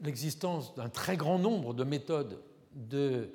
l'existence 0.00 0.74
d'un 0.74 0.88
très 0.88 1.18
grand 1.18 1.38
nombre 1.38 1.74
de 1.74 1.84
méthodes 1.84 2.38
de, 2.74 3.30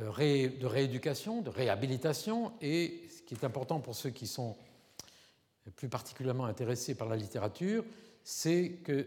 euh, 0.00 0.48
de 0.60 0.66
rééducation, 0.66 1.42
de 1.42 1.50
réhabilitation, 1.50 2.52
et 2.60 3.02
ce 3.10 3.22
qui 3.22 3.34
est 3.34 3.44
important 3.44 3.80
pour 3.80 3.94
ceux 3.94 4.10
qui 4.10 4.26
sont 4.26 4.56
plus 5.70 5.88
particulièrement 5.88 6.46
intéressés 6.46 6.94
par 6.94 7.08
la 7.08 7.16
littérature, 7.16 7.84
c'est 8.24 8.80
que 8.84 9.06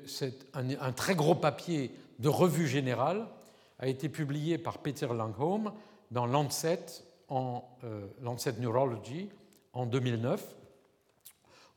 un, 0.53 0.70
un, 0.80 0.91
très 0.91 1.16
gros 1.16 1.36
papier 1.36 1.91
de 2.20 2.30
revue 2.30 2.68
générale 2.68 3.28
a 3.80 3.88
été 3.88 4.10
publié 4.10 4.58
par 4.58 4.80
Peter 4.80 5.08
Langholm 5.08 5.72
dans 6.12 6.26
Lancet, 6.26 6.86
en, 7.30 7.64
euh, 7.84 8.08
Lancet 8.22 8.53
Neurology 8.60 9.30
en 9.74 9.86
2009, 9.86 10.43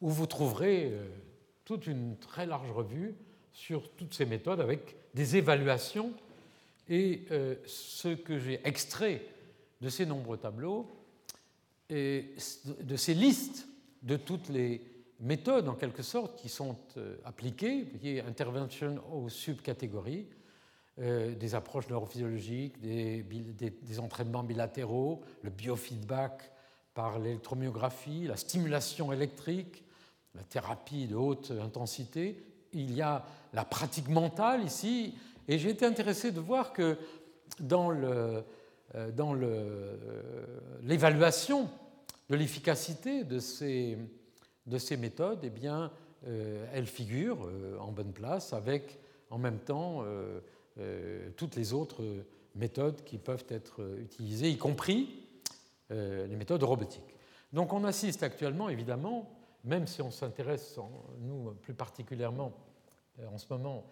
où 0.00 0.10
vous 0.10 0.26
trouverez 0.26 0.90
euh, 0.92 1.08
toute 1.64 1.86
une 1.86 2.16
très 2.18 2.46
large 2.46 2.70
revue 2.70 3.14
sur 3.52 3.90
toutes 3.90 4.14
ces 4.14 4.26
méthodes 4.26 4.60
avec 4.60 4.96
des 5.14 5.36
évaluations. 5.36 6.12
Et 6.88 7.26
euh, 7.30 7.56
ce 7.66 8.08
que 8.08 8.38
j'ai 8.38 8.66
extrait 8.66 9.22
de 9.80 9.88
ces 9.88 10.06
nombreux 10.06 10.38
tableaux, 10.38 10.88
et 11.90 12.34
de 12.80 12.96
ces 12.96 13.14
listes 13.14 13.66
de 14.02 14.16
toutes 14.16 14.48
les 14.48 14.82
méthodes, 15.20 15.68
en 15.68 15.74
quelque 15.74 16.02
sorte, 16.02 16.38
qui 16.38 16.48
sont 16.48 16.76
euh, 16.96 17.16
appliquées, 17.24 17.86
qui 18.00 18.20
intervention 18.20 19.00
aux 19.12 19.28
subcatégories, 19.28 20.28
euh, 21.00 21.34
des 21.34 21.54
approches 21.54 21.88
neurophysiologiques, 21.88 22.80
des, 22.80 23.98
entraînements 24.00 24.42
bilatéraux, 24.42 25.22
le 25.42 25.50
biofeedback 25.50 26.52
par 26.94 27.18
l'électromyographie, 27.18 28.26
la 28.26 28.36
stimulation 28.36 29.12
électrique, 29.12 29.84
la 30.34 30.42
thérapie 30.42 31.06
de 31.06 31.16
haute 31.16 31.52
intensité. 31.62 32.42
Il 32.72 32.92
y 32.94 33.02
a 33.02 33.24
la 33.52 33.64
pratique 33.64 34.08
mentale 34.08 34.64
ici, 34.64 35.14
et 35.46 35.58
j'ai 35.58 35.70
été 35.70 35.86
intéressé 35.86 36.32
de 36.32 36.40
voir 36.40 36.72
que 36.72 36.98
dans 37.60 37.92
euh, 38.94 39.10
euh, 39.42 39.96
l'évaluation 40.82 41.68
de 42.28 42.36
l'efficacité 42.36 43.24
de 43.24 43.38
ces, 43.38 43.98
de 44.66 44.78
ces 44.78 44.96
méthodes, 44.96 45.40
eh 45.42 45.50
bien, 45.50 45.90
euh, 46.26 46.66
elles 46.72 46.86
figurent 46.86 47.48
en 47.80 47.92
bonne 47.92 48.12
place 48.12 48.52
avec 48.52 48.98
en 49.30 49.38
même 49.38 49.58
temps 49.58 50.04
toutes 51.36 51.56
les 51.56 51.72
autres 51.72 52.02
méthodes 52.54 53.02
qui 53.04 53.18
peuvent 53.18 53.44
être 53.48 53.82
utilisées, 54.00 54.48
y 54.48 54.56
compris 54.56 55.26
les 55.90 56.36
méthodes 56.36 56.62
robotiques. 56.62 57.14
Donc 57.52 57.72
on 57.72 57.84
assiste 57.84 58.22
actuellement, 58.22 58.70
évidemment, 58.70 59.30
même 59.64 59.86
si 59.86 60.00
on 60.00 60.10
s'intéresse, 60.10 60.78
nous 61.20 61.52
plus 61.60 61.74
particulièrement 61.74 62.52
en 63.26 63.36
ce 63.38 63.46
moment, 63.50 63.84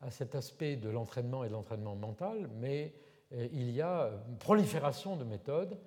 à 0.00 0.10
cet 0.10 0.34
aspect 0.34 0.76
de 0.76 0.88
l'entraînement 0.88 1.44
et 1.44 1.48
de 1.48 1.52
l'entraînement 1.52 1.96
mental, 1.96 2.48
mais 2.60 2.92
euh, 3.32 3.48
il 3.52 3.70
y 3.70 3.80
a 3.80 4.10
une 4.28 4.36
prolifération 4.36 5.16
de 5.16 5.24
méthodes. 5.24 5.78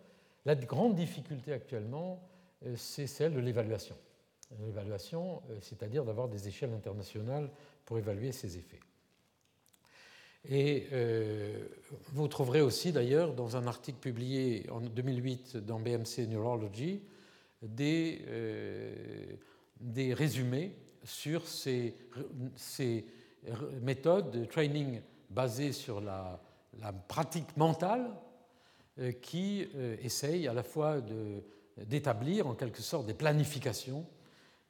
La 0.45 0.55
grande 0.55 0.95
difficulté 0.95 1.53
actuellement, 1.53 2.21
euh, 2.65 2.75
c'est 2.75 3.07
celle 3.07 3.33
de 3.33 3.39
l'évaluation. 3.39 3.95
L'évaluation, 4.65 5.41
euh, 5.49 5.57
c'est-à-dire 5.61 6.05
d'avoir 6.05 6.27
des 6.29 6.47
échelles 6.47 6.73
internationales 6.73 7.49
pour 7.85 7.97
évaluer 7.97 8.31
ces 8.31 8.57
effets. 8.57 8.79
Et 10.49 10.87
vous 12.13 12.27
trouverez 12.29 12.61
aussi 12.61 12.93
d'ailleurs 12.93 13.33
dans 13.33 13.57
un 13.57 13.67
article 13.67 13.97
publié 13.99 14.65
en 14.69 14.79
2008 14.79 15.57
dans 15.57 15.77
BMC 15.77 16.25
Neurology 16.29 17.01
des, 17.61 18.21
des 19.81 20.13
résumés 20.13 20.73
sur 21.03 21.45
ces, 21.45 21.95
ces 22.55 23.05
méthode 23.81 24.31
de 24.31 24.45
training 24.45 25.01
basée 25.29 25.71
sur 25.71 26.01
la, 26.01 26.39
pratique 27.07 27.55
mentale 27.57 28.01
euh, 28.01 28.26
qui 29.21 29.67
euh, 29.75 29.95
essaye 30.01 30.47
à 30.47 30.53
la 30.53 30.63
fois 30.63 30.97
d'établir 31.77 32.47
en 32.47 32.53
quelque 32.53 32.81
sorte 32.81 33.05
des 33.05 33.13
planifications 33.13 34.05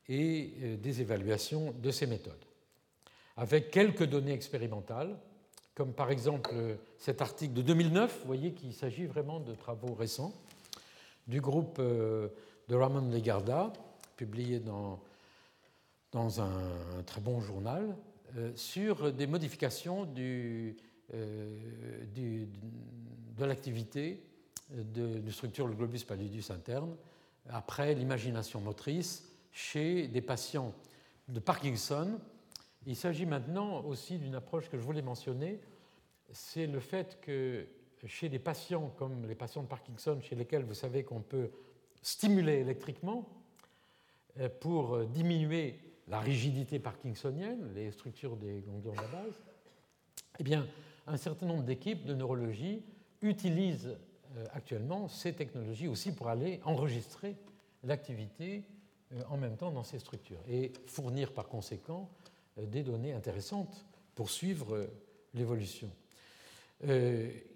et 0.10 0.54
euh, 0.62 0.78
des 0.78 1.02
évaluations 1.02 1.74
de 1.74 1.92
ces 1.92 2.08
méthodes, 2.08 2.46
avec 3.36 3.72
quelques 3.72 4.06
données 4.06 4.34
expérimentales, 4.34 5.18
comme 5.76 5.94
par 5.94 6.10
exemple 6.10 6.56
cet 6.98 7.22
article 7.22 7.54
de 7.54 7.62
2009, 7.62 8.20
vous 8.22 8.28
voyez 8.28 8.54
qu'il 8.54 8.74
s'agit 8.74 9.06
vraiment 9.06 9.40
de 9.40 9.54
travaux 9.54 9.94
récents, 9.94 10.34
du 11.28 11.40
groupe 11.40 11.80
de 11.80 12.32
Ramon 12.76 13.12
Legarda, 13.12 13.72
publié 14.16 14.60
dans, 14.60 15.00
dans 16.12 16.42
un 16.42 17.04
très 17.06 17.22
bon 17.22 17.40
journal, 17.42 17.96
euh, 18.36 18.52
sur 18.56 19.14
des 19.14 19.26
modifications 19.26 20.04
du, 20.04 20.76
euh, 21.14 21.58
de 23.38 23.46
l'activité 23.46 24.24
de, 24.72 25.20
de, 25.20 25.32
structure 25.32 25.68
du 25.70 25.76
globus 25.76 26.04
pallidus 26.04 26.52
interne 26.52 26.96
après 27.50 27.94
l'imagination 27.94 28.60
motrice 28.60 29.32
chez 29.52 30.08
des 30.08 30.22
patients 30.22 30.74
de 31.30 31.40
Parkinson. 31.40 32.20
Il 32.86 32.96
s'agit 32.96 33.26
maintenant 33.26 33.82
aussi 33.86 34.18
d'une 34.18 34.36
approche 34.36 34.70
que 34.70 34.78
je 34.78 34.84
voulais 34.84 35.02
mentionner, 35.02 35.60
c'est 36.32 36.68
le 36.68 36.80
fait 36.80 37.20
que 37.22 37.66
chez 38.06 38.30
des 38.30 38.40
patients 38.40 38.94
comme 38.98 39.26
les 39.26 39.36
patients 39.36 39.64
de 39.64 39.68
Parkinson, 39.68 40.20
chez 40.22 40.36
lesquels 40.36 40.64
vous 40.64 40.74
savez 40.74 41.04
qu'on 41.04 41.22
peut 41.22 41.50
stimuler 42.02 42.60
électriquement 42.60 43.28
euh, 44.40 44.50
pour 44.60 45.06
diminuer 45.06 45.80
la 46.08 46.20
rigidité 46.20 46.80
parkinsonienne, 46.80 47.74
les 47.74 47.92
structures 47.92 48.38
des 48.38 48.62
ganglions 48.62 48.94
de 48.94 48.98
la 48.98 49.08
base, 49.08 49.42
eh 50.40 50.44
bien, 50.44 50.68
un 51.06 51.18
certain 51.18 51.46
nombre 51.46 51.64
d'équipes 51.64 52.06
de 52.06 52.14
neurologie 52.14 52.84
utilisent 53.22 53.96
euh, 54.36 54.46
actuellement 54.54 55.08
ces 55.08 55.34
technologies 55.34 55.88
aussi 55.88 56.12
pour 56.12 56.28
aller 56.28 56.60
enregistrer 56.64 57.36
l'activité 57.84 58.64
euh, 59.14 59.22
en 59.30 59.38
même 59.38 59.56
temps 59.56 59.72
dans 59.72 59.84
ces 59.84 60.00
structures 60.00 60.42
et 60.50 60.74
fournir 60.86 61.32
par 61.34 61.48
conséquent 61.48 62.10
euh, 62.58 62.66
des 62.66 62.84
données 62.84 63.14
intéressantes 63.14 63.86
pour 64.16 64.30
suivre 64.30 64.90
l'évolution. 65.34 65.92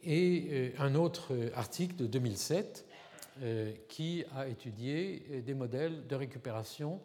Et 0.04 0.74
un 0.80 0.96
autre 0.96 1.32
article 1.56 1.96
de 1.96 2.08
2007 2.08 2.86
qui 3.88 4.24
a 4.36 4.48
étudié 4.48 5.42
des 5.46 5.54
modèles 5.54 6.08
de 6.08 6.16
récupération 6.16 7.00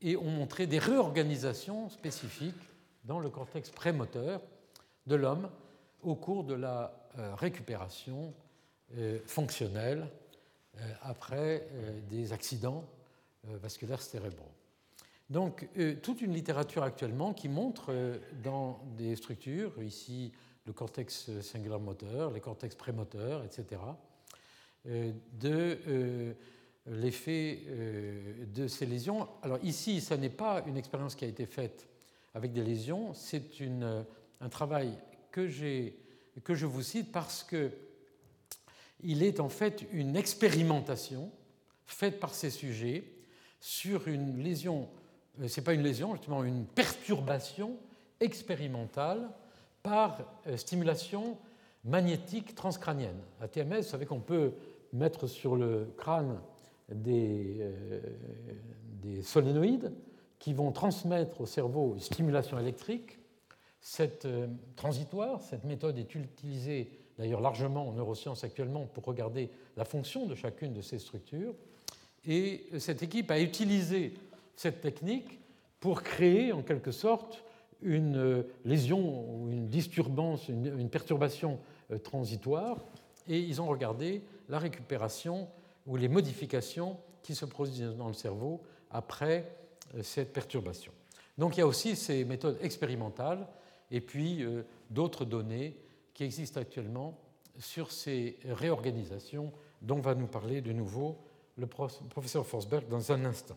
et 0.00 0.16
ont 0.16 0.30
montré 0.30 0.66
des 0.66 0.78
réorganisations 0.78 1.88
spécifiques 1.88 2.54
dans 3.04 3.20
le 3.20 3.30
cortex 3.30 3.70
prémoteur 3.70 4.42
de 5.06 5.14
l'homme 5.14 5.48
au 6.02 6.14
cours 6.14 6.44
de 6.44 6.54
la 6.54 6.99
récupération 7.36 8.32
euh, 8.96 9.18
fonctionnelle 9.24 10.06
euh, 10.76 10.92
après 11.02 11.66
des 12.08 12.32
accidents 12.32 12.84
vasculaires 13.44 14.02
cérébraux. 14.02 14.50
Donc, 15.30 15.66
toute 16.02 16.20
une 16.20 16.34
littérature 16.34 16.82
actuellement 16.82 17.32
qui 17.32 17.48
montre 17.48 17.94
dans 18.42 18.80
des 18.98 19.16
structures, 19.16 19.80
ici 19.80 20.32
le 20.66 20.72
cortex 20.72 21.40
singulaire 21.40 21.80
moteur, 21.80 22.32
les 22.32 22.40
cortex 22.40 22.74
prémoteurs, 22.74 23.44
etc., 23.44 23.80
de 24.84 26.34
l'effet 26.86 27.60
euh, 27.68 28.46
de 28.46 28.66
ces 28.66 28.86
lésions. 28.86 29.28
Alors 29.42 29.58
ici, 29.62 30.00
ce 30.00 30.14
n'est 30.14 30.30
pas 30.30 30.62
une 30.66 30.76
expérience 30.76 31.14
qui 31.14 31.24
a 31.24 31.28
été 31.28 31.46
faite 31.46 31.88
avec 32.34 32.52
des 32.52 32.62
lésions, 32.62 33.12
c'est 33.12 33.42
un 34.40 34.48
travail 34.48 34.92
que, 35.32 35.48
que 36.44 36.54
je 36.54 36.66
vous 36.66 36.82
cite 36.82 37.12
parce 37.12 37.42
que 37.42 37.70
il 39.02 39.22
est 39.22 39.40
en 39.40 39.48
fait 39.48 39.86
une 39.92 40.16
expérimentation 40.16 41.30
faite 41.86 42.20
par 42.20 42.34
ces 42.34 42.50
sujets 42.50 43.04
sur 43.60 44.08
une 44.08 44.42
lésion, 44.42 44.88
euh, 45.40 45.48
ce 45.48 45.60
n'est 45.60 45.64
pas 45.64 45.74
une 45.74 45.82
lésion, 45.82 46.14
justement 46.14 46.44
une 46.44 46.64
perturbation 46.64 47.76
expérimentale 48.20 49.30
par 49.82 50.18
euh, 50.46 50.56
stimulation 50.56 51.38
magnétique 51.84 52.54
transcrânienne. 52.54 53.18
La 53.40 53.48
TMS, 53.48 53.78
vous 53.78 53.82
savez 53.82 54.06
qu'on 54.06 54.20
peut 54.20 54.52
mettre 54.92 55.26
sur 55.26 55.56
le 55.56 55.92
crâne 55.96 56.40
des, 56.90 57.56
euh, 57.60 58.00
des 59.02 59.22
solénoïdes 59.22 59.92
qui 60.38 60.52
vont 60.52 60.72
transmettre 60.72 61.40
au 61.40 61.46
cerveau 61.46 61.94
une 61.94 62.00
stimulation 62.00 62.58
électrique. 62.58 63.18
Cette 63.80 64.26
euh, 64.26 64.46
transitoire, 64.76 65.40
cette 65.40 65.64
méthode 65.64 65.98
est 65.98 66.14
utilisée 66.14 66.90
d'ailleurs 67.18 67.40
largement 67.40 67.88
en 67.88 67.92
neurosciences 67.92 68.44
actuellement 68.44 68.86
pour 68.86 69.04
regarder 69.04 69.50
la 69.76 69.84
fonction 69.84 70.26
de 70.26 70.34
chacune 70.34 70.72
de 70.72 70.80
ces 70.80 70.98
structures. 70.98 71.54
Et 72.26 72.66
cette 72.78 73.02
équipe 73.02 73.30
a 73.30 73.40
utilisé 73.40 74.14
cette 74.56 74.80
technique 74.80 75.38
pour 75.80 76.02
créer 76.02 76.52
en 76.52 76.62
quelque 76.62 76.92
sorte 76.92 77.42
une 77.82 78.44
lésion 78.64 79.30
ou 79.30 79.50
une 79.50 79.68
disturbance, 79.68 80.48
une, 80.48 80.90
perturbation 80.90 81.58
euh, 81.90 81.98
transitoire, 81.98 82.76
et 83.26 83.38
ils 83.38 83.60
ont 83.60 83.66
regardé 83.66 84.22
la 84.48 84.58
récupération 84.58 85.48
ou 85.86 85.96
les 85.96 86.08
modifications 86.08 86.98
qui 87.22 87.34
se 87.34 87.44
produisent 87.44 87.96
dans 87.96 88.08
le 88.08 88.14
cerveau 88.14 88.60
après 88.90 89.56
euh, 89.94 90.02
cette 90.02 90.32
perturbation. 90.32 90.92
Donc 91.38 91.56
il 91.56 91.60
y 91.60 91.62
a 91.62 91.66
aussi 91.66 91.96
ces 91.96 92.24
méthodes 92.24 92.58
expérimentales 92.60 93.46
et 93.90 94.00
puis 94.00 94.42
euh, 94.42 94.62
d'autres 94.90 95.24
données 95.24 95.76
qui 96.14 96.24
existent 96.24 96.60
actuellement 96.60 97.18
sur 97.58 97.90
ces 97.90 98.38
réorganisations 98.44 99.52
dont 99.82 100.00
va 100.00 100.14
nous 100.14 100.26
parler 100.26 100.60
de 100.60 100.72
nouveau 100.72 101.18
le 101.56 101.66
professeur 101.66 102.46
Forsberg 102.46 102.88
dans 102.88 103.12
un 103.12 103.24
instant. 103.24 103.56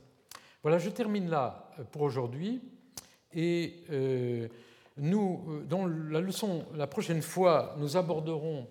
Voilà, 0.61 0.77
je 0.77 0.89
termine 0.89 1.29
là 1.29 1.71
euh, 1.79 1.84
pour 1.84 2.01
aujourd'hui. 2.01 2.61
Et 3.34 3.84
euh, 3.89 4.47
nous, 4.97 5.63
dans 5.67 5.88
la 5.88 6.21
leçon, 6.21 6.65
la 6.75 6.88
prochaine 6.88 7.21
fois, 7.21 7.75
nous 7.79 7.97
aborderons, 7.97 8.67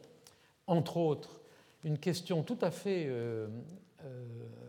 entre 0.67 0.97
autres, 0.97 1.41
une 1.83 1.99
question 1.99 2.45
tout 2.45 2.59
à 2.61 2.71
fait 2.71 3.11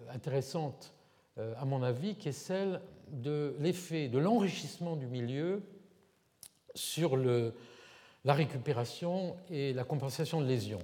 intéressante, 0.09 0.95
à 1.37 1.63
mon 1.63 1.83
avis, 1.83 2.15
qui 2.15 2.29
est 2.29 2.31
celle 2.31 2.81
de 3.11 3.55
l'effet 3.59 4.07
de 4.07 4.17
l'enrichissement 4.17 4.95
du 4.95 5.05
milieu 5.05 5.61
sur 6.75 7.17
la 7.17 8.33
récupération 8.33 9.35
et 9.49 9.73
la 9.73 9.83
compensation 9.83 10.41
de 10.41 10.47
lésions. 10.47 10.79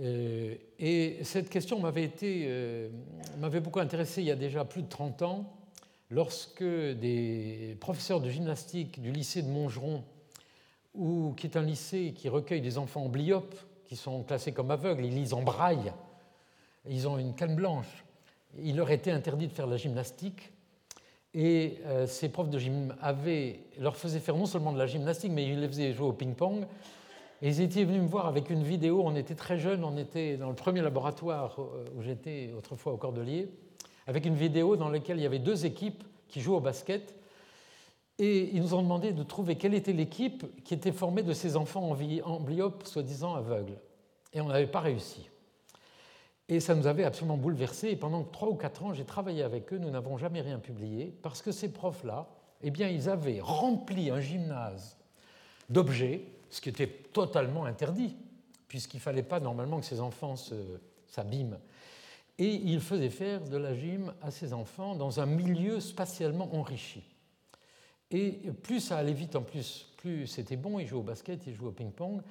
Euh, 0.00 0.56
et 0.78 1.22
cette 1.22 1.48
question 1.48 1.80
euh, 1.84 2.88
m'avait 3.38 3.60
beaucoup 3.60 3.80
intéressé 3.80 4.22
il 4.22 4.26
y 4.26 4.30
a 4.30 4.36
déjà 4.36 4.64
plus 4.64 4.82
de 4.82 4.88
30 4.88 5.22
ans, 5.22 5.56
lorsque 6.10 6.64
des 6.64 7.76
professeurs 7.80 8.20
de 8.20 8.28
gymnastique 8.28 9.00
du 9.00 9.12
lycée 9.12 9.42
de 9.42 9.48
Montgeron, 9.48 10.04
ou, 10.94 11.34
qui 11.36 11.46
est 11.46 11.56
un 11.56 11.62
lycée 11.62 12.12
qui 12.16 12.28
recueille 12.28 12.60
des 12.60 12.78
enfants 12.78 13.04
amblyopes, 13.04 13.56
qui 13.84 13.96
sont 13.96 14.22
classés 14.22 14.52
comme 14.52 14.70
aveugles, 14.70 15.04
ils 15.04 15.14
lisent 15.14 15.34
en 15.34 15.42
braille, 15.42 15.92
ils 16.88 17.08
ont 17.08 17.18
une 17.18 17.34
canne 17.34 17.54
blanche, 17.54 18.04
il 18.62 18.76
leur 18.76 18.90
était 18.90 19.10
interdit 19.10 19.48
de 19.48 19.52
faire 19.52 19.66
la 19.66 19.76
gymnastique, 19.76 20.52
et 21.34 21.78
euh, 21.86 22.06
ces 22.06 22.28
profs 22.28 22.48
de 22.48 22.58
gym 22.58 22.94
avaient, 23.02 23.60
leur 23.78 23.96
faisaient 23.96 24.20
faire 24.20 24.36
non 24.36 24.46
seulement 24.46 24.72
de 24.72 24.78
la 24.78 24.86
gymnastique, 24.86 25.32
mais 25.32 25.44
ils 25.44 25.60
les 25.60 25.68
faisaient 25.68 25.92
jouer 25.92 26.06
au 26.06 26.12
ping-pong, 26.12 26.66
et 27.42 27.48
ils 27.48 27.60
étaient 27.60 27.84
venus 27.84 28.02
me 28.02 28.06
voir 28.06 28.26
avec 28.26 28.50
une 28.50 28.62
vidéo, 28.62 29.02
on 29.04 29.16
était 29.16 29.34
très 29.34 29.58
jeunes, 29.58 29.84
on 29.84 29.96
était 29.96 30.36
dans 30.36 30.48
le 30.48 30.54
premier 30.54 30.80
laboratoire 30.80 31.56
euh, 31.58 31.84
où 31.96 32.02
j'étais 32.02 32.52
autrefois 32.56 32.92
au 32.92 32.96
Cordelier, 32.96 33.48
avec 34.06 34.24
une 34.26 34.36
vidéo 34.36 34.76
dans 34.76 34.88
laquelle 34.88 35.18
il 35.18 35.22
y 35.22 35.26
avait 35.26 35.40
deux 35.40 35.66
équipes 35.66 36.04
qui 36.28 36.40
jouent 36.40 36.54
au 36.54 36.60
basket. 36.60 37.14
Et 38.18 38.50
ils 38.54 38.62
nous 38.62 38.74
ont 38.74 38.82
demandé 38.82 39.12
de 39.12 39.22
trouver 39.24 39.56
quelle 39.56 39.74
était 39.74 39.92
l'équipe 39.92 40.46
qui 40.62 40.72
était 40.72 40.92
formée 40.92 41.22
de 41.22 41.32
ces 41.32 41.56
enfants 41.56 41.96
amblyopes, 42.24 42.86
soi-disant 42.86 43.34
aveugles. 43.34 43.76
Et 44.32 44.40
on 44.40 44.46
n'avait 44.46 44.68
pas 44.68 44.80
réussi. 44.80 45.28
Et 46.48 46.60
ça 46.60 46.74
nous 46.74 46.86
avait 46.86 47.04
absolument 47.04 47.36
bouleversés. 47.36 47.88
Et 47.88 47.96
pendant 47.96 48.22
trois 48.22 48.48
ou 48.48 48.54
quatre 48.54 48.84
ans, 48.84 48.92
j'ai 48.92 49.04
travaillé 49.04 49.42
avec 49.42 49.72
eux. 49.72 49.78
Nous 49.78 49.90
n'avons 49.90 50.18
jamais 50.18 50.40
rien 50.40 50.58
publié 50.58 51.14
parce 51.22 51.40
que 51.40 51.52
ces 51.52 51.72
profs-là, 51.72 52.28
eh 52.62 52.70
bien, 52.70 52.88
ils 52.88 53.08
avaient 53.08 53.40
rempli 53.40 54.10
un 54.10 54.20
gymnase 54.20 54.98
d'objets 55.70 56.26
ce 56.54 56.60
qui 56.60 56.68
était 56.68 56.86
totalement 56.86 57.64
interdit, 57.64 58.16
puisqu'il 58.68 58.98
ne 58.98 59.02
fallait 59.02 59.24
pas 59.24 59.40
normalement 59.40 59.80
que 59.80 59.86
ces 59.86 60.00
enfants 60.00 60.36
s'abîment. 61.08 61.58
Et 62.38 62.54
il 62.54 62.80
faisait 62.80 63.10
faire 63.10 63.40
de 63.42 63.56
la 63.56 63.74
gym 63.74 64.12
à 64.22 64.30
ces 64.30 64.52
enfants 64.52 64.94
dans 64.94 65.18
un 65.18 65.26
milieu 65.26 65.80
spatialement 65.80 66.54
enrichi. 66.54 67.02
Et 68.12 68.30
plus 68.62 68.78
ça 68.78 68.98
allait 68.98 69.12
vite 69.12 69.34
en 69.34 69.42
plus, 69.42 69.88
plus 69.96 70.28
c'était 70.28 70.56
bon, 70.56 70.78
ils 70.78 70.86
jouaient 70.86 71.00
au 71.00 71.02
basket, 71.02 71.44
ils 71.48 71.54
jouaient 71.54 71.68
au 71.68 71.72
ping-pong, 71.72 72.22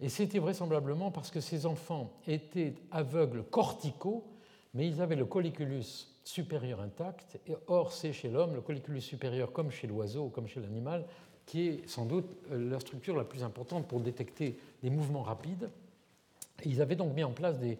et 0.00 0.08
c'était 0.08 0.38
vraisemblablement 0.38 1.10
parce 1.10 1.30
que 1.30 1.40
ces 1.40 1.66
enfants 1.66 2.12
étaient 2.26 2.74
aveugles 2.90 3.42
corticaux, 3.44 4.24
mais 4.74 4.86
ils 4.86 5.02
avaient 5.02 5.16
le 5.16 5.26
colliculus 5.26 6.08
supérieur 6.24 6.80
intact, 6.80 7.38
et 7.48 7.54
or 7.66 7.92
c'est 7.92 8.12
chez 8.12 8.28
l'homme, 8.28 8.54
le 8.54 8.60
colliculus 8.60 9.00
supérieur 9.00 9.52
comme 9.52 9.70
chez 9.70 9.86
l'oiseau, 9.86 10.28
comme 10.28 10.46
chez 10.46 10.60
l'animal, 10.60 11.06
qui 11.44 11.68
est 11.68 11.88
sans 11.88 12.06
doute 12.06 12.36
euh, 12.52 12.70
la 12.70 12.78
structure 12.78 13.16
la 13.16 13.24
plus 13.24 13.42
importante 13.42 13.88
pour 13.88 14.00
détecter 14.00 14.58
des 14.82 14.90
mouvements 14.90 15.22
rapides. 15.22 15.68
ils 16.64 16.80
avaient 16.80 16.96
donc 16.96 17.14
mis 17.14 17.24
en 17.24 17.32
place 17.32 17.58
des, 17.58 17.78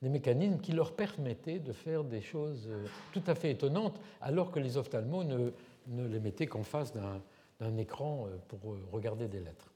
mécanismes 0.00 0.60
qui 0.60 0.70
leur 0.70 0.92
permettaient 0.92 1.58
de 1.58 1.72
faire 1.72 2.04
des 2.04 2.20
choses 2.20 2.68
euh, 2.68 2.86
tout 3.12 3.22
à 3.26 3.34
fait 3.34 3.50
étonnantes, 3.50 3.98
alors 4.20 4.52
que 4.52 4.60
les 4.60 4.76
ophtalmos 4.76 5.24
ne, 5.24 5.50
ne 5.88 6.06
les 6.06 6.20
mettaient 6.20 6.46
qu'en 6.46 6.62
face 6.62 6.92
d'un 6.92 7.76
écran 7.76 8.28
euh, 8.28 8.36
pour 8.46 8.76
regarder 8.92 9.26
des 9.26 9.40
lettres. 9.40 9.67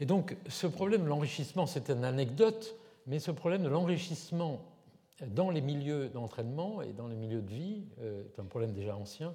Et 0.00 0.06
donc 0.06 0.36
ce 0.48 0.66
problème 0.66 1.04
de 1.04 1.08
l'enrichissement, 1.08 1.66
c'est 1.66 1.90
une 1.90 2.04
anecdote, 2.04 2.76
mais 3.06 3.18
ce 3.18 3.30
problème 3.30 3.62
de 3.62 3.68
l'enrichissement 3.68 4.60
dans 5.26 5.50
les 5.50 5.60
milieux 5.60 6.08
d'entraînement 6.08 6.82
et 6.82 6.92
dans 6.92 7.08
les 7.08 7.16
milieux 7.16 7.42
de 7.42 7.52
vie 7.52 7.82
est 8.00 8.38
un 8.38 8.44
problème 8.44 8.72
déjà 8.72 8.96
ancien, 8.96 9.34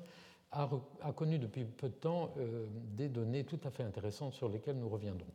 a, 0.53 1.11
connu 1.15 1.39
depuis 1.39 1.65
peu 1.65 1.89
de 1.89 1.93
temps 1.93 2.33
euh, 2.37 2.67
des 2.95 3.09
données 3.09 3.43
tout 3.43 3.59
à 3.63 3.71
fait 3.71 3.83
intéressantes 3.83 4.33
sur 4.33 4.49
lesquelles 4.49 4.77
nous 4.77 4.89
reviendrons. 4.89 5.31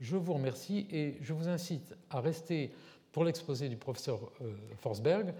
Je 0.00 0.16
vous 0.16 0.32
remercie 0.32 0.86
et 0.90 1.18
je 1.20 1.32
vous 1.32 1.48
incite 1.48 1.94
à 2.08 2.20
rester 2.20 2.72
pour 3.12 3.24
l'exposé 3.24 3.68
du 3.68 3.76
professeur 3.76 4.20
euh, 4.42 4.54
Forsberg. 4.78 5.34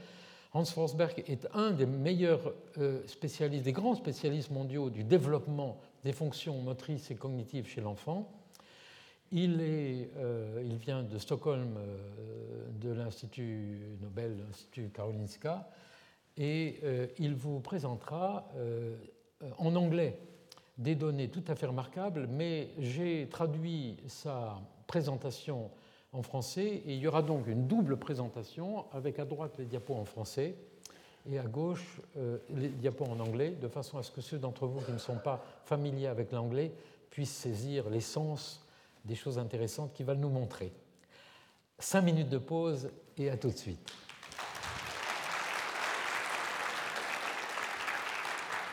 Hans 0.52 0.64
Forsberg 0.64 1.22
est 1.28 1.46
un 1.54 1.70
des 1.70 1.86
meilleurs 1.86 2.52
euh, 2.78 3.06
spécialistes, 3.06 3.64
des 3.64 3.72
grands 3.72 3.94
spécialistes 3.94 4.50
mondiaux 4.50 4.90
du 4.90 5.04
développement 5.04 5.80
des 6.02 6.12
fonctions 6.12 6.58
motrices 6.58 7.10
et 7.10 7.14
cognitives 7.14 7.68
chez 7.68 7.80
l'enfant. 7.80 8.28
Il, 9.32 9.60
il, 9.60 10.76
vient 10.76 11.02
de 11.02 11.18
Stockholm, 11.18 11.78
de 12.80 12.90
l'Institut 12.90 13.78
Nobel, 14.00 14.36
l'Institut 14.44 14.90
Karolinska, 14.90 15.68
et 16.36 16.80
il 17.18 17.34
vous 17.34 17.60
présentera 17.60 18.48
euh, 19.42 19.52
en 19.58 19.74
anglais 19.74 20.18
des 20.78 20.94
données 20.94 21.28
tout 21.28 21.44
à 21.48 21.54
fait 21.54 21.66
remarquables, 21.66 22.26
mais 22.26 22.70
j'ai 22.78 23.28
traduit 23.30 23.96
sa 24.06 24.60
présentation 24.86 25.70
en 26.12 26.22
français 26.22 26.82
et 26.86 26.94
il 26.94 26.98
y 26.98 27.06
aura 27.06 27.22
donc 27.22 27.46
une 27.46 27.66
double 27.66 27.96
présentation 27.96 28.84
avec 28.92 29.18
à 29.18 29.24
droite 29.24 29.54
les 29.58 29.64
diapos 29.64 29.94
en 29.94 30.04
français 30.04 30.54
et 31.30 31.38
à 31.38 31.44
gauche 31.44 32.00
euh, 32.16 32.38
les 32.50 32.68
diapos 32.68 33.04
en 33.04 33.20
anglais, 33.20 33.50
de 33.50 33.68
façon 33.68 33.98
à 33.98 34.02
ce 34.02 34.10
que 34.10 34.20
ceux 34.20 34.38
d'entre 34.38 34.66
vous 34.66 34.80
qui 34.80 34.92
ne 34.92 34.98
sont 34.98 35.18
pas 35.18 35.44
familiers 35.64 36.06
avec 36.06 36.32
l'anglais 36.32 36.72
puissent 37.10 37.36
saisir 37.36 37.88
l'essence 37.90 38.66
des 39.04 39.14
choses 39.14 39.38
intéressantes 39.38 39.94
qu'il 39.94 40.06
va 40.06 40.14
nous 40.14 40.28
montrer. 40.28 40.72
Cinq 41.78 42.02
minutes 42.02 42.28
de 42.28 42.38
pause 42.38 42.90
et 43.16 43.30
à 43.30 43.36
tout 43.36 43.50
de 43.50 43.56
suite. 43.56 43.92